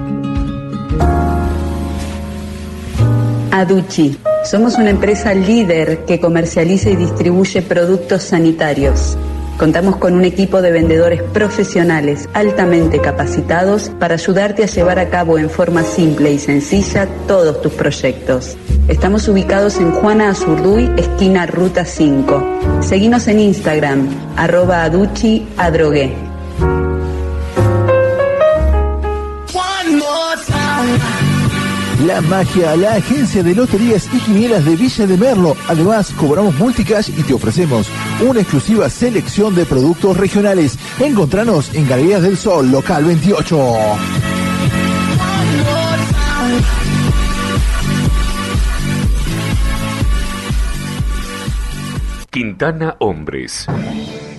[3.52, 4.18] Aduchi.
[4.44, 9.16] Somos una empresa líder que comercializa y distribuye productos sanitarios.
[9.58, 15.38] Contamos con un equipo de vendedores profesionales altamente capacitados para ayudarte a llevar a cabo
[15.38, 18.58] en forma simple y sencilla todos tus proyectos.
[18.88, 22.82] Estamos ubicados en Juana Azurduy, esquina Ruta 5.
[22.82, 26.14] Seguinos en Instagram, arroba aduchi adrogué.
[32.06, 35.56] La Magia, la agencia de loterías y quinielas de Villa de Merlo.
[35.70, 37.88] Además, cobramos multicash y te ofrecemos
[38.22, 40.78] una exclusiva selección de productos regionales.
[41.00, 43.58] Encontranos en Galerías del Sol, local 28.
[52.30, 53.68] Quintana Hombres.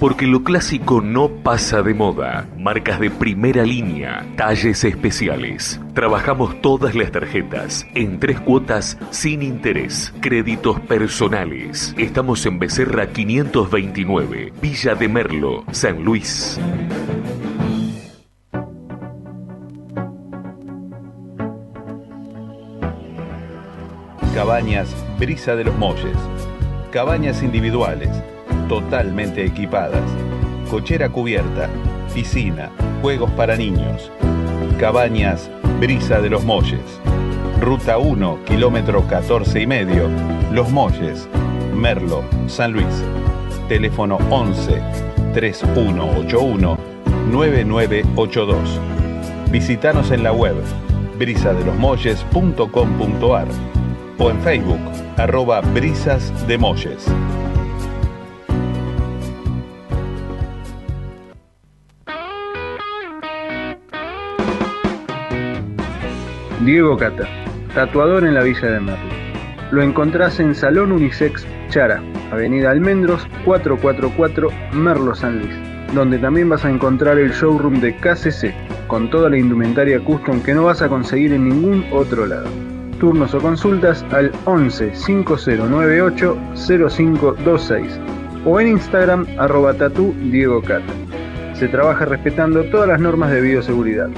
[0.05, 2.47] Porque lo clásico no pasa de moda.
[2.59, 5.81] Marcas de primera línea, talles especiales.
[5.95, 10.13] Trabajamos todas las tarjetas en tres cuotas sin interés.
[10.21, 11.95] Créditos personales.
[11.97, 16.61] Estamos en Becerra 529, Villa de Merlo, San Luis.
[24.35, 26.19] Cabañas Brisa de los Molles.
[26.93, 28.11] Cabañas individuales,
[28.69, 30.03] totalmente equipadas.
[30.71, 31.69] Cochera cubierta,
[32.13, 32.71] piscina,
[33.03, 34.13] juegos para niños.
[34.79, 35.51] Cabañas
[35.81, 37.01] Brisa de los Molles.
[37.61, 40.09] Ruta 1, kilómetro 14 y medio,
[40.53, 41.29] Los Molles,
[41.75, 42.87] Merlo, San Luis.
[43.69, 44.81] Teléfono 11
[45.33, 46.79] 3181
[47.31, 48.81] 9982.
[49.51, 50.57] Visítanos en la web
[51.19, 53.49] brisadelosmolles.com.ar
[54.19, 54.81] o en Facebook
[55.17, 56.59] arroba brisas de.
[66.65, 67.29] Diego Cata,
[67.75, 69.11] tatuador en la Villa de Merlo.
[69.71, 75.55] Lo encontrás en Salón Unisex Chara, Avenida Almendros 444 Merlo San Luis,
[75.95, 78.55] donde también vas a encontrar el showroom de KCC,
[78.87, 82.49] con toda la indumentaria custom que no vas a conseguir en ningún otro lado.
[82.99, 88.01] Turnos o consultas al 11 5098 0526
[88.47, 90.93] o en Instagram arroba tatu Diego Cata.
[91.53, 94.09] Se trabaja respetando todas las normas de bioseguridad,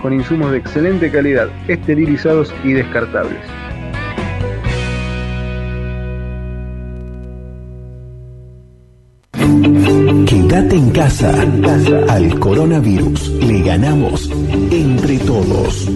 [0.00, 3.40] con insumos de excelente calidad, esterilizados y descartables.
[10.26, 11.32] Quédate en casa.
[12.08, 14.30] Al coronavirus le ganamos
[14.70, 15.88] entre todos.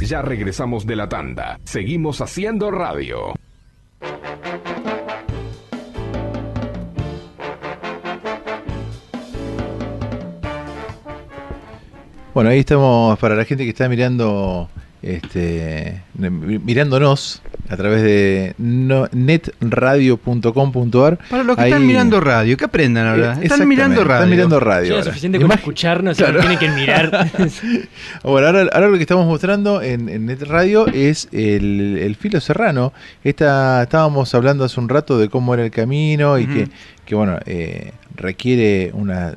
[0.00, 1.58] Ya regresamos de la tanda.
[1.64, 3.34] Seguimos haciendo radio.
[12.36, 14.68] Bueno, ahí estamos para la gente que está mirando,
[15.00, 17.40] este, mirándonos
[17.70, 21.18] a través de no- netradio.com.ar.
[21.30, 23.38] Para los que Ahí- están mirando radio, que aprendan ahora.
[23.40, 24.16] Están mirando radio.
[24.16, 24.92] Están mirando radio.
[24.92, 26.40] Ya es suficiente con escucharnos Claro.
[26.40, 27.10] tienen que mirar.
[28.22, 32.38] Bueno, ahora, ahora lo que estamos mostrando en, en Net Radio es el, el filo
[32.42, 32.92] serrano.
[33.24, 36.68] Esta, estábamos hablando hace un rato de cómo era el camino y que,
[37.06, 39.32] que, bueno, eh, requiere una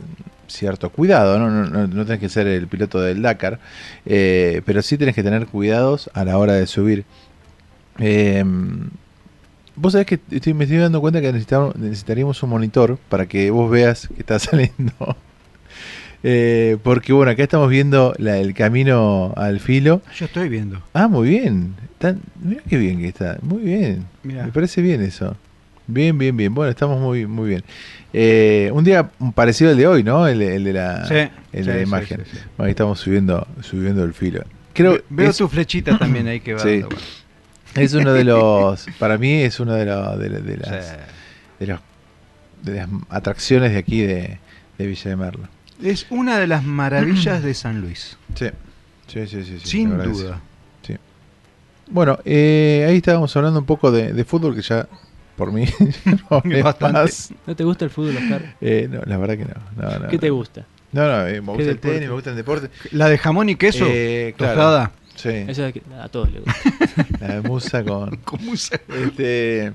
[0.49, 1.49] cierto cuidado, ¿no?
[1.49, 3.59] No, no- no tenés que ser el piloto del Dakar,
[4.05, 7.05] eh, pero sí tenés que tener cuidados a la hora de subir.
[7.99, 8.43] Eh,
[9.75, 13.69] vos sabés que estoy, me estoy dando cuenta que necesitaríamos un monitor para que vos
[13.71, 14.93] veas que está saliendo.
[16.21, 20.01] Eh, porque bueno, acá estamos viendo la- el camino al filo.
[20.17, 20.81] Yo estoy viendo.
[20.93, 21.75] Ah, muy bien.
[21.97, 23.37] Tan, mira qué bien que está.
[23.41, 24.05] Muy bien.
[24.23, 24.45] Mirá.
[24.45, 25.35] Me parece bien eso.
[25.91, 26.53] Bien, bien, bien.
[26.53, 27.63] Bueno, estamos muy, muy bien.
[28.13, 30.27] Eh, un día parecido al de hoy, ¿no?
[30.27, 32.17] El, el de la, Sí, el sí, de la sí, imagen.
[32.31, 32.37] sí.
[32.57, 34.43] Bueno, ahí estamos subiendo, subiendo el filo.
[34.73, 36.59] Creo Ve- Veo es- tu flechita también ahí que va.
[36.59, 36.69] Sí.
[36.81, 37.09] dando vueltas.
[37.75, 40.97] Es uno de los, para mí es uno de, los de, la- de las,
[41.59, 41.79] de, los-
[42.63, 44.39] de las atracciones de aquí de,
[44.77, 45.47] de Villa de Merlo.
[45.81, 48.17] Es una de las maravillas de San Luis.
[48.35, 48.47] Sí,
[49.07, 49.59] sí, sí, sí.
[49.63, 50.39] Sin duda.
[50.85, 50.95] Sí.
[51.91, 54.87] Bueno, eh, ahí estábamos hablando un poco de, de fútbol que ya
[55.39, 55.65] por mí
[56.29, 56.43] no.
[57.47, 58.55] ¿No te gusta el fútbol, Oscar?
[58.61, 59.55] Eh, no, la verdad que no.
[59.89, 60.65] no, no, ¿Qué te gusta?
[60.91, 61.87] No, no, eh, me gusta el deporte?
[61.93, 62.69] tenis, me gusta el deporte.
[62.91, 64.53] La de jamón y queso, Eh, claro.
[64.55, 64.91] tostada.
[65.15, 65.29] Sí.
[65.47, 67.07] Eso es que a todos les gusta.
[67.19, 68.15] La de musa con.
[68.17, 68.79] Con musa.
[68.87, 69.73] Este.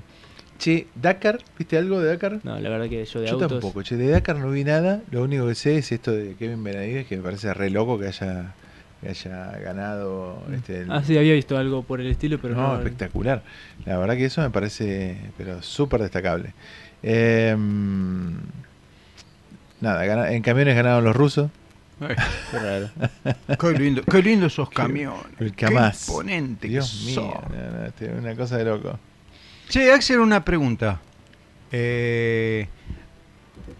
[0.57, 2.39] Che, Dakar, ¿viste algo de Dakar?
[2.43, 3.49] No, la verdad que yo de Yo autos.
[3.51, 5.01] tampoco, che, de Dakar no vi nada.
[5.11, 8.07] Lo único que sé es esto de Kevin Benavides, que me parece re loco que
[8.07, 8.53] haya,
[9.05, 10.41] que haya ganado.
[10.53, 12.77] Este, el- Ah, sí, había visto algo por el estilo, pero no, no.
[12.77, 13.43] espectacular.
[13.85, 16.53] La verdad que eso me parece, pero súper destacable.
[17.03, 18.33] Em,
[19.81, 21.51] nada, en camiones ganaron los rusos.
[21.99, 22.15] Ay,
[22.51, 22.89] Qué raro.
[23.59, 25.23] Qué lindo, qué lindo esos camiones.
[25.39, 27.31] El Qué imponente que Dios mío, son.
[27.57, 28.99] no, no, este, una cosa de loco.
[29.69, 30.99] Che, Axel, una pregunta.
[31.71, 32.67] Eh,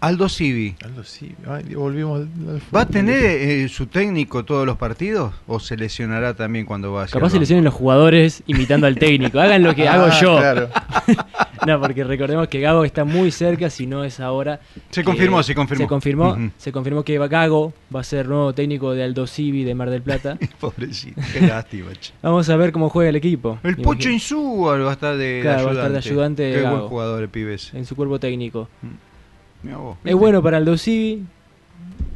[0.00, 1.02] Aldo Civi, Aldo
[1.48, 5.76] ay, volvimos al- al ¿va a tener eh, su técnico todos los partidos o se
[5.76, 9.40] lesionará también cuando va a Capaz se lesionen los jugadores imitando al técnico.
[9.40, 10.36] Hagan lo que Ah, hago yo.
[10.38, 10.68] claro.
[11.66, 14.60] no, porque recordemos que Gago está muy cerca, si no es ahora.
[14.90, 15.84] Se confirmó, se confirmó.
[15.84, 19.74] Se confirmó, se confirmó que Gago va a ser nuevo técnico de Aldo Civi de
[19.74, 20.38] Mar del Plata.
[20.60, 21.90] Pobrecito, qué lástima.
[22.22, 23.58] Vamos a ver cómo juega el equipo.
[23.62, 24.10] El Pocho.
[24.10, 25.86] Insúa va a estar de, de Claro, va a ayudante.
[25.98, 27.76] estar de ayudante de Qué buen jugador el pibe ese.
[27.78, 28.68] en su cuerpo técnico.
[28.82, 28.96] Mirá
[29.62, 31.24] vos, Es bueno para Aldo Civi.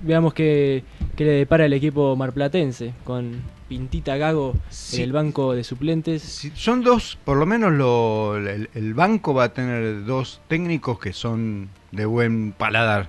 [0.03, 0.83] Veamos qué,
[1.17, 4.97] qué le depara el equipo marplatense con Pintita Gago Sí.
[4.97, 6.51] en el banco de suplentes.
[6.55, 11.13] Son dos, por lo menos lo- el, el banco va a tener dos técnicos que
[11.13, 13.09] son de buen paladar.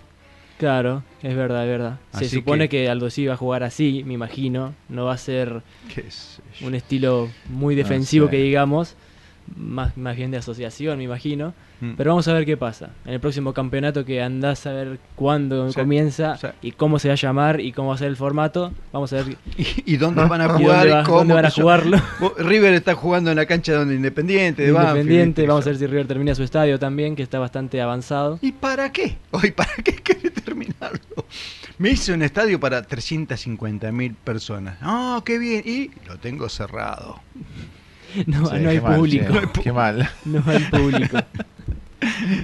[0.58, 2.00] Claro, es verdad, es verdad.
[2.14, 4.74] Se supone que- que, Aldo Civi va a jugar así, me imagino.
[4.90, 5.64] No va a ser
[6.62, 8.32] un estilo muy defensivo sé.
[8.32, 8.96] que digamos.
[9.58, 11.54] Más, más bien de asociación, me imagino.
[11.82, 11.94] Mm.
[11.98, 12.92] Pero vamos a ver qué pasa.
[13.06, 16.48] En el próximo campeonato que andás a ver cuándo Sí, comienza sí.
[16.62, 18.72] y cómo se va a llamar y cómo va a ser el formato.
[18.94, 20.78] Vamos a ver ¿Y, y dónde van a ¿Y jugar?
[20.78, 21.98] dónde y va- cómo, dónde van a yo- jugarlo?
[22.38, 25.48] River está jugando en la cancha donde Independiente, de Independiente.
[25.48, 28.38] Vamos a ver si River termina su estadio también, que está bastante avanzado.
[28.42, 29.18] ¿Y para qué?
[29.32, 31.00] Hoy, ¿para qué quiere terminarlo?
[31.78, 34.78] Me hice un estadio para 350 mil personas.
[34.82, 35.64] ¡Ah, qué bien!
[35.66, 37.20] Y lo tengo cerrado.
[38.26, 39.26] No, Sí, no hay mal, público.
[39.26, 40.10] che, No hay qué mal.
[40.26, 41.18] No hay público.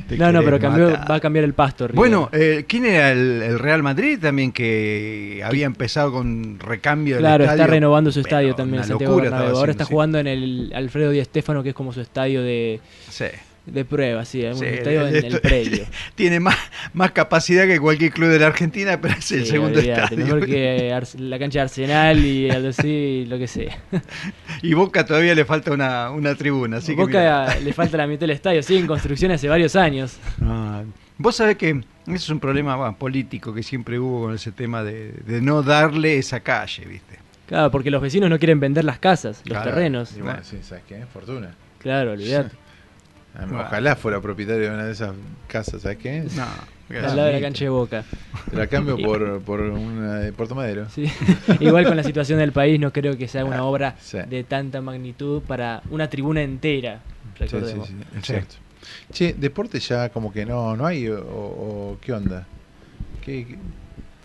[0.07, 1.88] Te no, no, pero cambió, va a cambiar el pasto.
[1.88, 1.95] River.
[1.95, 7.23] Bueno, eh, ¿quién era el, el Real Madrid también que había empezado con recambio del
[7.23, 7.61] Claro, estadio?
[7.64, 9.91] está renovando su Pero estadio también, Santiago Ahora haciendo, está sí.
[9.91, 12.80] jugando en el Alfredo Di Stéfano, que es como su estadio de,
[13.10, 13.26] Sí.
[13.68, 15.85] De prueba, sí, un Sí, estadio en esto- el predio.
[16.15, 16.56] Tiene más,
[16.94, 20.23] más capacidad que cualquier club de la Argentina, pero es el Sí, segundo olvídate, estadio.
[20.26, 23.77] Mejor que la cancha de Arsenal y algo así, lo que sea.
[24.61, 26.77] Y Boca todavía le falta una, una tribuna.
[26.77, 27.60] Así que Boca mira.
[27.60, 30.18] le falta la mitad del estadio, sigue en construcción hace varios años.
[30.41, 30.84] Ah,
[31.19, 34.84] Vos sabés que ese es un problema bueno, político que siempre hubo con ese tema
[34.84, 37.18] de, de no darle esa calle, ¿viste?
[37.48, 39.72] Claro, porque los vecinos no quieren vender las casas, los Claro.
[39.72, 40.15] terrenos.
[40.15, 41.03] Y bueno, sí, ¿sabes qué?
[41.11, 41.56] Fortuna.
[41.80, 42.56] Claro, olvidate.
[43.51, 45.11] Ojalá fuera propietario de una de esas
[45.47, 46.23] casas, ¿sabes qué?
[46.35, 46.45] No,
[46.97, 48.03] Al lado de la cancha de Boca.
[48.49, 50.88] Te la cambio por, por una de Puerto Madero.
[50.89, 51.05] Sí.
[51.59, 54.18] Igual con la situación del país no creo que sea una Ah, obra sí.
[54.27, 57.01] de tanta magnitud para una tribuna entera.
[57.38, 57.88] Sí, sí, Recordemos.
[57.88, 58.55] sí, exacto.
[59.11, 62.47] Che, deporte ya como que no, no hay, o, o qué onda.
[63.23, 63.57] ¿Qué, qué?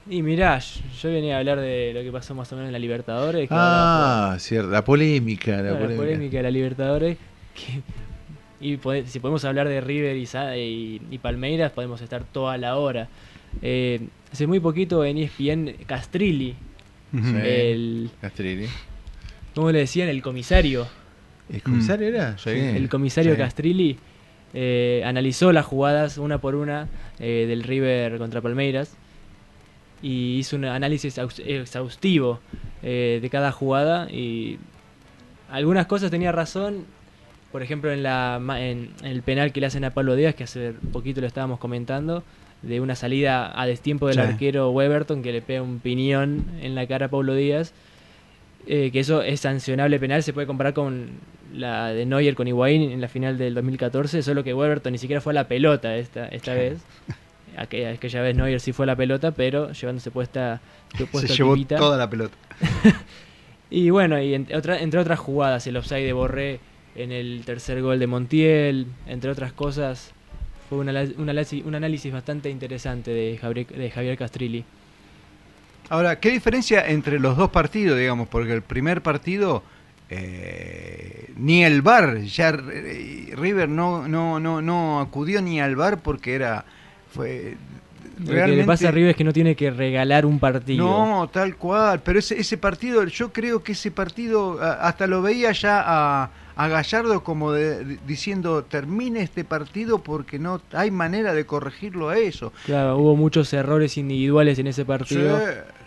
[0.09, 2.78] Y mirá, yo venía a hablar de lo que pasó más o menos en la
[2.78, 3.48] Libertadores.
[3.48, 6.02] que ahora, Ah, cierto, la polémica, la Claro, la polémica.
[6.02, 7.16] polémica de la Libertadores.
[7.55, 7.82] que-
[8.62, 12.56] y pode- si podemos hablar de River y, Sa- y, y Palmeiras, podemos estar toda
[12.56, 13.09] la hora.
[13.60, 14.01] Eh,
[14.32, 16.55] hace muy poquito en ESPN Castrilli.
[17.12, 18.66] El, Castrilli.
[19.55, 20.09] ¿Cómo le decían?
[20.09, 20.86] El comisario.
[21.52, 22.39] ¿El comisario era?
[22.39, 22.51] Sí.
[22.51, 23.39] El comisario Sí.
[23.39, 23.98] Castrilli
[24.55, 28.97] eh, analizó las jugadas una por una eh, del River contra Palmeiras
[30.01, 32.40] y hizo un análisis aus- exhaustivo
[32.82, 34.59] eh, de cada jugada y
[35.51, 36.86] algunas cosas tenía razón.
[37.53, 40.45] Por ejemplo, en, la, en, en el penal que le hacen a Pablo Díaz, que
[40.45, 42.24] hace poquito lo estábamos comentando,
[42.62, 44.20] de una salida a destiempo del Sí.
[44.23, 47.73] arquero Weberton que le pega un piñón en la cara a Pablo Díaz.
[48.66, 51.09] eh, que eso es sancionable penal, se puede comparar con
[51.53, 55.20] la de Neuer con Higuaín en la final del 2014, solo que Weberton ni siquiera
[55.20, 56.79] fue a la pelota esta, esta vez.
[57.57, 60.61] Aquella, aquella vez Neuer sí fue a la pelota, pero llevándose puesta,
[61.12, 62.37] Se llevó toda la pelota.
[63.69, 66.61] Y bueno, y entre, otra- entre otras jugadas, el offside de Borré
[66.94, 70.12] en el tercer gol de Montiel, entre otras cosas,
[70.69, 74.64] fue un, ala- un análisis, un análisis bastante interesante de Javier, de Javier Castrilli.
[75.89, 78.28] Ahora, ¿qué diferencia entre los dos partidos, digamos?
[78.28, 79.62] Porque el primer partido,
[80.09, 85.98] eh, ni el VAR, ya eh, River no, no, no, no acudió ni al VAR
[85.98, 86.64] porque era...
[87.12, 87.56] Fue,
[88.24, 90.86] Lo que le pasa a River es que no tiene que regalar un partido.
[90.86, 92.01] No, tal cual.
[92.02, 96.31] Pero ese, ese partido, yo creo que ese partido, hasta lo veía ya a,
[96.64, 102.18] a Gallardo como de- diciendo, termine este partido porque no hay manera de corregirlo a
[102.18, 102.52] eso.
[102.66, 105.39] Claro, hubo muchos errores individuales en ese partido.
[105.39, 105.44] Sí,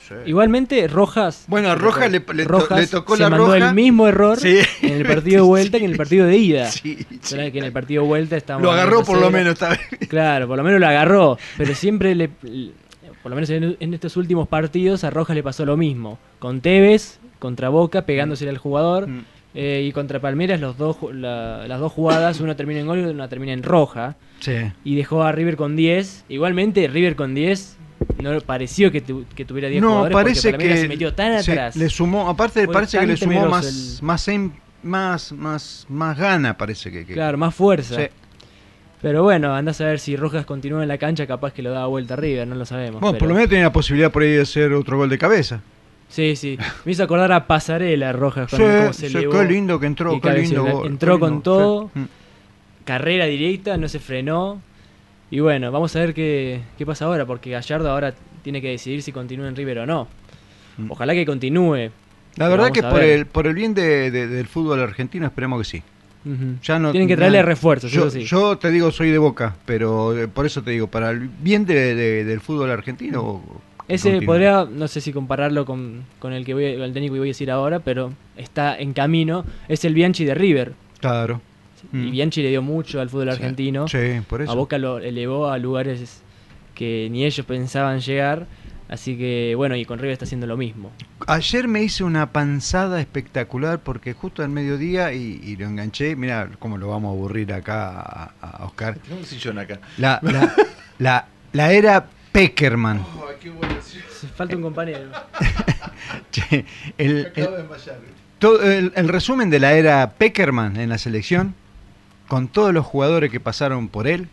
[0.10, 0.14] sí.
[0.26, 1.46] Igualmente, Rojas.
[1.48, 3.70] Bueno, a Rojas le- le to- Rojas le tocó se la mandó roja.
[3.70, 4.60] el mismo error Sí.
[4.82, 6.70] en el partido de vuelta que en el partido de ida.
[6.84, 9.32] Que en el partido de vuelta Lo agarró por lo 1-0.
[9.32, 9.80] menos esta vez.
[10.10, 11.38] Claro, por lo menos lo agarró.
[11.58, 12.30] Pero siempre le.
[13.24, 16.20] Por lo menos en, en estos últimos partidos a Rojas le pasó lo mismo.
[16.40, 19.08] Con Tevez, contra Boca, pegándosele al jugador.
[19.08, 19.26] Mm.
[19.56, 23.04] Eh, y contra Palmeiras, los dos, la- las dos jugadas, una termina en gol y
[23.06, 24.16] una termina en roja.
[24.42, 24.54] Sí.
[24.84, 26.26] Y dejó a River con 10.
[26.30, 27.78] Igualmente, River con 10
[28.22, 31.42] no pareció que, tu- que tuviera 10 No, jugadores parece porque que se metió tan
[31.42, 31.76] se- atrás.
[31.76, 34.52] le sumó, aparte Fue parece que le sumó más, más, em-
[34.84, 37.06] más, más, más gana, parece que.
[37.06, 37.96] que- Claro, más fuerza.
[37.96, 38.08] Sí.
[39.02, 41.86] Pero bueno, andás a ver si Rojas continúa en la cancha, capaz que lo da
[41.86, 43.02] vuelta a River, no lo sabemos.
[43.02, 45.62] Bueno, por lo menos tenía la posibilidad por ahí de hacer otro gol de cabeza.
[46.10, 46.58] Sí, sí.
[46.86, 50.20] Me hizo acordar a Pasarela Rojas Sí, cuando cómo se sí, qué lindo que entró,
[50.22, 52.00] qué lindo gol, Entró qué con todo, sí.
[52.00, 52.08] Mm.
[52.86, 54.62] carrera directa, no se frenó.
[55.32, 58.14] Y bueno, vamos a ver qué, qué pasa ahora, porque Gallardo ahora
[58.44, 60.08] tiene que decidir si continúa en River o no.
[60.90, 61.90] Ojalá que continúe.
[62.36, 63.04] La verdad que por ver.
[63.10, 65.84] el, por el bien de- de- del fútbol argentino esperemos que sí.
[66.64, 68.24] Ya no, Tienen que traerle ya- refuerzos, yo, eso sí.
[68.24, 71.66] yo te digo, soy de boca, pero eh, por eso te digo, para el bien
[71.66, 73.42] de- de- del fútbol argentino.
[73.88, 77.20] Ese podría, no sé si compararlo con, con el que voy, a- el técnico que
[77.20, 79.46] voy a decir ahora, pero está en camino.
[79.68, 80.74] Es el Bianchi de River.
[81.00, 81.42] Claro.
[81.94, 83.34] Y Bianchi le dio mucho al fútbol Sí.
[83.36, 83.88] argentino.
[83.88, 83.98] Sí,
[84.28, 84.52] por eso.
[84.52, 86.24] A Boca lo elevó a lugares
[86.74, 88.48] que ni ellos pensaban llegar.
[88.88, 90.92] Así que bueno, y con River está haciendo lo mismo.
[91.28, 96.16] Ayer me hice una panzada espectacular porque justo al mediodía y, y lo enganché.
[96.16, 98.98] Mira cómo lo vamos a aburrir acá a, a Oscar.
[99.00, 99.80] Tengo un sillón acá.
[99.98, 100.54] La, la,
[101.00, 103.00] la, la era Peckerman.
[104.36, 105.10] Falta un compañero.
[106.32, 106.66] Che,
[106.98, 108.00] el, el- Acabo de desmayar.
[108.40, 111.56] todo el- el resumen de la era Peckerman en la selección,
[112.28, 114.28] con todos los jugadores que pasaron por él,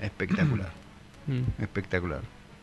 [0.00, 0.70] espectacular.
[1.28, 1.62] Mm.
[1.62, 2.20] espectacular.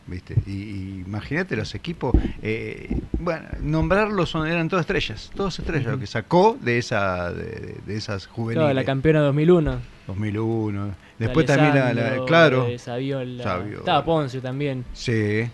[0.08, 0.36] ¿Viste?
[0.46, 2.12] Y, y imagínate los equipos,
[2.42, 7.78] eh, bueno, nombrarlos son, eran todas estrellas, todas estrellas, lo que sacó de esa de,
[7.86, 8.62] de esas juveniles.
[8.62, 9.78] Claro, la campeona 2001.
[10.06, 10.94] 2001.
[11.18, 12.64] De Después también la, claro.
[12.66, 13.42] de Saviola.
[13.42, 13.78] Saviola.
[13.78, 14.84] Estaba Ponce también.
[14.92, 15.48] Sí.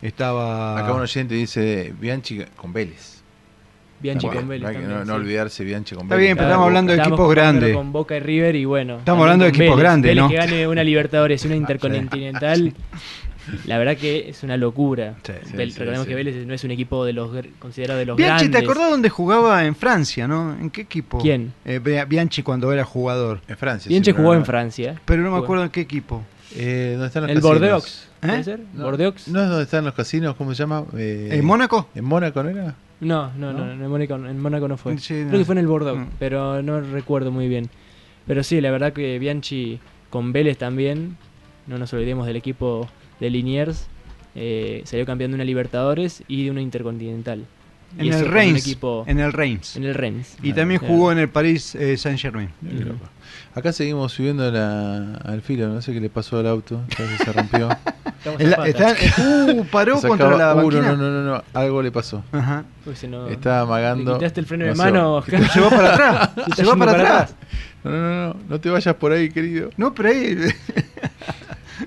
[0.00, 3.22] Estaba Acá un oyente dice Bianchi con Vélez.
[4.00, 6.26] Bianchi con Vélez también, no- olvidarse Bianchi con Está Vélez.
[6.26, 7.74] bien, pero estamos hablando de equipos grandes.
[7.74, 8.98] Con Boca y River y bueno.
[8.98, 9.78] Estamos hablando de equipos Vélez.
[9.82, 10.28] grandes, Vélez ¿no?
[10.28, 12.74] que gane una Libertadores y una Intercontinental.
[13.66, 15.14] La verdad que es una locura.
[15.22, 16.08] sí, sí, Recordemos sí.
[16.08, 19.08] que Vélez no es un equipo de los considerado de los Bianchi, ¿te acordás dónde
[19.10, 20.54] jugaba en Francia, no?
[20.58, 21.18] ¿En qué equipo?
[21.18, 21.52] ¿Quién?
[21.64, 23.40] Eh, Bia- Bianchi cuando era jugador.
[23.48, 23.88] En Francia.
[23.88, 25.00] Bianchi sí, jugó no, en Francia.
[25.04, 25.44] Pero no me Jugó.
[25.44, 26.22] acuerdo en qué equipo.
[26.56, 27.60] Eh, ¿Dónde están los El casinos?
[27.60, 28.08] Bordeaux.
[28.20, 28.44] ¿Puede ¿Eh?
[28.44, 28.60] ser?
[28.74, 29.28] No, ¿Bordeaux?
[29.28, 30.34] ¿No es donde están los casinos?
[30.36, 30.84] ¿Cómo se llama?
[30.96, 31.88] Eh, ¿En Mónaco?
[31.94, 32.74] ¿En Mónaco no era?
[33.00, 33.72] No, no, no, ¿No?
[33.72, 34.96] en, Mónaco, en Mónaco no fue.
[34.98, 35.38] Sí, Creo no.
[35.38, 36.06] que fue en el Bordeaux, Mm.
[36.18, 37.68] pero no recuerdo muy bien.
[38.26, 39.80] Pero sí, la verdad que Bianchi
[40.10, 41.16] con Vélez también,
[41.66, 42.88] no nos olvidemos del equipo
[43.24, 43.86] de Liniers,
[44.34, 47.44] eh, salió campeón de una Libertadores y de una Intercontinental.
[47.96, 48.66] En el Reims.
[48.66, 49.76] equipo- En el Reims.
[49.76, 50.36] En el Reims.
[50.42, 50.94] Y también Claro.
[50.94, 52.48] jugó en el París eh, Saint Germain.
[53.54, 56.80] Acá seguimos subiendo la, al filo, no sé qué le pasó al auto,
[57.24, 57.68] se rompió.
[58.38, 59.18] Está- patas.
[59.18, 60.92] uh, paró Se contra acaba- la uh, banquina.
[60.96, 62.24] no, no, no, algo le pasó.
[62.32, 62.64] Ajá.
[62.84, 64.12] Uy, se no- Estaba amagando.
[64.14, 65.22] ¿Le quitaste el freno de No sé, mano?
[65.52, 66.30] Se va para atrás.
[66.56, 67.34] Se yendo para atrás.
[67.84, 69.70] No, no, no, no, no te vayas por ahí, querido.
[69.76, 70.36] No, pero ahí.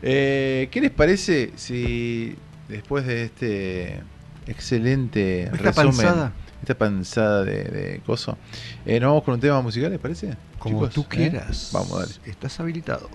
[0.02, 2.36] Eh, ¿Qué les parece si
[2.68, 4.02] después de este
[4.48, 6.34] excelente esta resumen, panzada.
[6.62, 8.38] esta panzada de, de coso,
[8.86, 10.36] eh, nos vamos con un tema musical, ¿les parece?
[10.60, 11.06] Como Chicos, tú ¿eh?
[11.10, 11.70] quieras.
[11.74, 12.14] Vamos, dale.
[12.26, 13.10] Estás habilitado.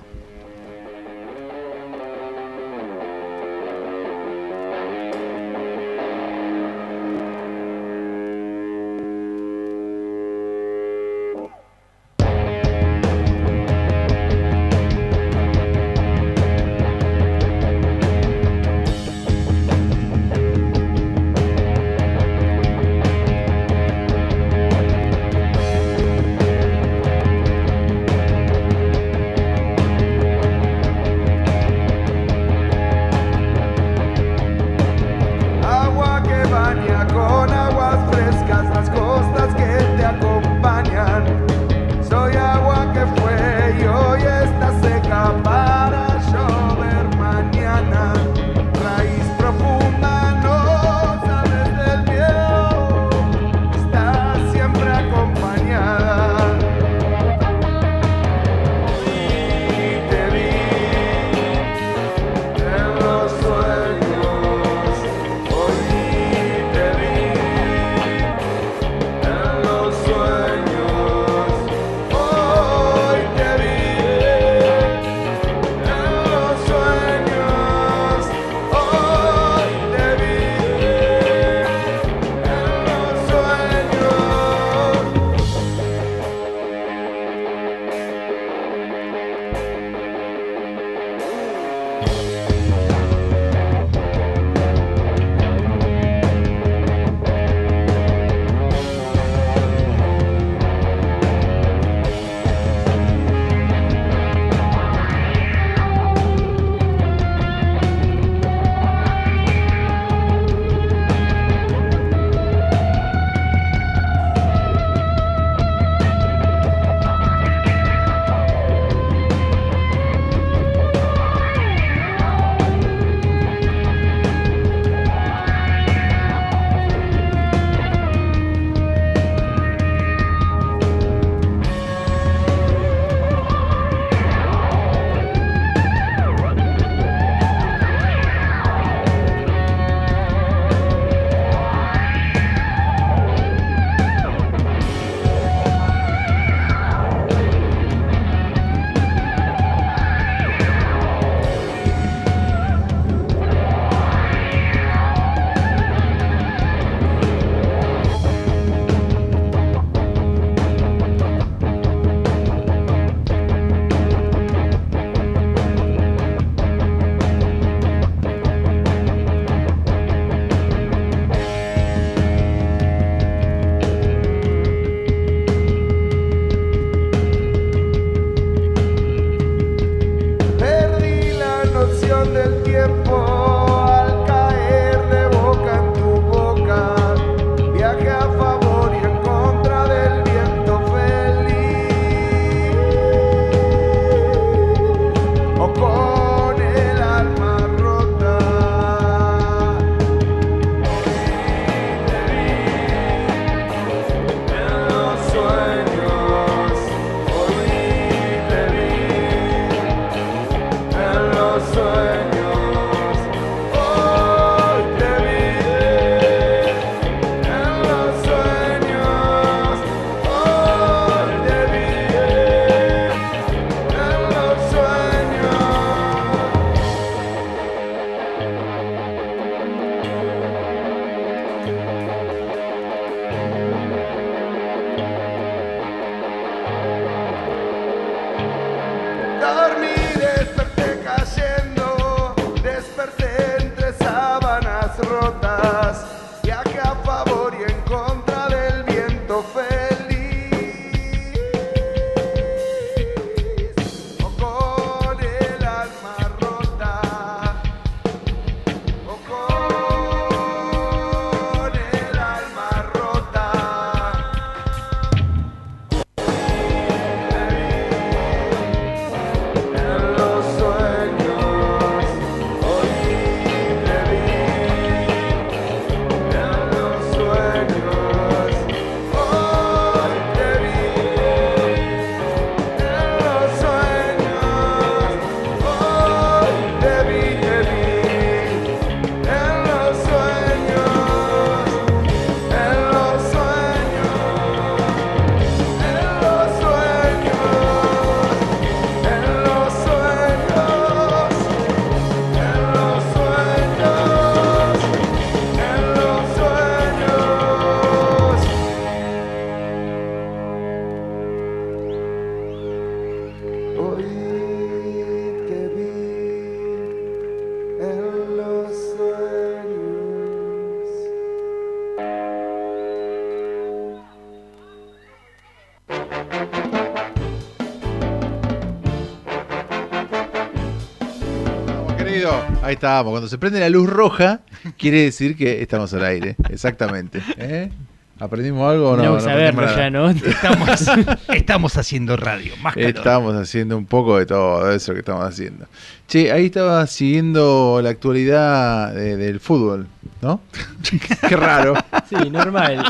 [332.73, 333.11] Ahí estamos.
[333.11, 334.40] Cuando se prende la luz roja,
[334.78, 336.36] quiere decir que estamos al aire.
[336.49, 337.20] Exactamente.
[337.36, 337.70] ¿Eh?
[338.19, 339.03] ¿Aprendimos algo o no?
[339.03, 339.90] No, saberlo aprendimos ya.
[339.90, 340.11] ¿no?
[340.11, 342.55] Estamos, estamos haciendo radio.
[342.62, 342.89] Más calor.
[342.89, 345.66] Estamos haciendo un poco de todo eso que estamos haciendo.
[346.07, 349.86] Che, ahí estaba siguiendo la actualidad de- del fútbol,
[350.20, 350.40] ¿no?
[351.28, 351.74] Qué raro.
[352.09, 352.85] Sí, normal.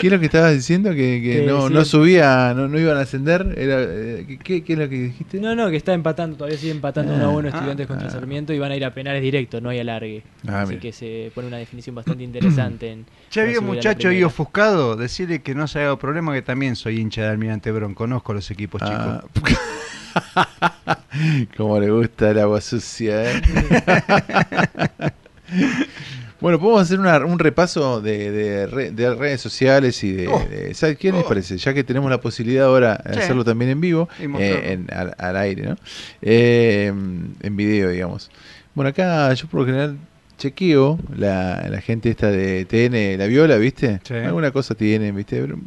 [0.00, 0.90] ¿Qué es lo que estabas diciendo?
[0.90, 1.74] Que, que Que no, sí.
[1.74, 3.54] no subía, no, no iban a ascender.
[3.56, 5.38] Era, eh, ¿qué, qué es lo que dijiste?
[5.40, 8.08] No, no, que está empatando, todavía sigue empatando Ah, 1 a 1 ah, estudiantes contra
[8.08, 8.10] ah.
[8.10, 10.22] Sarmiento y van a ir a penales directos, no hay alargue.
[10.48, 10.80] Ah, Así mira.
[10.80, 12.90] que se pone una definición bastante interesante.
[12.90, 16.76] En, Ya había la muchacho ahí ofuscado, decirle que no se haga problema, que también
[16.76, 19.22] soy hincha de Almirante Brón, conozco los equipos Ah.
[19.34, 19.58] chicos.
[21.56, 23.40] Como le gusta el agua sucia, ¿eh?
[26.40, 30.28] Bueno, podemos hacer una- un repaso de, de re- de redes sociales y de...
[30.28, 30.38] Oh.
[30.48, 31.58] de- ¿sabes qué les parece?
[31.58, 33.20] Ya que tenemos la posibilidad ahora de Sí.
[33.20, 35.76] hacerlo también en vivo, eh, en- al, al aire, ¿no?
[36.22, 36.86] Eh,
[37.42, 38.30] en video, digamos.
[38.74, 39.96] Bueno, acá yo por lo general
[40.38, 44.00] chequeo la, la gente esta de TN, la viola, ¿viste?
[44.04, 44.14] Sí.
[44.14, 45.40] Alguna cosa tienen, ¿viste?
[45.42, 45.58] Pero,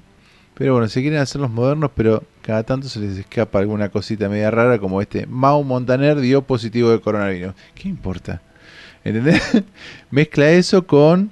[0.55, 4.29] pero bueno, se quieren hacer los modernos, pero cada tanto se les escapa alguna cosita
[4.29, 5.27] media rara como este.
[5.27, 7.53] Mau Montaner dio positivo de coronavirus.
[7.75, 8.41] ¿Qué importa?
[9.05, 9.41] ¿Entendés?
[10.11, 11.29] Mezcla eso con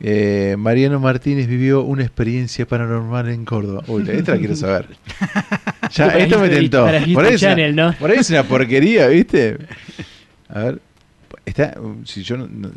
[0.00, 3.82] eh, Mariano Martínez vivió una experiencia paranormal en Córdoba.
[3.86, 4.86] Uy, esta la quiero saber.
[5.92, 6.84] Ya, Para esto me tentó.
[6.84, 7.14] Por ahí,
[7.98, 9.58] por ahí es una porquería, ¿viste?
[10.48, 10.80] A ver,
[11.44, 11.74] está,
[12.04, 12.70] si yo no, no-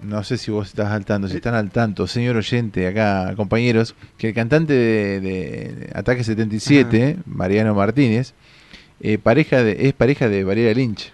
[0.00, 3.94] no sé si vos estás al tanto, si están al tanto, señor oyente, acá, compañeros,
[4.16, 8.32] que el cantante de, de Ataque 77, Mariano Martínez,
[9.00, 11.12] eh, pareja de, es pareja de Valeria Lynch.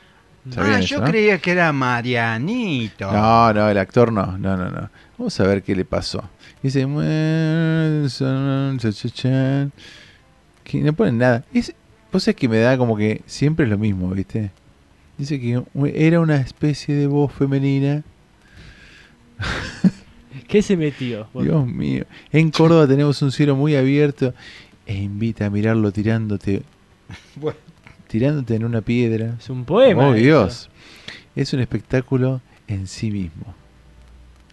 [0.48, 1.06] ¿Sabían Ah, yo no?
[1.06, 3.12] creía que era Marianito.
[3.12, 4.90] No, no, el actor no, no, no, no.
[5.18, 6.24] Vamos a ver qué le pasó.
[6.62, 6.80] Dice,
[10.64, 11.44] que no ponen nada.
[11.52, 11.74] Es,
[12.12, 14.50] vos sabés que me da como que siempre es lo mismo, ¿viste?
[15.18, 15.62] Dice que
[15.94, 18.02] era una especie de voz femenina.
[20.48, 21.28] ¿Qué se metió?
[21.34, 22.04] Dios mío.
[22.32, 24.34] En Córdoba tenemos un cielo muy abierto
[24.86, 26.62] e invita a mirarlo tirándote.
[27.36, 27.58] Bueno.
[28.10, 29.34] Tirándote en una piedra.
[29.38, 30.22] Es un poema Oh, eso.
[30.24, 30.70] Dios.
[31.36, 33.54] Es un espectáculo en sí mismo.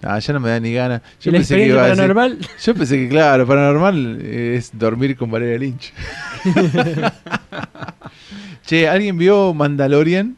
[0.04, 1.02] Ah, ya no me da ni gana.
[1.24, 2.38] ¿Y la experiencia iba a decir- paranormal?
[2.64, 5.92] yo pensé que, claro, paranormal es dormir con Valeria Lynch.
[8.66, 10.36] che, ¿alguien vio Mandalorian?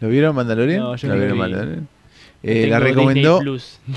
[0.00, 0.80] ¿Lo vieron Mandalorian?
[0.80, 1.40] No, yo ¿La no vieron vi.
[1.40, 1.88] Mandalorian?
[2.42, 3.40] Eh, la recomendó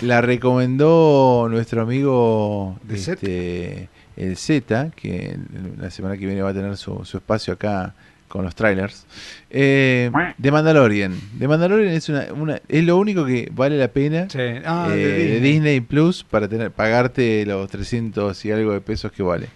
[0.01, 5.37] la recomendó nuestro amigo ¿De este, el Z que
[5.79, 7.93] la semana que viene va a tener su, su espacio acá
[8.27, 9.05] con los trailers
[9.51, 10.09] eh,
[10.39, 14.39] de Mandalorian de Mandalorian es una, una- es lo único que vale la pena Sí.
[14.65, 15.51] Ah, eh, de de Disney.
[15.51, 19.47] Disney Plus para tener pagarte los 300 y algo de pesos que vale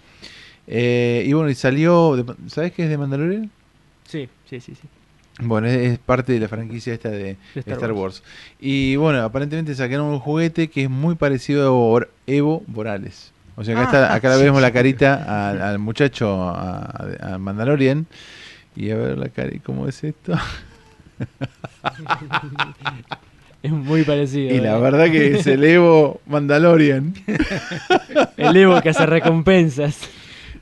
[0.66, 3.50] Eh, y bueno y salió ¿sabes qué es de Mandalorian?
[4.06, 4.74] Sí, sí, sí.
[4.74, 4.88] sí.
[5.40, 8.20] Bueno, es, es parte de la franquicia esta de, De Star Star, Wars.
[8.20, 8.22] Wars.
[8.60, 13.32] Y bueno, aparentemente sacaron un juguete que es muy parecido a Evo Morales.
[13.60, 14.62] O sea, acá, está, Ah, acá le vemos sí.
[14.62, 18.06] la carita al, al muchacho, a, a Mandalorian.
[18.76, 20.34] Y a ver la cara, ¿y ¿cómo es esto?
[23.60, 24.54] Es muy parecido.
[24.54, 24.80] y la ¿eh?
[24.80, 27.12] verdad que es el Evo Mandalorian.
[28.36, 30.08] El Evo que hace recompensas.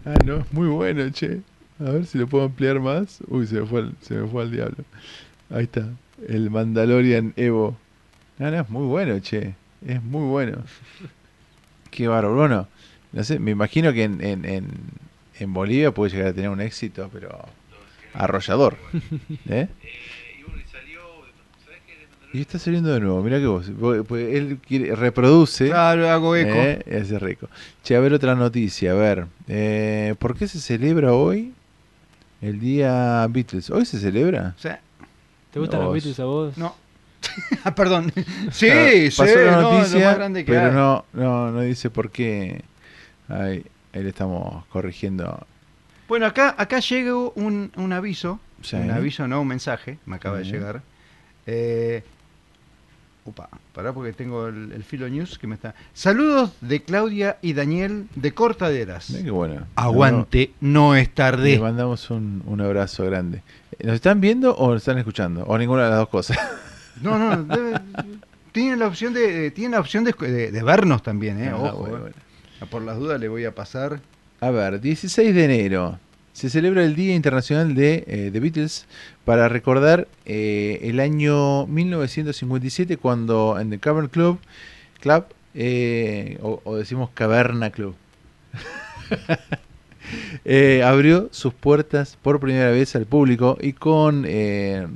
[0.06, 1.40] Ah, no, es muy bueno, che.
[1.78, 3.18] A ver si lo puedo ampliar más.
[3.28, 4.82] Uy, se me fue al, se me fue al diablo.
[5.51, 5.86] Ahí está.
[6.27, 7.77] El Mandalorian Evo.
[8.39, 9.55] No, no, es muy bueno, che.
[9.86, 10.62] Es muy bueno.
[11.90, 12.35] Qué bárbaro.
[12.35, 12.66] Bueno,
[13.12, 14.69] no sé, me imagino que en, en, en,
[15.39, 17.39] en Bolivia puede llegar a tener un éxito, pero
[18.15, 18.77] arrollador.
[19.49, 19.69] ¿Eh?
[22.33, 23.70] Y está saliendo de nuevo, mira que vos.
[24.07, 25.69] pues él quiere- reproduce.
[25.69, 26.55] Claro, hago eco.
[26.55, 26.83] ¿eh?
[26.87, 27.49] y hace rico.
[27.83, 28.91] Che, a ver otra noticia.
[28.91, 31.55] A ver, eh, ¿por qué se celebra hoy
[32.43, 33.70] el día Beatles?
[33.70, 34.55] ¿Hoy se celebra?
[34.59, 34.69] Sí.
[35.53, 35.93] ¿Te gustan los.
[35.95, 36.59] Beatles a vos?
[36.59, 36.74] No.
[37.65, 38.12] Ah, Perdón.
[38.51, 40.73] Sí, Claro, sí, pasó la no, lo noticia, más grande que pero hay.
[40.74, 42.62] no, no, no dice por qué.
[43.28, 45.47] Ahí, ahí le estamos corrigiendo.
[46.09, 48.39] Bueno, acá, acá llega un, un aviso.
[48.62, 48.77] Sí.
[48.77, 49.98] Un aviso, no un mensaje.
[50.07, 50.82] Me acaba de llegar.
[51.47, 52.03] Eh,
[53.24, 55.74] upa, pará porque tengo el, el filo news que me está.
[55.94, 59.12] Saludos de Claudia y Daniel de Cortaderas.
[59.23, 59.66] Qué bueno.
[59.74, 61.59] Aguante, no, es tarde.
[61.59, 63.43] mandamos un, un abrazo grande.
[63.82, 65.44] ¿Nos están viendo o nos están escuchando?
[65.44, 66.39] O ninguna de las dos cosas.
[67.03, 67.78] No, no, debe-
[68.53, 71.51] tienen la opción de, tienen la opción de, de- de vernos también, eh.
[71.53, 72.01] Ah, Ojo, bueno, eh.
[72.01, 72.16] bueno.
[72.70, 74.01] Por las dudas le voy a pasar.
[74.41, 75.99] A ver, 16 de enero
[76.33, 78.87] se celebra el Día Internacional de eh, The Beatles
[79.24, 84.39] para recordar eh, el año 1957 cuando en The Cavern Club,
[85.01, 85.24] Club
[85.55, 87.95] eh, o, o decimos Caverna Club,
[90.45, 94.87] eh, abrió sus puertas por primera vez al público y con eh,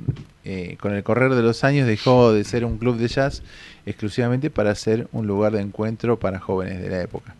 [0.43, 3.43] eh, con el correr de los años dejó de ser un club de jazz
[3.85, 7.35] exclusivamente para ser un lugar de encuentro para jóvenes de la época.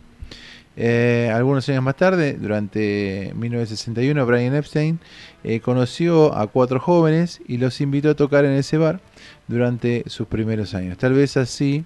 [0.76, 5.00] Eh, algunos años más tarde, durante 1961, Brian Epstein
[5.44, 9.00] eh, conoció a cuatro jóvenes y los invitó a tocar en ese bar
[9.48, 10.96] durante sus primeros años.
[10.98, 11.84] Tal vez así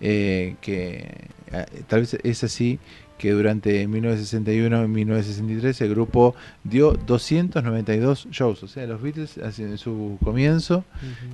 [0.00, 2.78] eh, que eh, tal vez es así
[3.16, 6.34] que durante 1961 y 1963 el grupo
[6.64, 10.84] dio 292 shows, o sea, los Beatles en su comienzo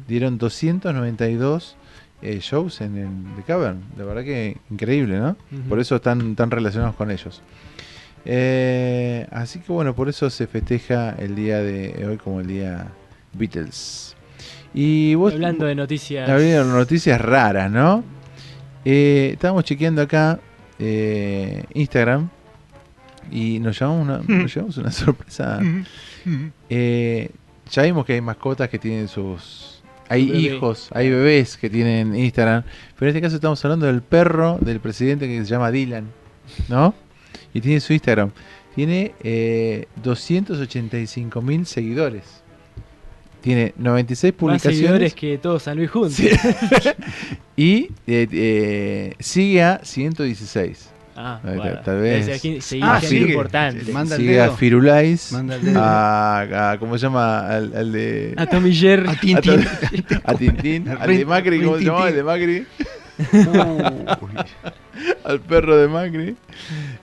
[0.07, 1.77] dieron 292
[2.23, 5.37] eh, shows en el The Cavern, la verdad que increíble, ¿no?
[5.69, 7.43] Por eso están tan relacionados con ellos.
[8.25, 12.89] Eh, así que bueno, por eso se festeja el día de hoy como el día
[13.33, 14.17] Beatles.
[14.73, 16.29] Y vos, Hablando de noticias.
[16.29, 18.05] Hablando de noticias raras, ¿no?
[18.85, 20.41] Eh, estábamos chequeando acá
[20.79, 22.31] eh, Instagram
[23.31, 25.61] y nos llevamos una, nos llevamos una sorpresa.
[26.69, 27.31] Eh,
[27.71, 29.80] ya vimos que hay mascotas que tienen sus...
[30.11, 30.39] Hay Bebé.
[30.57, 32.65] hijos, hay bebés que tienen Instagram,
[32.99, 36.09] pero en este caso estamos hablando del perro del presidente que se llama Dylan,
[36.69, 36.95] ¿no?
[37.55, 38.31] Y tiene su Instagram.
[38.74, 42.43] Tiene eh, 285 mil seguidores.
[43.41, 44.78] Tiene 96 Más publicaciones.
[44.78, 46.15] seguidores que todo San Luis juntos.
[46.15, 46.28] Sí.
[47.57, 50.90] y eh, eh, sigue a 116.
[51.23, 51.81] Ah, bueno.
[51.85, 52.41] Tal vez.
[52.41, 53.29] Sigue Ah, gente sigue.
[53.31, 53.93] importante.
[53.93, 54.51] Manda el Sigue a.
[54.51, 55.33] Firulais.
[55.33, 55.81] Manda el dedo.
[55.83, 57.47] A, a- ¿Cómo se llama?
[57.49, 58.35] Al, al de.
[58.37, 59.09] A Tommy Jerry.
[59.09, 59.65] A Tintín.
[60.25, 60.89] A Tintín.
[61.01, 61.63] Al de Macri.
[61.63, 62.09] ¿Cómo se llamaba?
[62.09, 62.67] El de Macri.
[65.25, 66.37] al perro de Macri.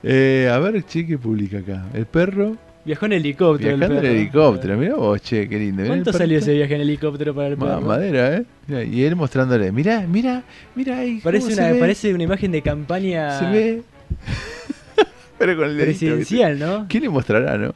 [0.02, 1.84] Eh, a ver, che, ¿qué publica acá?
[1.94, 2.56] El perro.
[2.84, 3.70] Viajó en helicóptero.
[3.72, 4.76] el Viajando en helicóptero.
[4.78, 5.82] Mirá vos, che, qué lindo.
[5.82, 7.80] Mirá ¿Cuánto salió ese viaje en helicóptero para el Ma- perro?
[7.82, 8.44] madera, ¿eh?
[8.66, 9.70] Mirá, y él mostrándole.
[9.72, 10.42] Mirá, mirá,
[10.74, 11.20] mirá ahí.
[11.22, 13.82] Parece una, parece una imagen de campaña Se ve.
[15.38, 16.06] Pero con el dedito, ¿viste?
[16.16, 16.86] presidencial, ¿no?
[16.88, 17.74] ¿Quién le mostrará, no?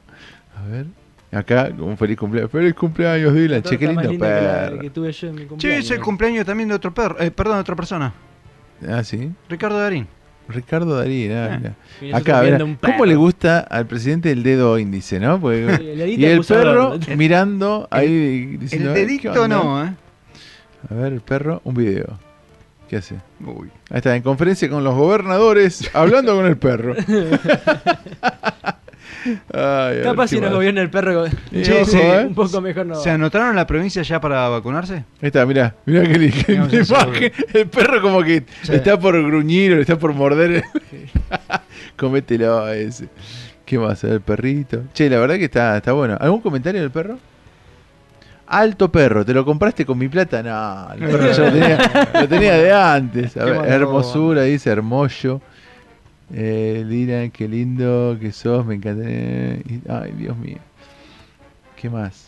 [0.56, 0.86] A ver.
[1.30, 2.50] Acá, un feliz cumpleaños.
[2.50, 3.50] Feliz cumpleaños, Dylan.
[3.50, 4.78] La Che, qué lindo linda que la- perro.
[4.80, 7.56] que tuve yo en mi Che, es el cumpleaños también de otro perro, eh, perdón,
[7.56, 8.12] de otra persona.
[8.86, 9.30] Ah, sí.
[9.48, 10.06] Ricardo Darín.
[10.48, 11.60] Ricardo Darín, ah,
[12.12, 12.16] Ah.
[12.18, 15.40] Acá, un ¿cómo le gusta al presidente el dedo índice, no?
[15.40, 19.48] Porque- Sí, y el perro mirando ahí diciendo, El "Ay, ¿qué dedito onda?".
[19.56, 19.94] no, ¿eh?
[20.90, 22.18] A ver, el perro, un video.
[22.92, 23.14] ¿Qué hace?
[23.40, 23.70] Uy.
[23.88, 26.94] Ahí está, en conferencia con los gobernadores, hablando con el perro.
[29.54, 31.96] Ay, ver, Capaz ¿qué si nos gobierna el perro Sí, sí.
[31.96, 32.24] eh.
[32.28, 32.96] un poco mejor no.
[32.96, 34.96] ¿Se anotaron en la provincia ya para vacunarse?
[34.96, 37.32] Ahí está, mirá, mirá que que imagen.
[37.54, 38.74] El perro como que Sí.
[38.74, 40.62] está por gruñir o está por morder.
[41.96, 43.08] Comételo a ese.
[43.64, 44.04] ¿Qué más?
[44.04, 44.82] El perrito.
[44.92, 46.18] Che, la verdad que está, está bueno.
[46.20, 47.18] ¿Algún comentario del perro?
[48.52, 50.42] Alto perro, ¿te lo compraste con mi plata?
[50.42, 53.34] No, lo tenía, lo tenía de antes.
[53.38, 55.40] A ver, hermosura, dice hermoso.
[56.30, 59.06] Eh, Dylan, qué lindo que sos, me encanta.
[59.08, 60.58] Ay, Dios mío.
[61.76, 62.26] ¿Qué más?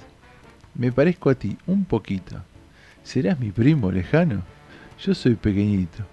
[0.75, 2.37] Me parezco a ti, un poquito.
[3.03, 4.41] ¿Serás mi primo lejano?
[5.05, 6.05] Yo soy pequeñito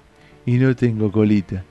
[0.46, 1.64] y no tengo colita,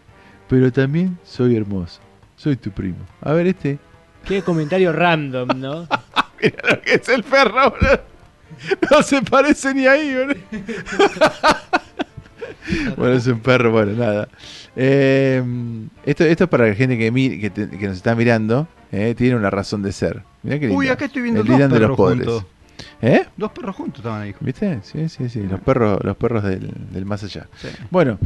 [0.48, 2.00] pero también soy hermoso.
[2.36, 3.04] Soy tu primo.
[3.20, 3.78] A ver este.
[4.24, 5.86] Qué comentario random, ¿no?
[6.42, 8.09] Mira lo que es el perro, boludo.
[8.90, 10.14] No se parece ni ahí,
[12.96, 14.28] bueno, es un perro, bueno, nada.
[14.76, 15.42] Eh,
[16.04, 18.68] esto, esto es para la gente que, mi- que, te- que nos está mirando.
[18.92, 20.22] eh, tiene una razón de ser.
[20.42, 22.26] Mirá qué Uy, acá estoy viendo El dos Dylan de los perros podres.
[22.26, 22.46] juntos.
[23.02, 23.26] ¿Eh?
[23.36, 24.34] Dos perros juntos estaban ahí.
[24.40, 24.80] ¿Viste?
[24.82, 25.42] Sí, sí, sí.
[25.42, 27.46] Los perros, los perros del, del más allá.
[27.90, 28.18] Bueno,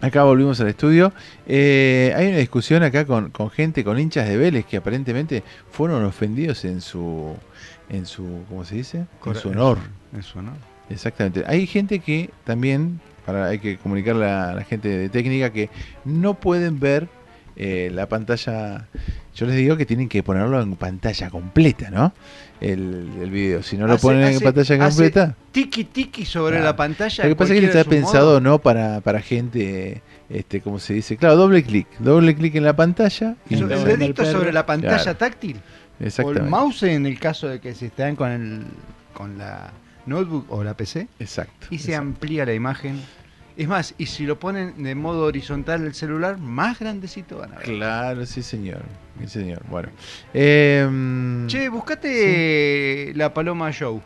[0.00, 1.12] acá volvimos al estudio.
[1.46, 6.04] Eh, hay una discusión acá con, con gente, con hinchas de Vélez que aparentemente fueron
[6.04, 7.34] ofendidos en su,
[7.90, 9.06] en su, ¿cómo se dice?
[9.26, 9.78] En su honor.
[10.14, 10.54] En su honor.
[10.90, 11.44] Exactamente.
[11.46, 15.68] Hay gente que también, para, hay que comunicarle a la gente de técnica que
[16.04, 17.08] no pueden ver
[17.56, 18.86] eh, la pantalla.
[19.34, 22.12] Yo les digo que tienen que ponerlo en pantalla completa, ¿no?
[22.60, 23.62] El, el video.
[23.62, 25.34] Si no lo Hace- ponen en pantalla hace completa.
[25.52, 26.64] Tiki tiki sobre Claro.
[26.64, 27.24] la pantalla.
[27.24, 31.16] Lo que pasa es que está pensado no para, para gente, este, como se dice,
[31.16, 33.36] claro, doble clic, doble clic en la pantalla.
[33.50, 35.56] y So- el dedito sobre la pantalla Claro, táctil.
[36.00, 36.44] O Exactamente.
[36.44, 38.64] el mouse en el caso de que se estén con el
[39.14, 39.72] con la
[40.06, 41.08] notebook o la PC.
[41.18, 41.66] Exacto.
[41.70, 43.00] Y se amplía la imagen.
[43.56, 47.56] Es más, y si lo ponen de modo horizontal el celular, más grandecito van a
[47.56, 47.64] ver.
[47.64, 48.82] Claro, sí señor,
[49.20, 49.60] sí señor.
[49.68, 49.88] Bueno,
[50.32, 50.88] eh,
[51.48, 54.00] Che, buscate la Paloma Show.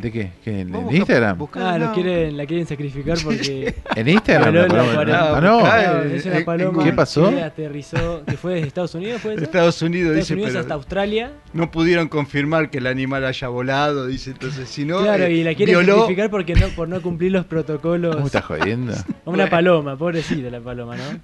[0.00, 0.30] ¿De qué?
[0.42, 0.60] ¿Qué?
[0.60, 1.38] ¿En, busca- Instagram?
[1.38, 3.74] busca- Ah, lo quieren, la quieren sacrificar porque.
[3.96, 4.68] ¿En Instagram?
[4.68, 5.34] Paloma?
[5.34, 6.02] Ah, no.
[6.14, 7.30] Es una eh, paloma ¿Qué pasó?
[7.30, 9.44] que aterrizó, que fue de Estados Unidos, ¿puede ser?
[9.44, 11.32] Estados Unidos Estados dice, Unidos pero hasta Australia.
[11.52, 15.44] no pudieron confirmar que el animal haya volado, dice, entonces si no claro, eh, y
[15.44, 18.14] la quieren violó sacrificar porque no, por no cumplir los protocolos.
[18.16, 18.94] ¿Cómo estás jodiendo?
[19.26, 21.20] Una paloma, pobrecita la paloma, ¿no?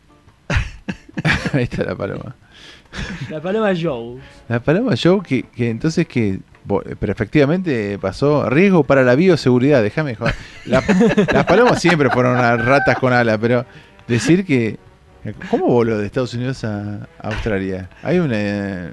[1.52, 2.34] Ahí está la paloma.
[3.30, 4.18] La paloma Joe.
[4.48, 6.38] La paloma show que, que entonces que
[6.98, 10.34] Pero efectivamente pasó riesgo para la bioseguridad, déjame joder.
[10.64, 10.82] La-
[11.32, 13.64] las palomas siempre fueron unas ratas con ala, pero
[14.08, 14.78] decir que...
[15.50, 17.90] ¿Cómo voló de Estados Unidos a a Australia?
[18.02, 18.92] Hay una...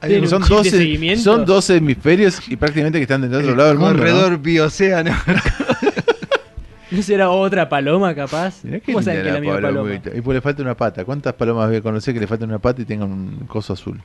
[0.00, 1.22] ¿Tiene un son, chip de 12, seguimiento?
[1.22, 3.92] son 12 hemisferios y prácticamente que están del otro lado del mundo.
[3.94, 3.98] ¿no?
[4.00, 5.12] Corredor bioceano.
[6.90, 8.64] ¿No será otra paloma capaz?
[8.64, 9.82] Mirá ¿Cómo saben que la la misma paloma?
[9.82, 10.10] palomita.
[10.14, 11.04] Y pues le falta una pata.
[11.04, 14.00] ¿Cuántas palomas voy a conocer que le falta una pata y tengan un coso azul?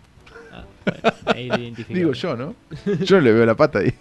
[1.26, 1.74] Ahí.
[1.90, 2.56] Digo yo, ¿no?
[3.02, 3.94] Yo no le veo la pata ahí.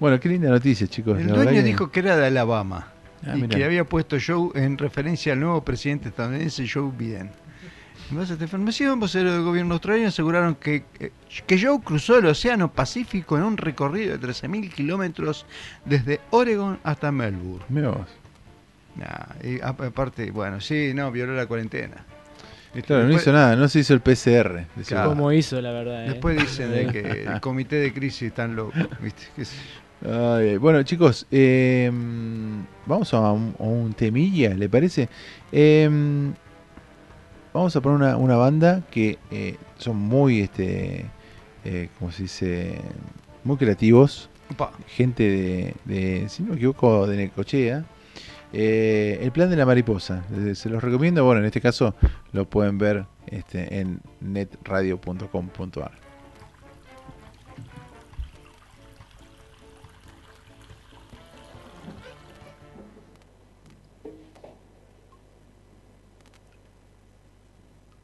[0.00, 1.18] Bueno, qué linda noticia, chicos.
[1.18, 2.88] El dueño dijo que era de Alabama
[3.26, 3.56] Ah, y mirá.
[3.58, 7.30] que había puesto Joe en referencia al nuevo presidente estadounidense Joe Biden.
[8.10, 11.10] En base a esta información, voceros del gobierno australiano aseguraron que, eh,
[11.46, 15.44] que Joe cruzó el Océano Pacífico en un recorrido de 13.000 kilómetros
[15.84, 17.64] desde Oregon hasta Melbourne.
[17.68, 18.06] Mirá vos.
[18.94, 22.04] Nah, y a- aparte, bueno, sí, no, violó la cuarentena.
[22.86, 24.66] Claro, no hizo nada, no se hizo el PCR.
[24.86, 25.10] Claro.
[25.10, 26.04] ¿Cómo hizo, la verdad?
[26.04, 26.10] eh?
[26.10, 29.24] Después dicen de que el comité de crisis están locos, ¿viste?
[29.34, 29.56] Qué sé
[30.02, 30.34] yo.
[30.36, 31.90] Ay, bueno, chicos, eh,
[32.86, 35.08] vamos a un, a un temilla, ¿le parece?
[35.50, 35.88] Eh,
[37.52, 41.06] vamos a poner una, una banda que eh, son muy, este,
[41.64, 42.80] eh, ¿cómo se dice?
[43.44, 44.30] Muy creativos.
[44.86, 47.84] Gente de, de, si no me equivoco, de Necochea.
[48.52, 51.24] Eh, el plan de la mariposa, eh, se los recomiendo.
[51.24, 51.94] Bueno, en este caso
[52.32, 55.92] lo pueden ver este, en netradio.com.ar.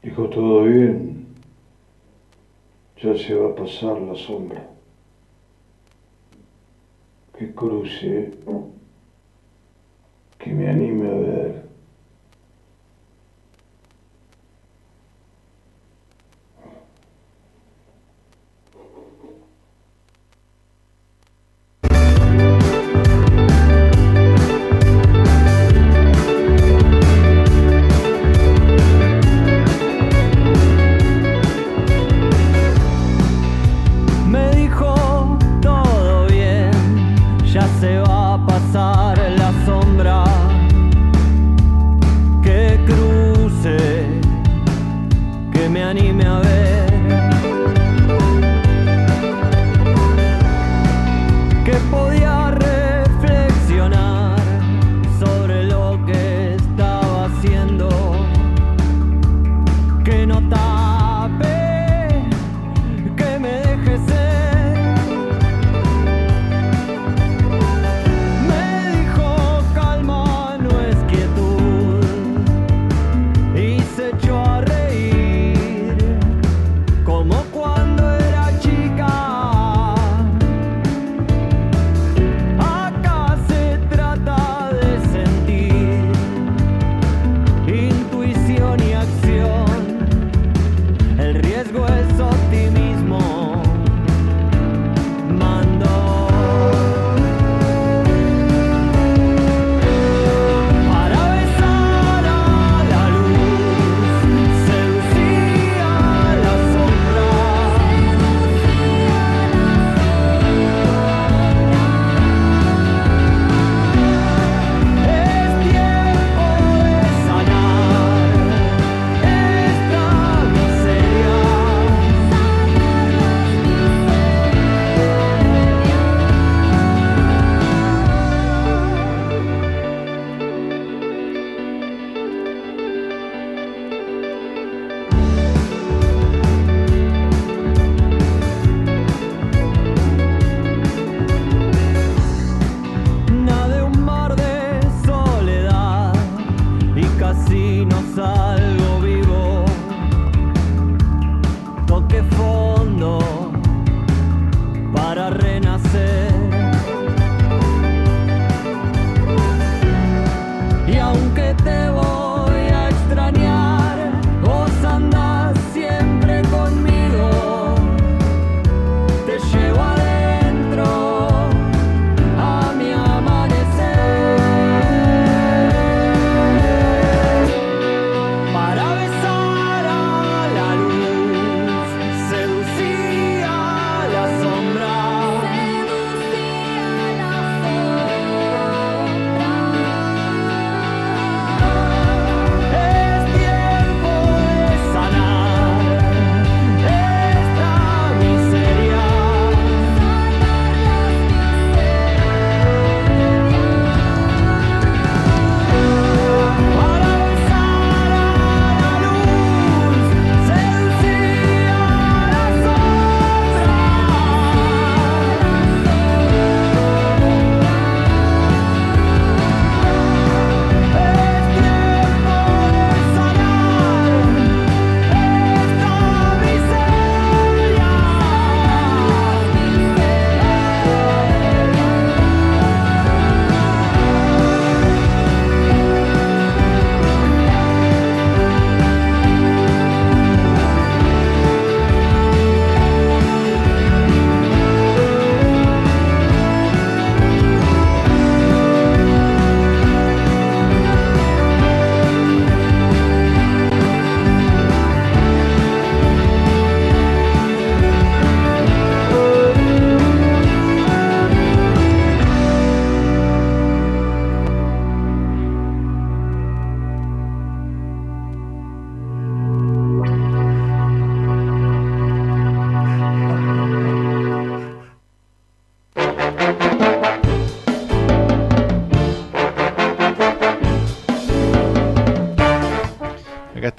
[0.03, 1.25] Dijo todo bien.
[3.01, 4.69] Ya se va a pasar la sombra.
[7.37, 8.31] Que cruce.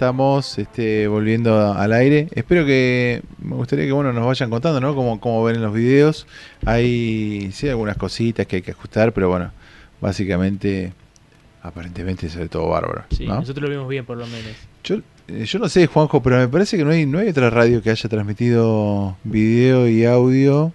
[0.07, 2.29] Estamos este, volviendo al aire.
[2.31, 4.95] Espero que, me gustaría que bueno, nos vayan contando, ¿no?
[4.95, 6.29] Como, como ven en los videos.
[6.65, 9.51] Hay, sí, algunas cositas que hay que ajustar, pero bueno,
[10.01, 10.93] básicamente,
[11.61, 13.03] aparentemente se ve todo bárbaro.
[13.11, 13.41] Sí, ¿no?
[13.41, 14.53] nosotros lo vimos bien por lo menos.
[14.85, 17.51] Yo, eh, yo no sé, Juanjo, pero me parece que no hay, no hay otra
[17.51, 20.73] radio que haya transmitido video y audio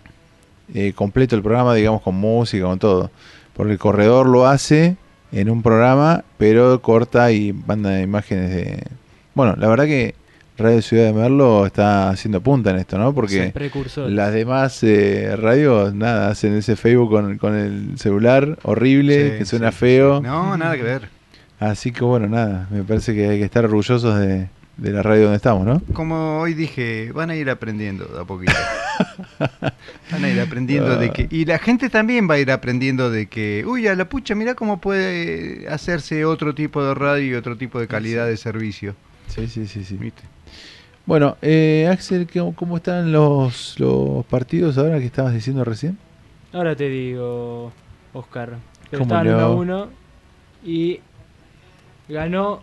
[0.74, 3.12] eh, completo el programa, digamos, con música, con todo.
[3.53, 4.98] Porque el corredor lo hace
[5.32, 9.01] en un programa, pero corta y manda imágenes de...
[9.34, 10.16] Bueno, la verdad que
[10.58, 13.14] Radio Ciudad de Merlo está haciendo punta en esto, ¿no?
[13.14, 13.53] Porque
[14.08, 19.45] las demás eh, radios, nada, hacen ese Facebook con, con el celular horrible, Sí, que
[19.45, 20.18] suena sí, feo.
[20.20, 20.24] sí.
[20.24, 21.10] No, nada que ver.
[21.60, 25.24] Así que bueno, nada, me parece que hay que estar orgullosos de, de la radio
[25.24, 25.82] donde estamos, ¿no?
[25.94, 28.52] Como hoy dije, van a ir aprendiendo de a poquito.
[30.12, 31.28] van a ir aprendiendo de que...
[31.30, 34.56] Y la gente también va a ir aprendiendo de que, uy, a la pucha, mira
[34.56, 38.95] cómo puede hacerse otro tipo de radio y otro tipo de calidad de servicio.
[39.34, 39.98] Sí, sí, sí, sí.
[41.06, 45.98] Bueno, eh, Axel, ¿qué- ¿cómo están los, los partidos ahora que estabas diciendo recién?
[46.53, 47.72] Ahora te digo,
[48.14, 48.58] Oscar.
[48.90, 49.56] Pero ¿Cómo estaban le 1 a va?
[49.56, 49.88] 1
[50.66, 50.99] y
[52.10, 52.62] ganó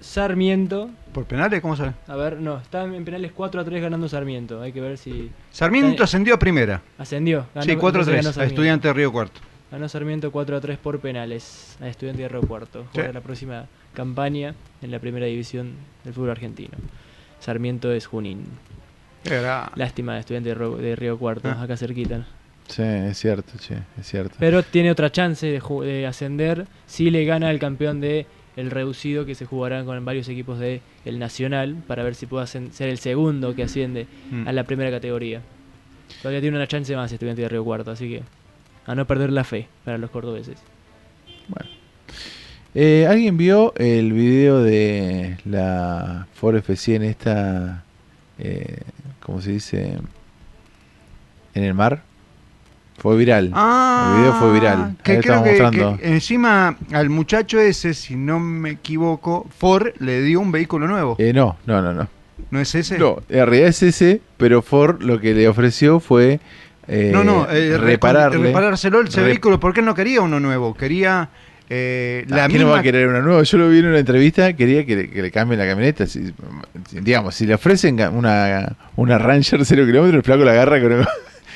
[0.00, 0.90] Sarmiento.
[1.12, 1.60] ¿Por penales?
[1.60, 1.92] ¿Cómo sabe?
[2.06, 4.60] A ver, no, estaban en penales 4 a 3 ganando Sarmiento.
[4.60, 5.30] Hay que ver si.
[5.50, 6.82] Sarmiento Está- ascendió a primera.
[6.98, 7.46] Ascendió.
[7.54, 8.46] ganó- Sí, 4 a entonces 3, ganó a.
[8.46, 9.40] Estudiante de Río Cuarto.
[9.70, 12.82] Ganó Sarmiento 4 a 3 por penales a Estudiante de Río Cuarto.
[12.84, 12.88] Sí.
[12.94, 15.72] Juega la próxima campaña en la primera división
[16.04, 16.70] del fútbol argentino.
[17.40, 18.44] Sarmiento es Junín.
[19.24, 21.62] Gra- Lástima de Estudiante de Río, Cuarto, Ah.
[21.62, 22.26] acá cerquita.
[22.68, 24.36] Sí, es cierto, che, es cierto.
[24.38, 28.26] Pero tiene otra chance de, ascender si le gana el campeón de
[28.56, 32.46] el reducido que se jugará con varios equipos de el Nacional para ver si puede
[32.46, 34.48] ser el segundo que asciende Mm.
[34.48, 35.40] a la primera categoría.
[36.22, 38.22] Todavía tiene una chance más Estudiante de Río Cuarto, así que
[38.88, 40.56] a no perder la fe para los cordobeses.
[42.74, 47.84] Eh, ¿Alguien vio el video de la Ford F100 esta,
[48.38, 48.78] eh,
[49.20, 49.98] ¿cómo se dice?
[51.54, 52.02] En el mar.
[52.96, 53.50] Fue viral.
[53.54, 54.96] Ah, el video fue viral.
[55.02, 55.98] Que Ahí creo estamos que, mostrando.
[55.98, 61.14] que encima al muchacho ese, si no me equivoco, Ford le dio un vehículo nuevo.
[61.18, 62.08] Eh, no, no, no, no.
[62.50, 62.98] ¿No es ese?
[62.98, 66.40] No, en realidad es ese, pero Ford lo que le ofreció fue
[66.88, 68.46] eh, no, no, eh, repararle.
[68.48, 71.28] reparárselo Rep- vehículo, porque él no quería uno nuevo, quería
[71.70, 72.72] eh, la Ah, ¿Quién no misma...
[72.72, 73.42] va a querer una nueva?
[73.42, 76.06] Yo lo vi en una entrevista, quería que le, que le cambien la camioneta.
[76.06, 76.32] Si-
[76.92, 81.06] digamos, si le ofrecen una, una Ranger 0 kilómetros, el flaco la agarra con...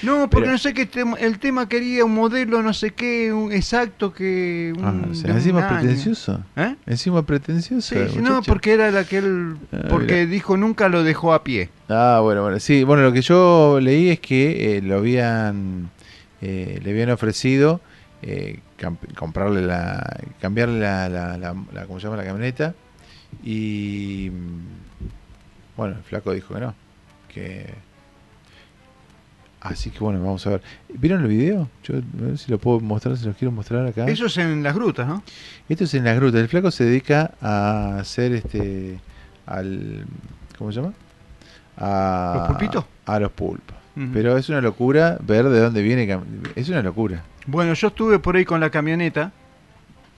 [0.03, 3.33] No, porque Pero- no sé qué tema, el tema quería un modelo, no sé qué,
[3.33, 4.73] un exacto que...
[4.77, 6.43] Un, Ah, o sea, encima pretencioso.
[6.57, 6.75] ¿Eh?
[6.87, 7.95] Encima pretencioso.
[8.09, 9.57] Sí, no, porque era la que él...
[9.73, 10.27] Ah, porque mira.
[10.27, 11.69] dijo nunca lo dejó a pie.
[11.89, 12.59] Ah, bueno, bueno.
[12.59, 15.91] Sí, bueno, lo que yo leí es que eh, lo habían...
[16.41, 17.81] eh, le habían ofrecido
[18.23, 18.59] eh,
[19.17, 20.19] comprarle la...
[20.41, 22.17] cambiarle la, la, la- la- ¿cómo se llama?
[22.17, 22.75] La camioneta.
[23.45, 24.31] Y...
[24.33, 26.75] mm, Bueno, el flaco dijo que no.
[27.29, 27.92] Que...
[29.65, 30.63] Así que bueno, vamos a ver.
[30.93, 31.69] ¿Vieron el video?
[31.85, 34.07] Yo a ver si lo puedo mostrar, se los quiero mostrar acá.
[34.07, 35.23] Eso es en las grutas, ¿no?
[35.69, 36.41] Esto es en las grutas.
[36.41, 38.99] El flaco se dedica a hacer este.
[39.47, 40.05] al.
[40.59, 40.93] ¿Cómo se llama?
[41.77, 42.85] A, ¿Los pulpitos?
[43.07, 43.77] A los pulpos.
[44.13, 46.19] Pero es una locura ver de dónde viene.
[46.57, 47.23] Es una locura.
[47.47, 49.33] Bueno, yo estuve por ahí con la camioneta,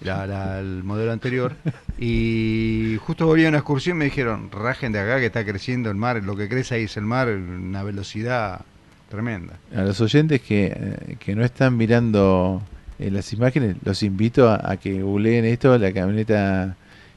[0.00, 1.54] la, la- el modelo anterior,
[1.98, 5.90] y justo volví a una excursión y me dijeron, rajen de acá que está creciendo
[5.90, 8.60] el mar, lo que crece ahí es el mar, una velocidad
[9.08, 9.54] tremenda.
[9.74, 12.62] A los oyentes que, eh, que no están mirando
[12.98, 16.76] eh, las imágenes, los invito a, a que googleen esto: la camioneta.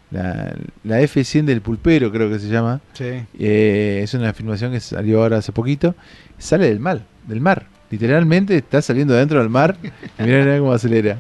[0.09, 0.55] La,
[0.85, 2.80] la F100 del pulpero, creo que se llama.
[2.93, 3.26] Sí.
[3.38, 5.95] Eh, es una filmación que salió ahora hace poquito.
[6.38, 7.65] Sale del mar, del mar.
[7.91, 9.76] Literalmente está saliendo dentro del mar.
[10.18, 11.18] Y mirá, mirá cómo acelera.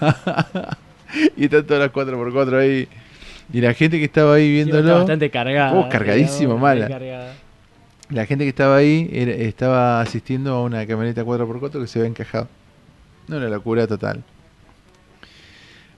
[1.36, 2.88] y están todas las 4x4 ahí.
[3.52, 4.98] Y la gente que estaba ahí Encima está viéndolo.
[5.00, 5.74] bastante cargada.
[5.74, 6.88] Oh, cargadísimo, mala.
[6.88, 7.34] cargada.
[8.10, 12.08] La gente que estaba ahí era- estaba asistiendo a una camioneta 4x4 que se había
[12.10, 12.48] encajado.
[13.28, 14.22] No, una locura total.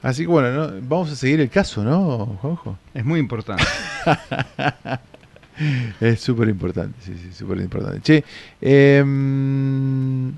[0.03, 0.81] Así que bueno, ¿no?
[0.83, 2.79] vamos a seguir el caso, ¿no, Juanjo?
[2.93, 3.65] Es muy importante.
[6.01, 8.01] es súper importante, sí, sí, súper importante.
[8.03, 8.25] Che,
[8.61, 10.33] em,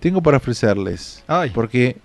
[0.00, 1.22] tengo para ofrecerles.
[1.52, 1.96] Porque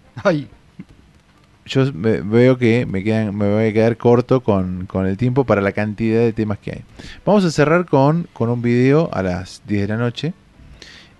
[1.65, 5.43] yo me- veo que me, quedan, me voy a quedar corto con, con el tiempo
[5.45, 6.81] para la cantidad de temas que hay.
[7.25, 10.33] Vamos a cerrar con, con un video a las 10 de la noche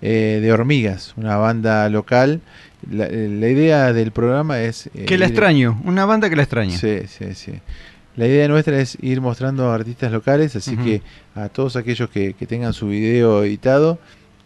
[0.01, 2.41] eh, de Hormigas, una banda local.
[2.89, 4.87] La, la idea del programa es...
[4.95, 6.75] eh, que la ir- extraño, una banda que la extraña.
[6.77, 7.53] Sí, sí, sí.
[8.17, 11.01] La idea nuestra es ir mostrando a artistas locales, así que
[11.33, 13.99] a todos aquellos que, que tengan su video editado,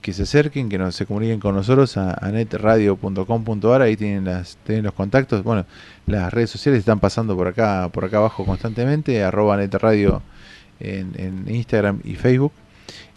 [0.05, 4.55] que se acerquen, que nos se comuniquen con nosotros a, a netradio.com.ar, ahí tienen las
[4.63, 5.41] tienen los contactos.
[5.41, 5.65] Bueno,
[6.05, 10.21] las redes sociales están pasando por acá por acá abajo constantemente, arroba netradio
[10.79, 12.51] en, en Instagram y Facebook.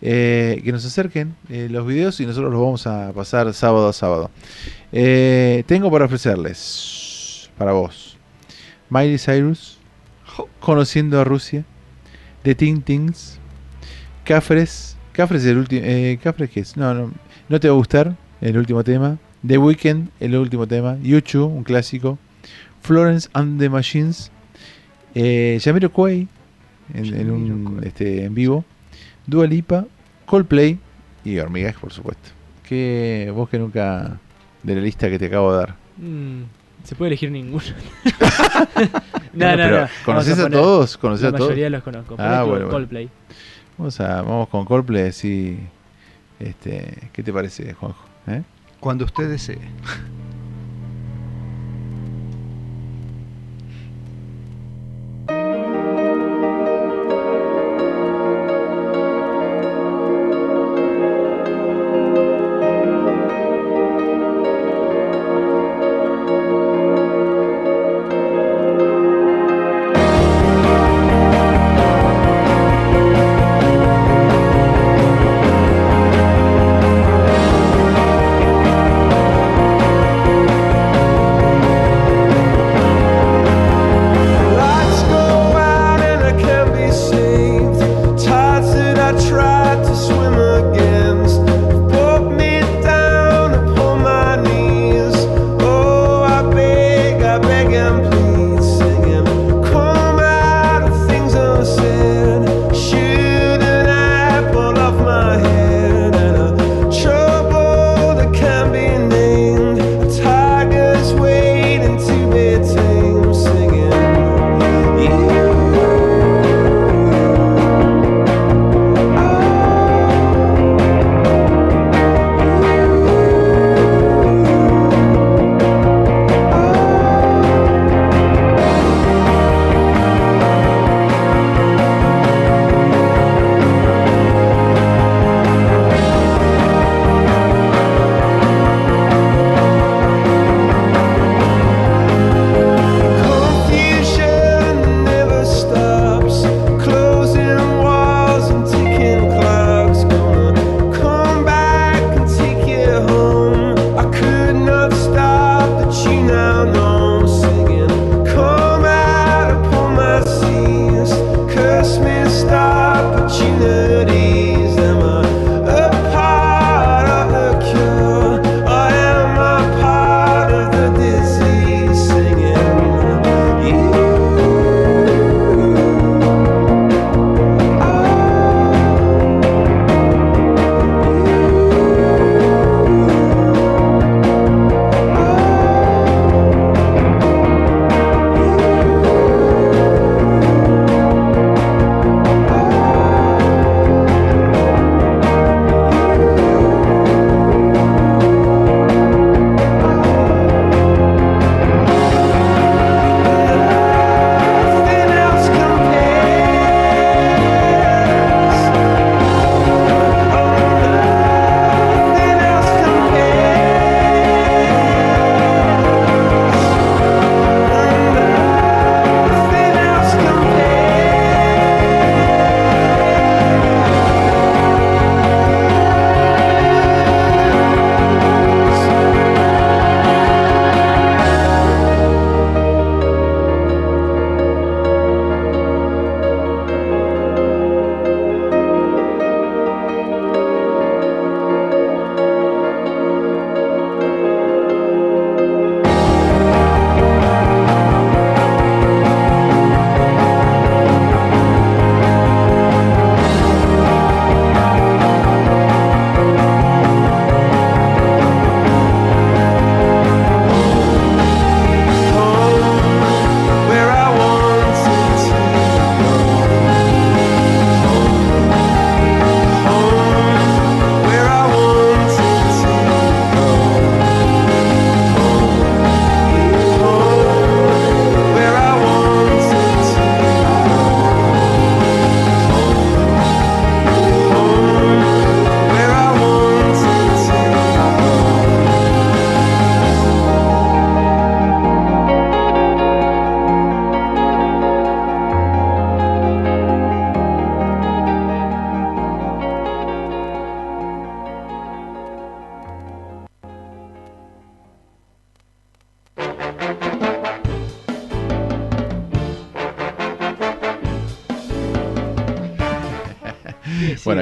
[0.00, 3.92] Eh, que nos acerquen eh, los videos y nosotros los vamos a pasar sábado a
[3.92, 4.30] sábado.
[4.90, 8.16] Eh, tengo para ofrecerles, para vos,
[8.88, 9.78] Miley Cyrus,
[10.60, 11.66] Conociendo a Rusia,
[12.44, 13.38] The Ting Tings,
[14.24, 17.10] Cafres, Cafres el último, eh, Cafres qué es, no, no,
[17.48, 21.64] no te va a gustar el último tema, The Weeknd el último tema, YouTube un
[21.64, 22.20] clásico,
[22.82, 24.30] Florence and the Machines,
[25.16, 26.28] eh, Jamiroquai
[26.94, 28.64] en, en un este, en vivo,
[29.26, 29.86] Dua Lipa,
[30.24, 30.78] Coldplay
[31.24, 32.28] y Hormigas, por supuesto.
[32.62, 34.20] Que vos que nunca
[34.62, 35.74] de la lista que te acabo de dar.
[35.96, 36.42] Mm,
[36.84, 37.64] se puede elegir ninguno.
[39.34, 40.96] Bueno, pero ¿Conoces Vamos a, todos?
[40.96, 41.50] ¿Conoces la a todos?
[41.50, 42.16] mayoría los conozco.
[42.16, 42.88] Por Ah, bueno, bueno.
[43.78, 45.58] Vamos, a, vamos con Coldplay, sí.
[46.40, 48.04] Este, ¿Qué te parece, Juanjo?
[48.26, 48.42] ¿Eh?
[48.80, 49.58] Cuando usted desee.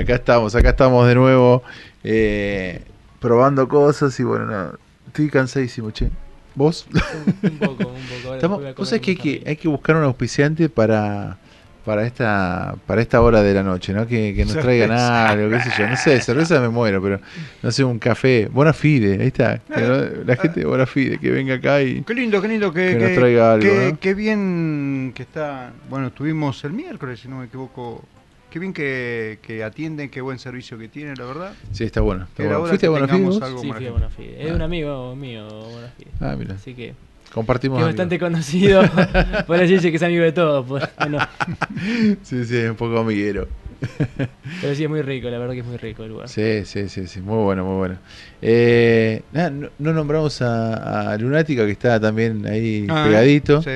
[0.07, 1.63] Acá estamos, acá estamos de nuevo
[2.05, 2.83] eh,
[3.21, 4.73] probando cosas y bueno, no,
[5.09, 6.11] estoy cansadísimo, che.
[6.55, 6.87] ¿Vos?
[7.43, 8.35] Un poco, un poco.
[8.35, 11.37] Estamos, vos sabés que hay, que hay que buscar un auspiciante para
[11.85, 14.07] para esta para esta hora de la noche, ¿no?
[14.09, 15.87] Que, que nos traigan algo, qué sé yo.
[15.87, 17.21] No sé, cerveza me muero, pero
[17.63, 18.49] no sé, un café.
[18.51, 19.59] Buena fide, ahí está.
[19.59, 22.03] Que no- la gente de Buena fide, que venga acá y...
[22.03, 23.99] Qué lindo, qué lindo que, Que nos traiga algo, que- ¿no?
[24.01, 25.73] qué bien que está.
[25.91, 28.03] Bueno, estuvimos el miércoles, si no me equivoco.
[28.51, 31.53] Qué bien que, que atienden, qué buen servicio que tienen, la verdad.
[31.73, 32.25] Sí, está bueno.
[32.25, 32.63] está Era bueno.
[32.65, 33.43] hora ¿Fuiste que a Buena fide tengamos vos?
[33.49, 34.47] algo Sí, fui a Bonafide.
[34.49, 36.11] Es un amigo mío, Bonafide.
[36.21, 36.55] Ah, mira.
[36.55, 36.95] Así que.
[37.35, 38.83] Compartimos Que es bastante conocido.
[39.47, 40.65] Por así decir que es amigo de todos.
[40.67, 41.19] pues, bueno.
[42.23, 43.47] Sí, sí, es un poco amiguero.
[44.63, 46.29] Pero sí, es muy rico, la verdad que es muy rico el lugar.
[46.29, 47.99] Sí, sí, sí, sí, muy bueno, muy bueno.
[48.41, 53.61] Eh, nada, no, no nombramos a, a Lunática que está también ahí Ah, pegadito.
[53.61, 53.71] sí.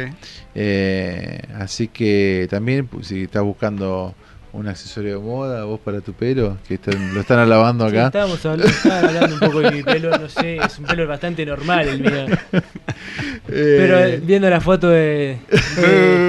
[0.54, 4.14] Eh, así que también, pues, si estás buscando
[4.52, 8.06] un accesorio de moda, vos para tu pelo, que están- lo están alabando Sí, acá.
[8.06, 11.86] estábamos hablando, hablando un poco de mi pelo, no sé, es un pelo bastante normal
[11.88, 12.26] el mío.
[13.46, 15.38] Pero eh, viendo la foto de,
[15.76, 15.82] de-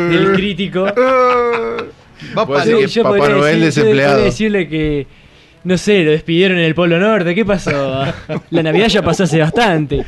[0.10, 0.84] del crítico,
[2.38, 4.12] Va sí, para que yo Papá podría Noel decir- yo desempleado.
[4.14, 5.08] podría decirle que,
[5.64, 8.04] no sé, lo despidieron en el Polo Norte, ¿qué pasó?
[8.52, 10.06] La Navidad ya pasó hace bastante.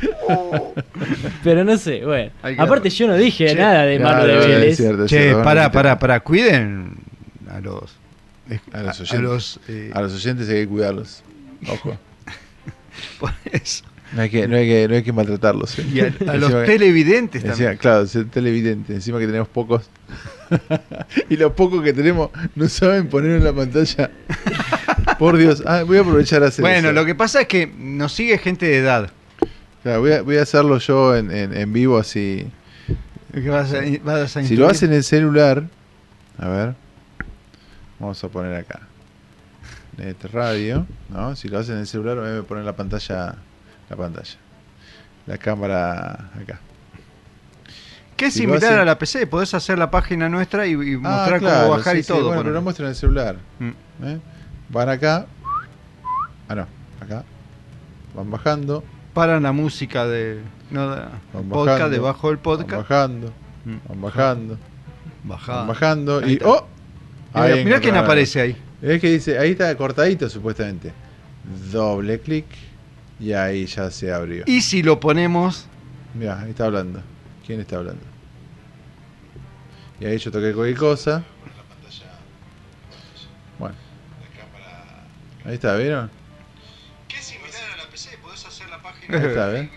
[1.42, 2.30] Pero no sé, bueno.
[2.58, 4.76] Aparte yo no dije Che, nada de Marlo de claro, es Vélez.
[4.76, 6.20] cierto, Che, cierto, pará, pará.
[6.20, 6.92] Cuiden
[7.52, 7.96] a los.
[8.72, 9.20] A los a oyentes.
[9.20, 11.22] los, eh, A los oyentes hay que cuidarlos.
[11.68, 11.96] Ojo.
[13.20, 13.84] Por eso.
[14.12, 15.78] No hay que, no hay que, no hay que maltratarlos.
[15.78, 15.86] ¿eh?
[15.92, 17.76] Y a- los que- televidentes encima- también.
[17.78, 18.94] Claro, ser televidente.
[18.94, 19.90] Encima que tenemos pocos.
[21.30, 24.10] y los pocos que tenemos no saben poner en la pantalla.
[25.18, 25.62] Por Dios.
[25.66, 26.92] Ah, voy a aprovechar a hacer Bueno, eso.
[26.92, 29.10] lo que pasa es que nos sigue gente de edad.
[29.82, 32.46] Claro, voy, a, voy a hacerlo yo en, en, en vivo así.
[33.32, 35.64] Que vas a- vas a si lo hacen en el celular,
[36.38, 36.74] a ver,
[37.98, 38.80] vamos a poner acá.
[39.96, 41.36] Net radio, ¿no?
[41.36, 43.36] Si lo hacen en el celular, a poner la pantalla,
[43.88, 44.36] la pantalla,
[45.26, 46.60] la cámara acá.
[48.16, 50.98] Que es si hacen- a la PC, podés hacer la página nuestra y, y Ah,
[50.98, 52.26] mostrar claro, cómo bajar sí, y sí, todo.
[52.28, 53.36] Bueno, pero lo muestran en el celular.
[53.58, 53.70] Mm.
[54.04, 54.18] ¿eh?
[54.68, 55.26] Van acá.
[56.48, 56.66] Ah, no,
[57.00, 57.24] acá.
[58.14, 58.84] Van bajando.
[59.14, 60.40] Paran la música de
[60.70, 60.96] no, de-
[61.32, 62.88] Van podcast bajando, debajo del Van podcast.
[62.88, 63.32] bajando.
[63.64, 63.76] Mm.
[63.88, 64.58] Van bajando.
[65.24, 65.58] Bajando.
[65.58, 66.18] Van bajando.
[66.18, 66.32] Ahí Y.
[66.34, 66.48] está.
[66.48, 66.66] ¡Oh!
[67.34, 68.56] Mirá, Ahí mirá quién aparece ahí.
[68.80, 70.92] Es que dice, ahí está cortadito supuestamente.
[71.72, 72.46] Doble clic.
[73.18, 74.44] Y ahí ya se abrió.
[74.46, 75.66] Y si lo ponemos.
[76.14, 77.00] Mira, ahí está hablando.
[77.46, 78.02] ¿Quién está hablando?
[80.00, 81.24] Y ahí yo toqué cualquier cosa.
[83.58, 83.74] Bueno.
[85.44, 86.10] Ahí está, ¿vieron?
[87.16, 89.18] Es similar a la PC, podés hacer la Ahí página.
[89.18, 89.70] está, ¿ven?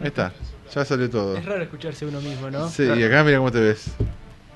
[0.00, 0.32] Ahí está.
[0.74, 1.36] Ya salió todo.
[1.36, 2.68] Es raro escucharse uno mismo, ¿no?
[2.68, 3.90] Sí, y acá mira cómo te ves.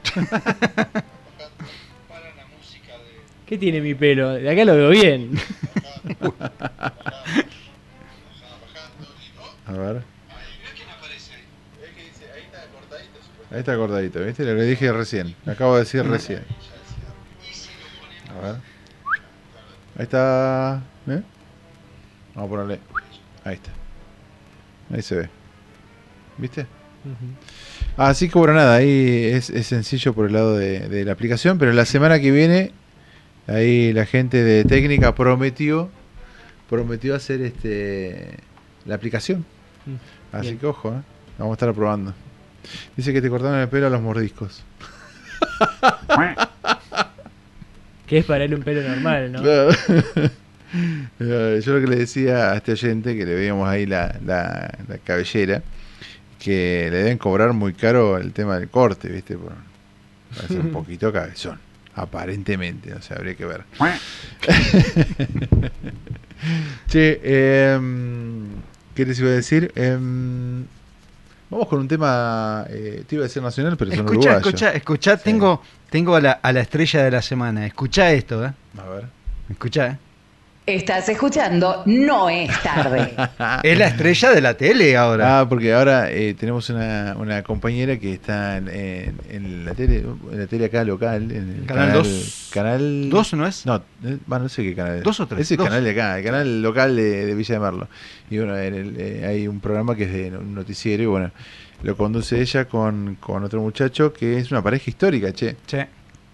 [3.46, 4.34] ¿Qué tiene mi pelo?
[4.34, 5.30] De acá lo veo bien.
[9.66, 10.02] A ver.
[13.50, 14.44] Ahí está cortadito, ¿viste?
[14.44, 15.34] Lo que dije recién.
[15.44, 16.42] Lo acabo de decir recién.
[18.36, 18.56] A ver.
[19.96, 20.82] Ahí está.
[21.08, 21.22] ¿eh?
[22.34, 22.80] Vamos a ponerle.
[23.44, 23.70] Ahí está.
[24.92, 25.30] Ahí se ve.
[26.36, 26.66] ¿Viste?
[27.96, 31.56] Así que bueno, nada, ahí es, es sencillo por el lado de, de la aplicación,
[31.56, 32.72] pero la semana que viene,
[33.46, 35.90] ahí la gente de técnica prometió,
[36.68, 38.38] prometió hacer este
[38.84, 39.44] la aplicación.
[39.86, 40.58] Mm, Así bien.
[40.58, 41.02] que ojo, ¿eh?
[41.38, 42.14] vamos a estar probando.
[42.96, 44.64] Dice que te cortaron el pelo a los mordiscos.
[48.06, 49.42] Que es para él un pelo normal, ¿no?
[49.42, 49.70] Claro.
[51.60, 54.98] Yo lo que le decía a este oyente, que le veíamos ahí la, la, la
[54.98, 55.62] cabellera,
[56.38, 59.36] que le deben cobrar muy caro el tema del corte, ¿viste?
[59.36, 61.58] Por, va a ser un poquito cabezón,
[61.96, 63.64] aparentemente, o sea, habría que ver.
[66.88, 67.20] che,
[67.74, 68.46] em,
[68.94, 69.72] ¿qué les iba a decir?
[69.74, 70.64] Em,
[71.50, 74.46] vamos con un tema, eh, te iba a decir nacional, pero son Escucha, uruguayos.
[74.46, 77.66] escucha, escucha, tengo, tengo a la, a la estrella de la semana.
[77.66, 78.52] Escucha esto, ¿eh?
[78.78, 79.06] A ver.
[79.50, 79.98] Escucha, ¿eh?
[80.66, 83.14] Estás escuchando No es tarde.
[83.62, 85.38] Es la estrella de la tele ahora.
[85.40, 89.98] Ah, porque ahora eh, tenemos una, una compañera que está en, en- en la tele,
[90.32, 92.50] en la tele acá local, en el Canal canal dos.
[92.52, 93.64] canal ¿Dos no es?
[93.64, 94.96] No, eh, bueno, no sé qué canal.
[94.98, 95.02] es.
[95.04, 95.42] ¿Dos o tres?
[95.42, 95.68] Es el Dos.
[95.68, 97.88] canal de acá, el canal local de, de Villa de Merlo.
[98.28, 101.30] Y bueno, en el, eh, hay un programa que es de un noticiero y bueno,
[101.84, 105.54] lo conduce ella con, con otro muchacho que es una pareja histórica, che.
[105.64, 105.86] Che.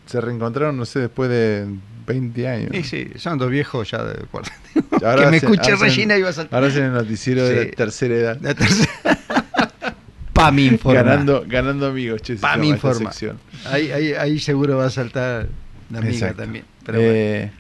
[0.07, 1.67] Se reencontraron, no sé, después de
[2.07, 2.71] 20 años.
[2.75, 4.53] Y sí, son dos viejos ya de cuarta.
[4.75, 6.55] Que me hacen- Regina iba a saltar.
[6.59, 7.69] Ahora hacen el noticiero de Sí.
[7.71, 8.39] la tercera edad.
[8.41, 8.91] La tercera.
[10.33, 11.05] Pa' mi informar.
[11.05, 12.37] Ganando, ganando amigos, che.
[12.37, 13.39] Pa' mi sección.
[13.67, 15.47] Ahí, ahí, ahí seguro va a saltar
[15.91, 16.43] la amiga Exacto.
[16.43, 16.65] también.
[16.87, 17.51] Pero Eh,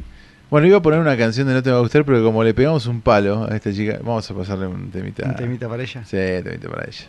[0.50, 2.54] bueno, iba a poner una canción de No te va a gustar, pero como le
[2.54, 5.26] pegamos un palo a esta chica, vamos a pasarle un temita.
[5.26, 6.02] ¿Un temita para ella?
[6.04, 7.04] Sí, temita para ella.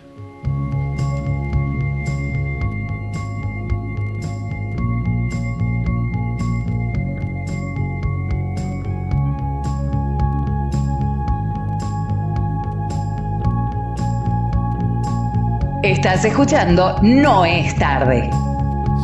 [16.03, 18.29] Estás escuchando No es tarde.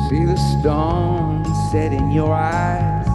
[0.09, 3.07] See the stone set in your eyes.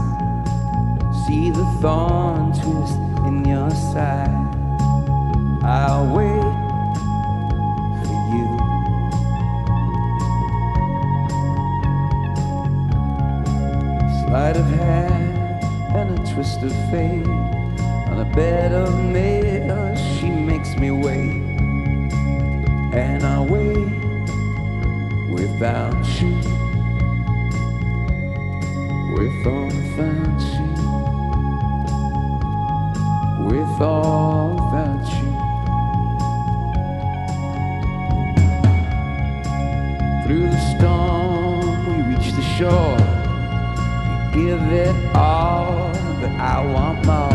[1.26, 2.96] See the thorn twist
[3.26, 4.30] in your side.
[5.62, 6.40] I'll wait
[8.00, 8.48] for you.
[14.24, 15.62] Sleight of hand
[15.94, 17.26] and a twist of fate.
[18.08, 21.43] On a bed of nails, she makes me wait.
[22.97, 23.89] And I wait
[25.28, 26.34] without you.
[29.14, 30.70] With or without you.
[33.47, 35.32] With or without you.
[40.24, 42.98] Through the storm, we reach the shore.
[44.34, 47.33] We give it all, but I want more.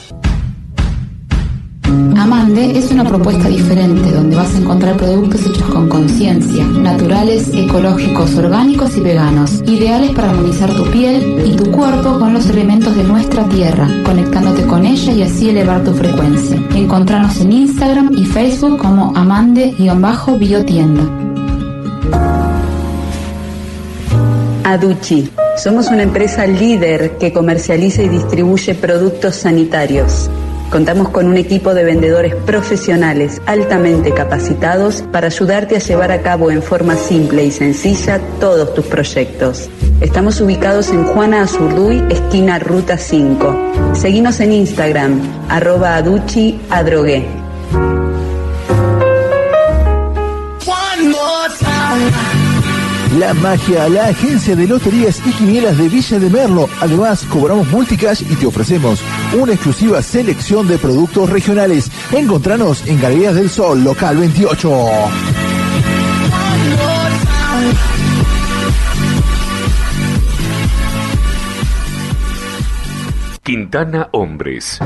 [1.84, 8.34] Amande es una propuesta diferente donde vas a encontrar productos hechos con conciencia, naturales, ecológicos,
[8.36, 13.04] orgánicos y veganos, ideales para armonizar tu piel y tu cuerpo con los elementos de
[13.04, 16.56] nuestra tierra, conectándote con ella y así elevar tu frecuencia.
[16.74, 21.02] Encontranos en Instagram y Facebook como amande-biotienda.
[24.64, 25.28] Aduchi.
[25.62, 30.30] Somos una empresa líder que comercializa y distribuye productos sanitarios.
[30.74, 36.50] Contamos con un equipo de vendedores profesionales altamente capacitados para ayudarte a llevar a cabo
[36.50, 39.70] en forma simple y sencilla todos tus proyectos.
[40.00, 43.92] Estamos ubicados en Juana Azurduy, esquina Ruta 5.
[43.92, 47.24] Seguimos en Instagram, arroba aduchi adrogué.
[53.18, 56.68] La Magia, la agencia de loterías y quinielas de Villa de Merlo.
[56.80, 59.00] Además, cobramos multicash y te ofrecemos
[59.38, 61.90] una exclusiva selección de productos regionales.
[62.12, 64.70] Encontranos en Galerías del Sol, local 28.
[73.44, 74.80] Quintana Hombres.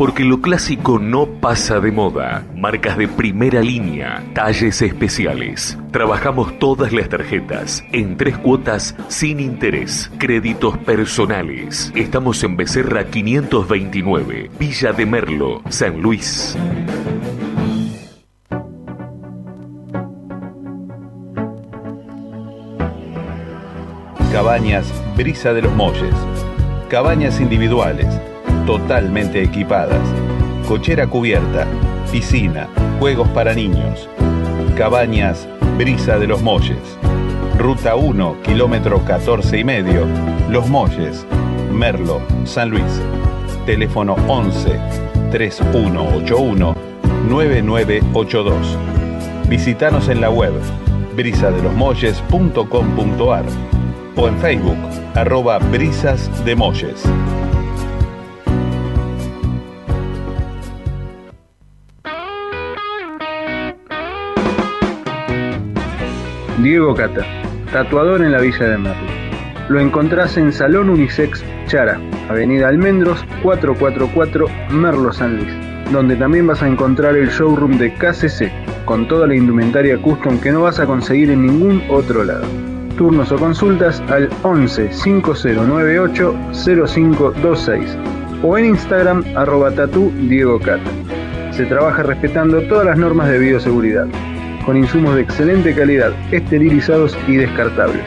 [0.00, 2.46] Porque lo clásico no pasa de moda.
[2.56, 5.76] Marcas de primera línea, talles especiales.
[5.90, 10.10] Trabajamos todas las tarjetas en tres cuotas sin interés.
[10.16, 11.92] Créditos personales.
[11.94, 16.56] Estamos en Becerra 529, Villa de Merlo, San Luis.
[24.32, 26.14] Cabañas Brisa de los Molles.
[26.88, 28.06] Cabañas individuales,
[28.70, 30.00] totalmente equipadas.
[30.68, 31.66] Cochera cubierta,
[32.12, 32.68] piscina,
[33.00, 34.08] juegos para niños.
[34.76, 36.78] Cabañas Brisa de los Molles.
[37.58, 40.06] Ruta 1, kilómetro 14 y medio.
[40.48, 41.26] Los Molles,
[41.72, 43.02] Merlo, San Luis.
[43.66, 44.78] Teléfono 11
[45.32, 46.76] 3181
[47.28, 48.78] 9982.
[49.48, 50.52] Visítanos en la web
[51.16, 53.44] brisadelosmolles.com.ar
[54.16, 54.78] o en Facebook,
[55.16, 56.54] arroba Brisas de.
[66.62, 67.24] Diego Cata,
[67.72, 69.08] tatuador en la Villa de Merlo.
[69.70, 71.98] Lo encontrás en Salón Unisex Chara,
[72.28, 75.52] Avenida Almendros 444 Merlo San Luis,
[75.90, 78.50] donde también vas a encontrar el showroom de KCC,
[78.84, 82.44] con toda la indumentaria custom que no vas a conseguir en ningún otro lado.
[82.98, 87.96] Turnos o consultas al 11 5098 0526
[88.42, 90.90] o en Instagram arroba Diego Cata.
[91.52, 94.06] Se trabaja respetando todas las normas de bioseguridad,
[94.64, 98.04] con insumos de excelente calidad, esterilizados y descartables.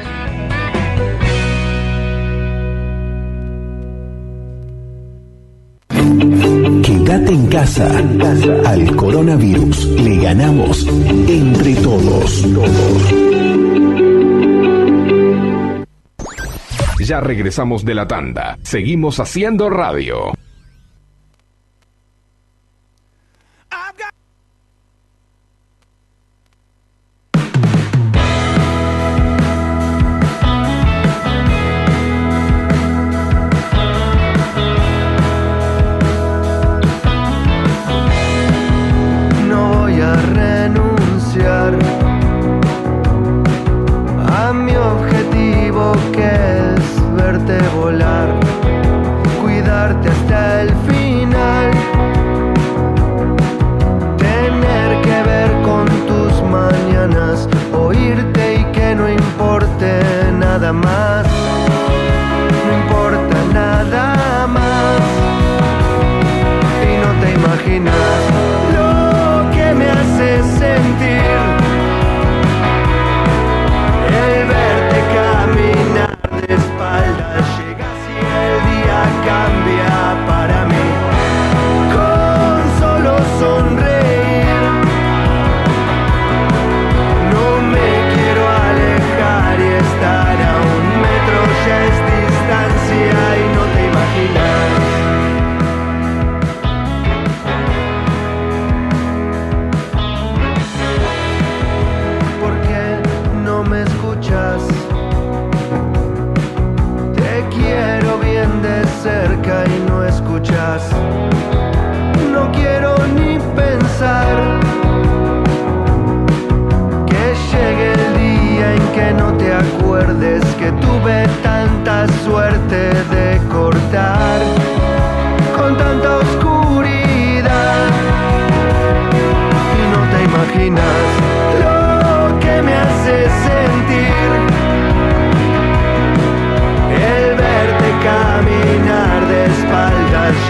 [6.84, 7.88] Quédate en casa.
[8.66, 10.88] Al coronavirus le ganamos
[11.28, 12.46] entre todos.
[17.00, 18.58] Ya regresamos de la tanda.
[18.64, 20.32] Seguimos haciendo radio.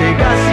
[0.03, 0.52] chegasse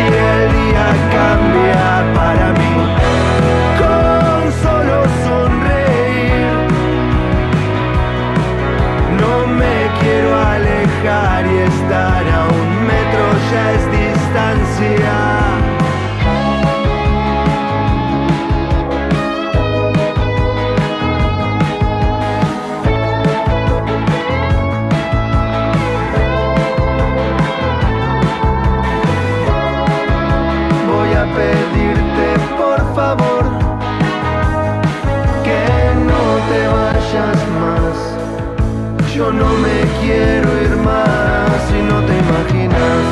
[40.10, 43.02] quiero ir más y no te imaginas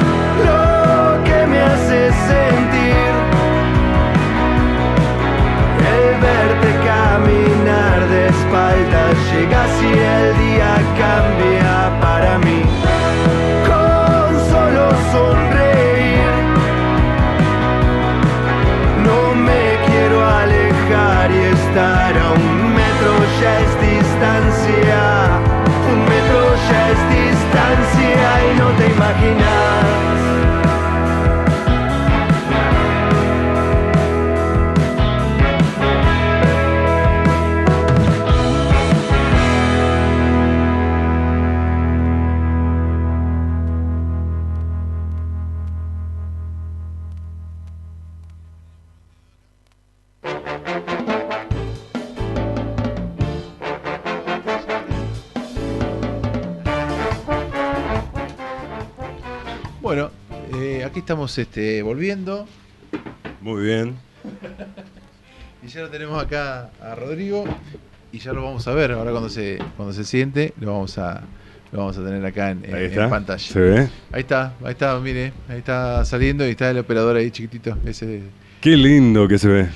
[0.46, 1.98] lo que me hace
[2.30, 3.12] sentir.
[5.94, 10.47] El verte caminar de espaldas llega si el día.
[61.28, 62.46] Estamos este, volviendo.
[63.42, 63.96] Muy bien.
[65.62, 67.44] Y ya lo tenemos acá a Rodrigo.
[68.12, 68.92] Y ya lo vamos a ver.
[68.92, 71.22] Ahora cuando se, cuando se siente, lo vamos a,
[71.72, 73.10] lo vamos a tener acá en, en- Ahí en está.
[73.10, 73.38] pantalla.
[73.38, 73.88] ¿Se ve?
[74.12, 75.32] Ahí está, ahí está, mire.
[75.48, 77.76] Ahí está saliendo y está el operador ahí chiquitito.
[77.84, 78.22] Ese.
[78.62, 79.68] Qué lindo que se ve.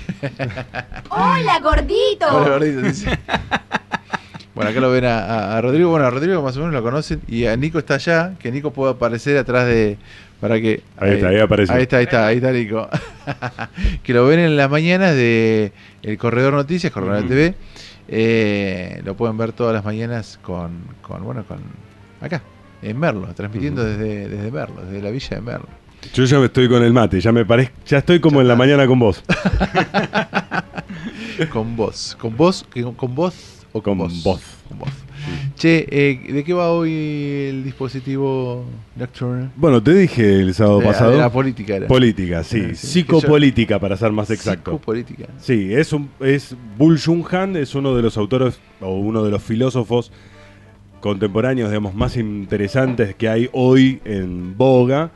[1.10, 2.26] ¡Hola, gordito!
[2.30, 3.10] Hola, gordito, dice.
[4.72, 5.90] Acá lo ven a, Rodrigo.
[5.90, 7.20] Bueno, a Rodrigo más o menos lo conocen.
[7.28, 8.34] Y a Nico está allá.
[8.38, 9.98] Que Nico puede aparecer atrás de.
[10.40, 10.82] Para que.
[10.96, 11.72] Ahí está, ahí aparece.
[11.72, 12.88] Ahí está, ahí está, ahí está Nico.
[14.02, 17.28] que lo ven en las mañanas de El Corredor Noticias, Corredor Ujú.
[17.28, 17.54] TV.
[18.08, 20.80] Eh, lo pueden ver todas las mañanas con.
[21.02, 21.58] con bueno, con.
[22.22, 22.42] Acá,
[22.80, 23.28] en Merlo.
[23.34, 25.68] Transmitiendo desde, desde Merlo, desde la villa de Merlo.
[26.14, 28.86] Yo ya estoy con el mate, ya me parece, ya estoy como en la mañana
[28.88, 29.22] con vos.
[31.52, 32.16] con vos.
[32.18, 32.66] ¿Con vos?
[32.74, 34.40] ¿Con, con vos o con, vos.
[35.56, 36.90] Che, eh, ¿de qué va hoy
[37.50, 38.64] el dispositivo
[38.96, 39.50] Nocturne?
[39.56, 41.10] Bueno, te dije el sábado De- pasado.
[41.12, 41.86] de la política era.
[41.86, 42.74] Política, sí.
[42.74, 42.86] Sí.
[43.04, 44.72] Psicopolítica, para ser más exacto.
[44.72, 45.26] Psicopolítica.
[45.38, 49.30] Sí, es un es Bull Jung Han, es uno de los autores o uno de
[49.30, 50.10] los filósofos
[51.00, 55.10] contemporáneos, digamos, más interesantes que hay hoy en boga.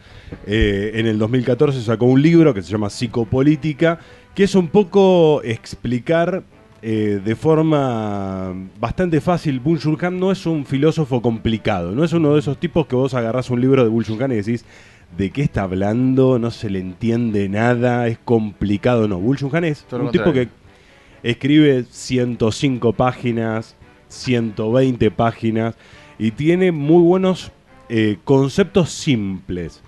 [0.46, 3.98] Eh, en el 2014 sacó un libro que se llama Psicopolítica,
[4.34, 6.42] que es un poco explicar
[6.82, 9.60] eh, de forma bastante fácil.
[9.60, 13.14] Bull Han no es un filósofo complicado, no es uno de esos tipos que vos
[13.14, 14.64] agarrás un libro de Bull Han y decís,
[15.16, 16.38] ¿de qué está hablando?
[16.38, 19.08] No se le entiende nada, es complicado.
[19.08, 20.48] No, Bull Han es Todo un tipo que
[21.22, 23.74] escribe 105 páginas,
[24.08, 25.74] 120 páginas
[26.18, 27.52] y tiene muy buenos
[27.88, 29.82] eh, conceptos simples.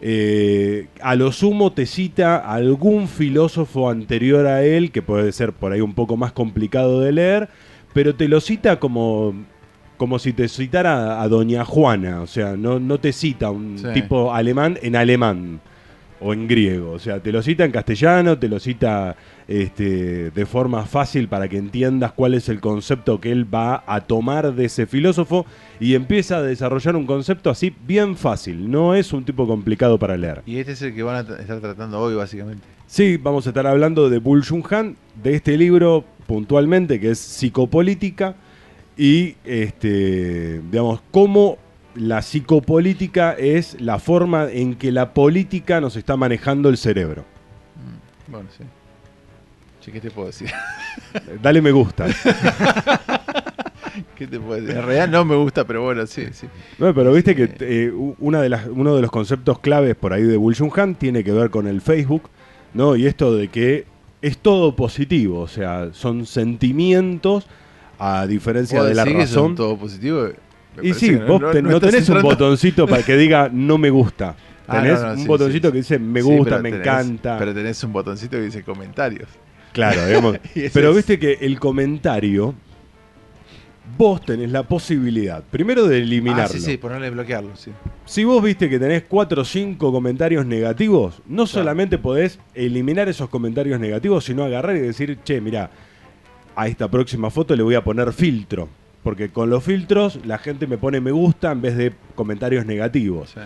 [0.00, 5.72] Eh, a lo sumo te cita algún filósofo anterior a él, que puede ser por
[5.72, 7.48] ahí un poco más complicado de leer,
[7.94, 9.34] pero te lo cita como,
[9.96, 13.86] como si te citara a Doña Juana, o sea, no, no te cita un Sí.
[13.94, 15.60] tipo alemán en alemán
[16.20, 19.16] o en griego, o sea, te lo cita en castellano, te lo cita
[19.48, 24.00] este, de forma fácil para que entiendas cuál es el concepto que él va a
[24.00, 25.46] tomar de ese filósofo
[25.78, 30.16] y empieza a desarrollar un concepto así bien fácil, no es un tipo complicado para
[30.16, 30.42] leer.
[30.46, 32.66] Y este es el que van a estar tratando hoy, básicamente.
[32.86, 37.18] Sí, vamos a estar hablando de Bull Jung Han, de este libro puntualmente que es
[37.18, 38.36] Psicopolítica
[38.96, 41.58] y este, digamos cómo
[41.96, 47.24] la psicopolítica es la forma en que la política nos está manejando el cerebro.
[48.28, 48.64] Bueno, sí.
[49.80, 50.50] Che, ¿qué te puedo decir?
[51.42, 52.06] Dale me gusta.
[54.16, 54.76] ¿Qué te puedo decir?
[54.76, 56.46] En realidad no me gusta, pero bueno, sí, sí.
[56.78, 60.12] No, pero viste que eh, u- una de las, uno de los conceptos claves por
[60.12, 62.28] ahí de Bull Han tiene que ver con el Facebook,
[62.74, 62.96] ¿no?
[62.96, 63.86] Y esto de que
[64.22, 67.46] es todo positivo, o sea, son sentimientos
[67.98, 69.54] a diferencia ¿Vos de la decís que son razón.
[69.56, 70.28] todo positivo?
[70.82, 74.34] Me Y sí, vos no, tenés un botoncito para que diga no me gusta.
[74.68, 77.38] Ah, Tenés no, un sí, botoncito sí, que dice me gusta, me tenés- encanta.
[77.38, 79.28] Pero tenés un botoncito que dice comentarios.
[79.72, 80.38] Claro, digamos.
[80.72, 82.52] Pero es- viste que el comentario,
[83.96, 86.44] vos tenés la posibilidad, primero de eliminarlo.
[86.44, 87.70] Ah, sí, sí, ponerle bloquearlo, sí.
[88.06, 93.28] Si vos viste que tenés 4 o 5 comentarios negativos, no solamente podés eliminar esos
[93.28, 95.70] comentarios negativos, sino agarrar y decir, che, mira,
[96.56, 98.68] a esta próxima foto le voy a poner filtro.
[99.06, 103.36] Porque con los filtros la gente me pone me gusta en vez de comentarios negativos.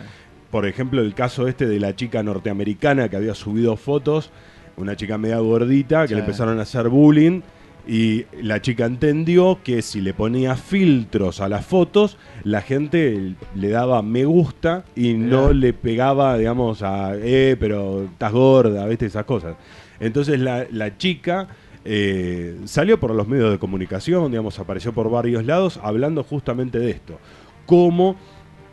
[0.51, 4.31] Por ejemplo, el caso este de la chica norteamericana que había subido fotos,
[4.79, 6.15] una chica media gordita, que Sí.
[6.15, 7.43] le empezaron a hacer bullying.
[7.87, 13.69] Y la chica entendió que si le ponía filtros a las fotos, la gente le
[13.69, 19.05] daba me gusta y no le pegaba, digamos, a, eh, pero estás gorda, ¿viste?
[19.07, 19.57] Esas cosas.
[19.99, 21.49] Entonces la, la chica
[21.85, 26.91] eh, salió por los medios de comunicación, digamos, apareció por varios lados hablando justamente de
[26.91, 27.19] esto.
[27.67, 28.17] Cómo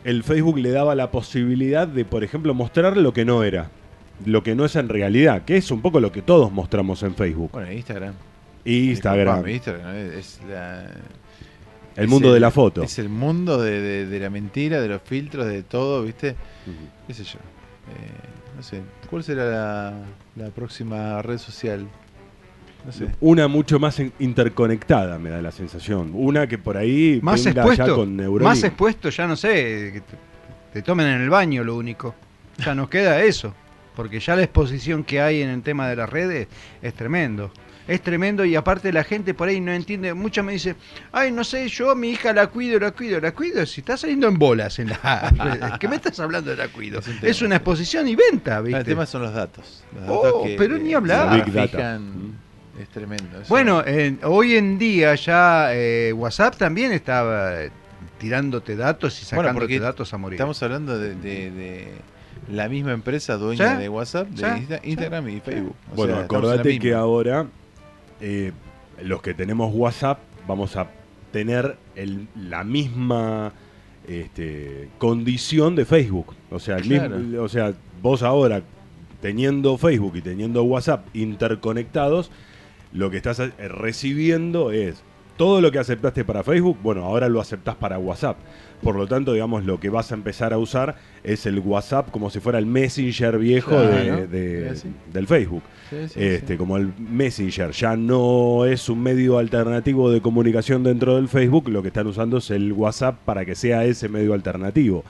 [0.04, 3.70] el Facebook le daba la posibilidad de, por ejemplo, mostrar lo que no era.
[4.26, 7.14] Lo que no es en realidad, que es un poco lo que todos mostramos en
[7.14, 7.50] Facebook.
[7.52, 8.14] Bueno, Instagram.
[8.64, 9.48] Instagram.
[9.48, 10.84] Instagram es, la...
[11.96, 12.82] El es mundo de la foto.
[12.82, 16.34] Es el mundo de, de- de la mentira, de los filtros, de todo, ¿viste?
[17.06, 17.38] ¿Qué sé yo?
[17.38, 18.80] Eh, no sé.
[19.08, 19.94] ¿Cuál será la,
[20.36, 21.86] la próxima red social?
[22.86, 23.08] No sé.
[23.20, 26.10] Una mucho más interconectada, me da la sensación.
[26.14, 27.96] Una que por ahí Más venga ya expuesto.
[27.96, 28.48] con Neuralink.
[28.48, 29.90] Más expuesto, ya no sé.
[29.94, 30.28] que te-
[30.72, 32.14] te tomen en el baño lo único.
[32.58, 33.54] Ya nos queda eso,
[33.96, 36.48] porque ya la exposición que hay en el tema de las redes
[36.80, 37.50] es tremendo.
[37.86, 40.12] Es tremendo y aparte la gente por ahí no entiende.
[40.12, 40.76] Muchas me dicen,
[41.10, 43.64] ay, no sé, yo a mi hija la cuido, la cuido, la cuido.
[43.64, 45.02] Si está saliendo en bolas en las
[45.38, 47.00] redes, ¿qué me estás hablando de la cuido?
[47.22, 48.76] Es, una exposición y venta, ¿viste?
[48.76, 49.82] Ah, el tema son los datos.
[49.94, 51.34] Los Oh, que, pero eh, ni hablar.
[51.44, 51.68] Big data.
[51.78, 52.38] fijan,
[52.80, 53.40] Es tremendo.
[53.40, 53.48] eso.
[53.48, 57.70] Bueno, en- hoy en día ya eh, WhatsApp también estaba eh,
[58.18, 60.36] tirándote datos y Bueno, sacándote porque datos a morir.
[60.36, 61.88] Estamos hablando de, de- de
[62.52, 63.82] la misma empresa dueña ¿Sí?
[63.82, 64.44] de WhatsApp, de ¿Sí?
[64.66, 65.74] Insta- Instagram y Facebook.
[65.92, 67.46] O Bueno, sea, acordate que ahora
[68.20, 68.52] eh,
[69.02, 70.86] los que tenemos WhatsApp vamos a
[71.32, 73.52] tener el- la misma
[74.06, 76.34] este, condición de Facebook.
[76.50, 77.18] O sea, el Claro.
[77.18, 78.62] mismo- o sea, vos ahora
[79.20, 82.30] teniendo Facebook y teniendo WhatsApp interconectados,
[82.92, 85.02] lo que estás eh, recibiendo es
[85.36, 88.36] todo lo que aceptaste para Facebook, bueno, ahora lo aceptás para WhatsApp.
[88.82, 92.28] Por lo tanto, digamos, lo que vas a empezar a usar es el WhatsApp como
[92.30, 94.26] si fuera el Messenger viejo de- Claro.
[94.26, 94.88] de- Sí, sí.
[95.12, 95.62] del Facebook.
[95.90, 101.28] Sí, este, Como el Messenger ya no es un medio alternativo de comunicación dentro del
[101.28, 105.04] Facebook, lo que están usando es el WhatsApp para que sea ese medio alternativo.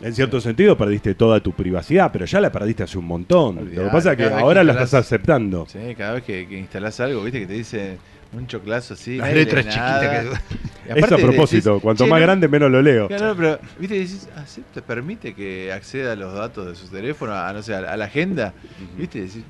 [0.00, 3.56] En cierto sentido perdiste toda tu privacidad, pero ya la perdiste hace un montón.
[3.74, 5.66] lo que pasa es que ahora que la estás aceptando.
[5.68, 7.98] Sí, cada vez que, que instalás algo, viste que te dice
[8.32, 9.16] un choclazo así.
[9.18, 10.30] Las letras chiquitas que-
[10.94, 13.08] Y Es a propósito, decís, cuanto "Che, más no- grande menos lo leo.
[13.08, 14.28] Claro, pero, viste, decís,
[14.74, 17.96] te permite que acceda a los datos de su teléfono, a no sé, a, a
[17.96, 18.52] la agenda.
[18.98, 19.44] Viste, decís,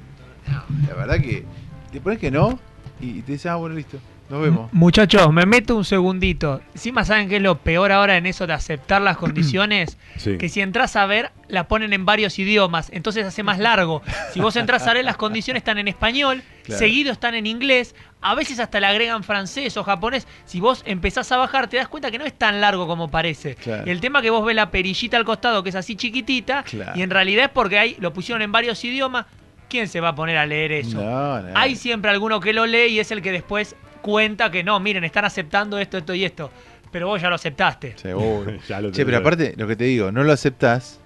[0.47, 1.45] no, la verdad que
[1.91, 2.57] te pones que no
[3.01, 3.99] y te dices, ah, bueno, listo,
[4.31, 4.73] nos vemos.
[4.73, 6.61] Muchachos, me meto un segundito.
[6.73, 9.99] Encima, ¿saben qué es lo peor ahora en eso de aceptar las condiciones?
[10.17, 10.39] Sí.
[10.39, 14.01] Que si entras a ver, la ponen en varios idiomas, entonces hace más largo.
[14.33, 16.79] Si vos entras a ver, las condiciones están en español, Claro.
[16.79, 20.27] seguido están en inglés, a veces hasta le agregan francés o japonés.
[20.47, 23.57] Si vos empezás a bajar, te das cuenta que no es tan largo como parece.
[23.57, 23.83] Claro.
[23.87, 26.93] Y el tema que vos ves la perillita al costado, que es así chiquitita, Claro.
[26.95, 29.27] y en realidad es porque ahí lo pusieron en varios idiomas.
[29.69, 31.03] ¿Quién se va a poner a leer eso?
[31.03, 31.49] No, no.
[31.59, 35.03] Hay siempre alguno que lo lee y es el que después cuenta que no, miren,
[35.05, 36.51] están aceptando esto, esto y esto.
[36.93, 37.95] Pero vos ya lo aceptaste.
[37.97, 38.53] Seguro.
[38.69, 41.01] Ya lo che, pero aparte, lo que te digo, no lo aceptás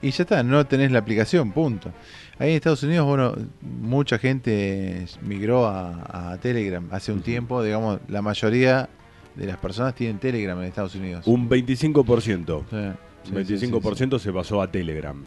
[0.00, 1.92] y ya está, no tenés la aplicación, punto.
[2.38, 7.98] Ahí en Estados Unidos, bueno, mucha gente migró a, a Telegram hace un tiempo, digamos,
[8.08, 8.88] la mayoría
[9.34, 11.26] de las personas tienen Telegram en Estados Unidos.
[11.26, 12.60] Un 25%.
[12.70, 12.76] Sí,
[13.24, 15.22] sí, Un sí, sí, 25% se pasó a Telegram.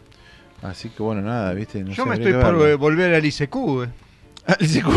[0.61, 1.83] Así que bueno, nada, viste.
[1.83, 2.77] No Yo sé, me estoy por verlo.
[2.77, 3.55] volver al ICQ.
[3.83, 3.89] eh.
[4.59, 4.87] ICQ.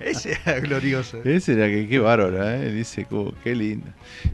[0.00, 1.18] Ese era glorioso.
[1.24, 2.68] Ese era que qué bárbaro, ¿eh?
[2.68, 3.86] El ICQ, qué lindo.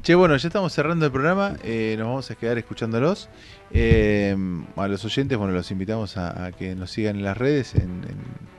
[0.03, 1.57] Che, bueno, ya estamos cerrando el programa.
[1.63, 3.29] eh, nos vamos a quedar escuchándolos.
[3.73, 4.35] Eh,
[4.77, 7.83] a los oyentes, bueno, los invitamos a, a que nos sigan en las redes, en,
[7.83, 8.59] en-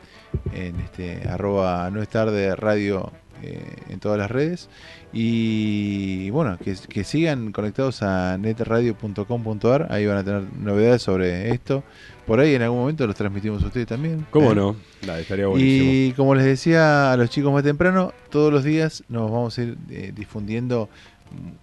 [0.54, 4.70] en este arroba no es tarde radio eh, en todas las redes.
[5.12, 9.88] Y bueno, que, que sigan conectados a netradio.com.ar.
[9.90, 11.84] Ahí van a tener novedades sobre esto.
[12.30, 14.28] Por ahí en algún momento los transmitimos a ustedes también.
[14.30, 14.56] ¿Cómo ¿eh?
[14.56, 14.76] no?
[15.18, 15.92] Estaría buenísimo.
[15.92, 19.64] Y como les decía a los chicos más temprano, todos los días nos vamos a
[19.64, 20.90] ir eh, difundiendo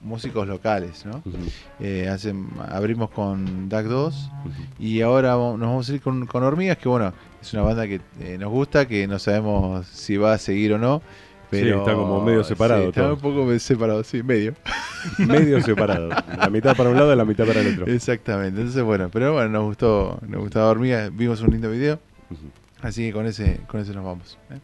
[0.03, 1.23] músicos locales, ¿no?
[1.78, 4.31] Eh, hacen, abrimos con DAC 2
[4.81, 8.01] y ahora nos vamos a ir con, con Hormigas, que bueno, es una banda que
[8.19, 11.01] eh, nos gusta, que no sabemos si va a seguir o no.
[11.50, 13.15] Pero, está como medio separado Sí, está todo.
[13.15, 14.55] un poco separado, sí, medio.
[15.18, 16.08] Medio separado.
[16.36, 17.86] La mitad para un lado y la mitad para el otro.
[17.92, 18.60] Exactamente.
[18.60, 22.00] Entonces, bueno, pero bueno, nos gustó, nos gustaba Hormigas, vimos un lindo video.
[22.83, 24.39] Así que con ese, con ese nos vamos.
[24.50, 24.58] ¿eh?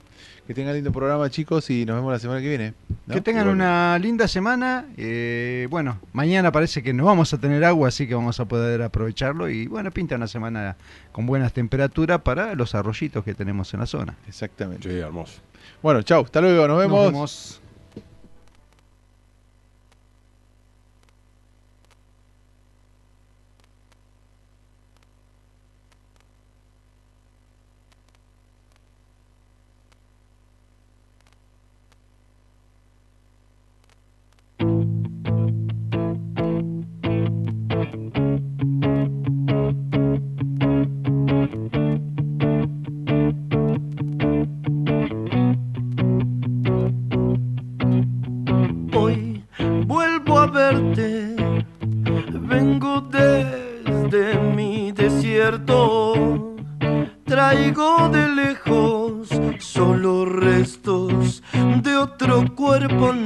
[0.47, 2.75] Que tengan lindo programa, chicos, y nos vemos la semana que viene.
[3.07, 3.15] ¿no?
[3.15, 4.87] Que tengan una linda semana.
[4.97, 8.83] eh, bueno, mañana parece que no vamos a tener agua, así que vamos a poder
[8.83, 9.49] aprovecharlo.
[9.49, 10.77] Y bueno, pinta una semana
[11.13, 14.17] con buenas temperaturas para los arroyitos que tenemos en la zona.
[14.27, 14.91] Exactamente.
[14.91, 15.41] Sí, hermoso.
[15.83, 16.99] Bueno, chau, hasta luego, nos vemos.
[17.05, 17.62] Nos vemos.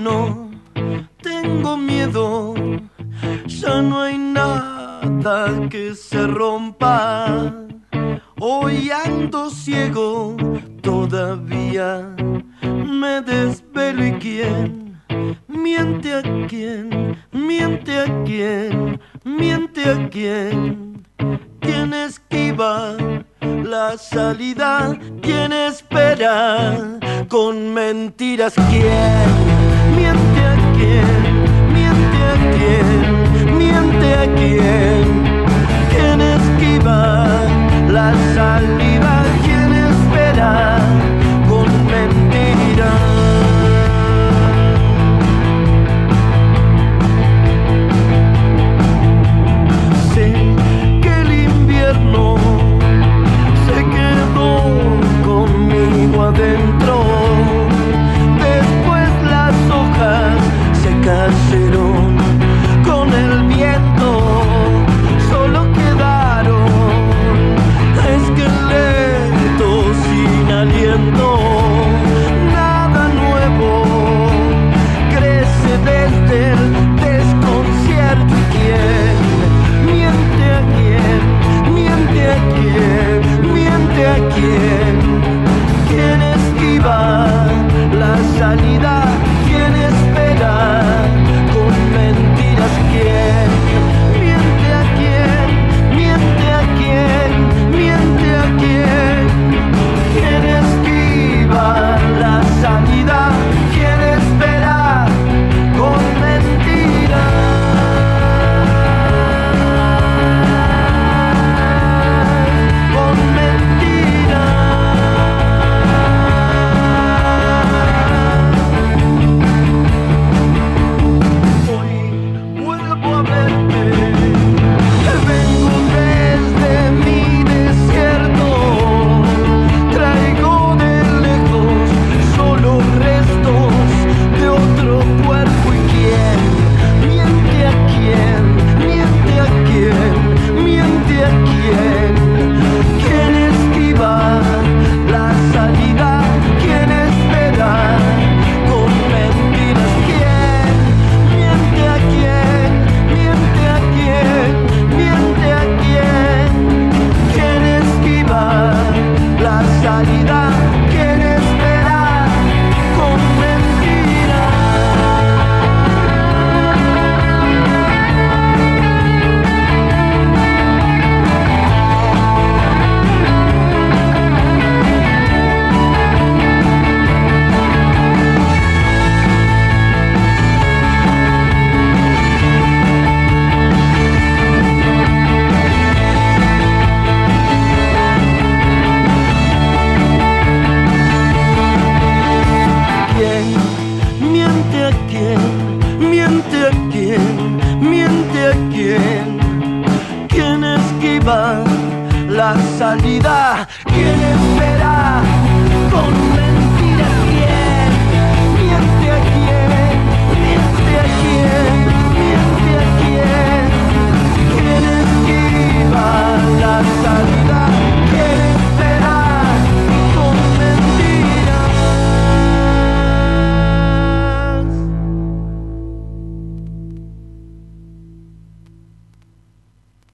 [0.07, 0.51] No
[1.21, 2.55] tengo miedo,
[3.47, 7.53] ya no hay nada que se rompa.
[8.39, 10.37] Hoy ando ciego,
[10.81, 12.15] todavía
[13.01, 14.07] me desvelo.
[14.07, 15.01] Y quién
[15.49, 21.05] miente a quién, miente a quién, miente a quién,
[21.61, 22.97] quién esquiva
[23.41, 29.66] la salida, quién espera con mentiras, quién
[29.97, 32.17] miente a quién, miente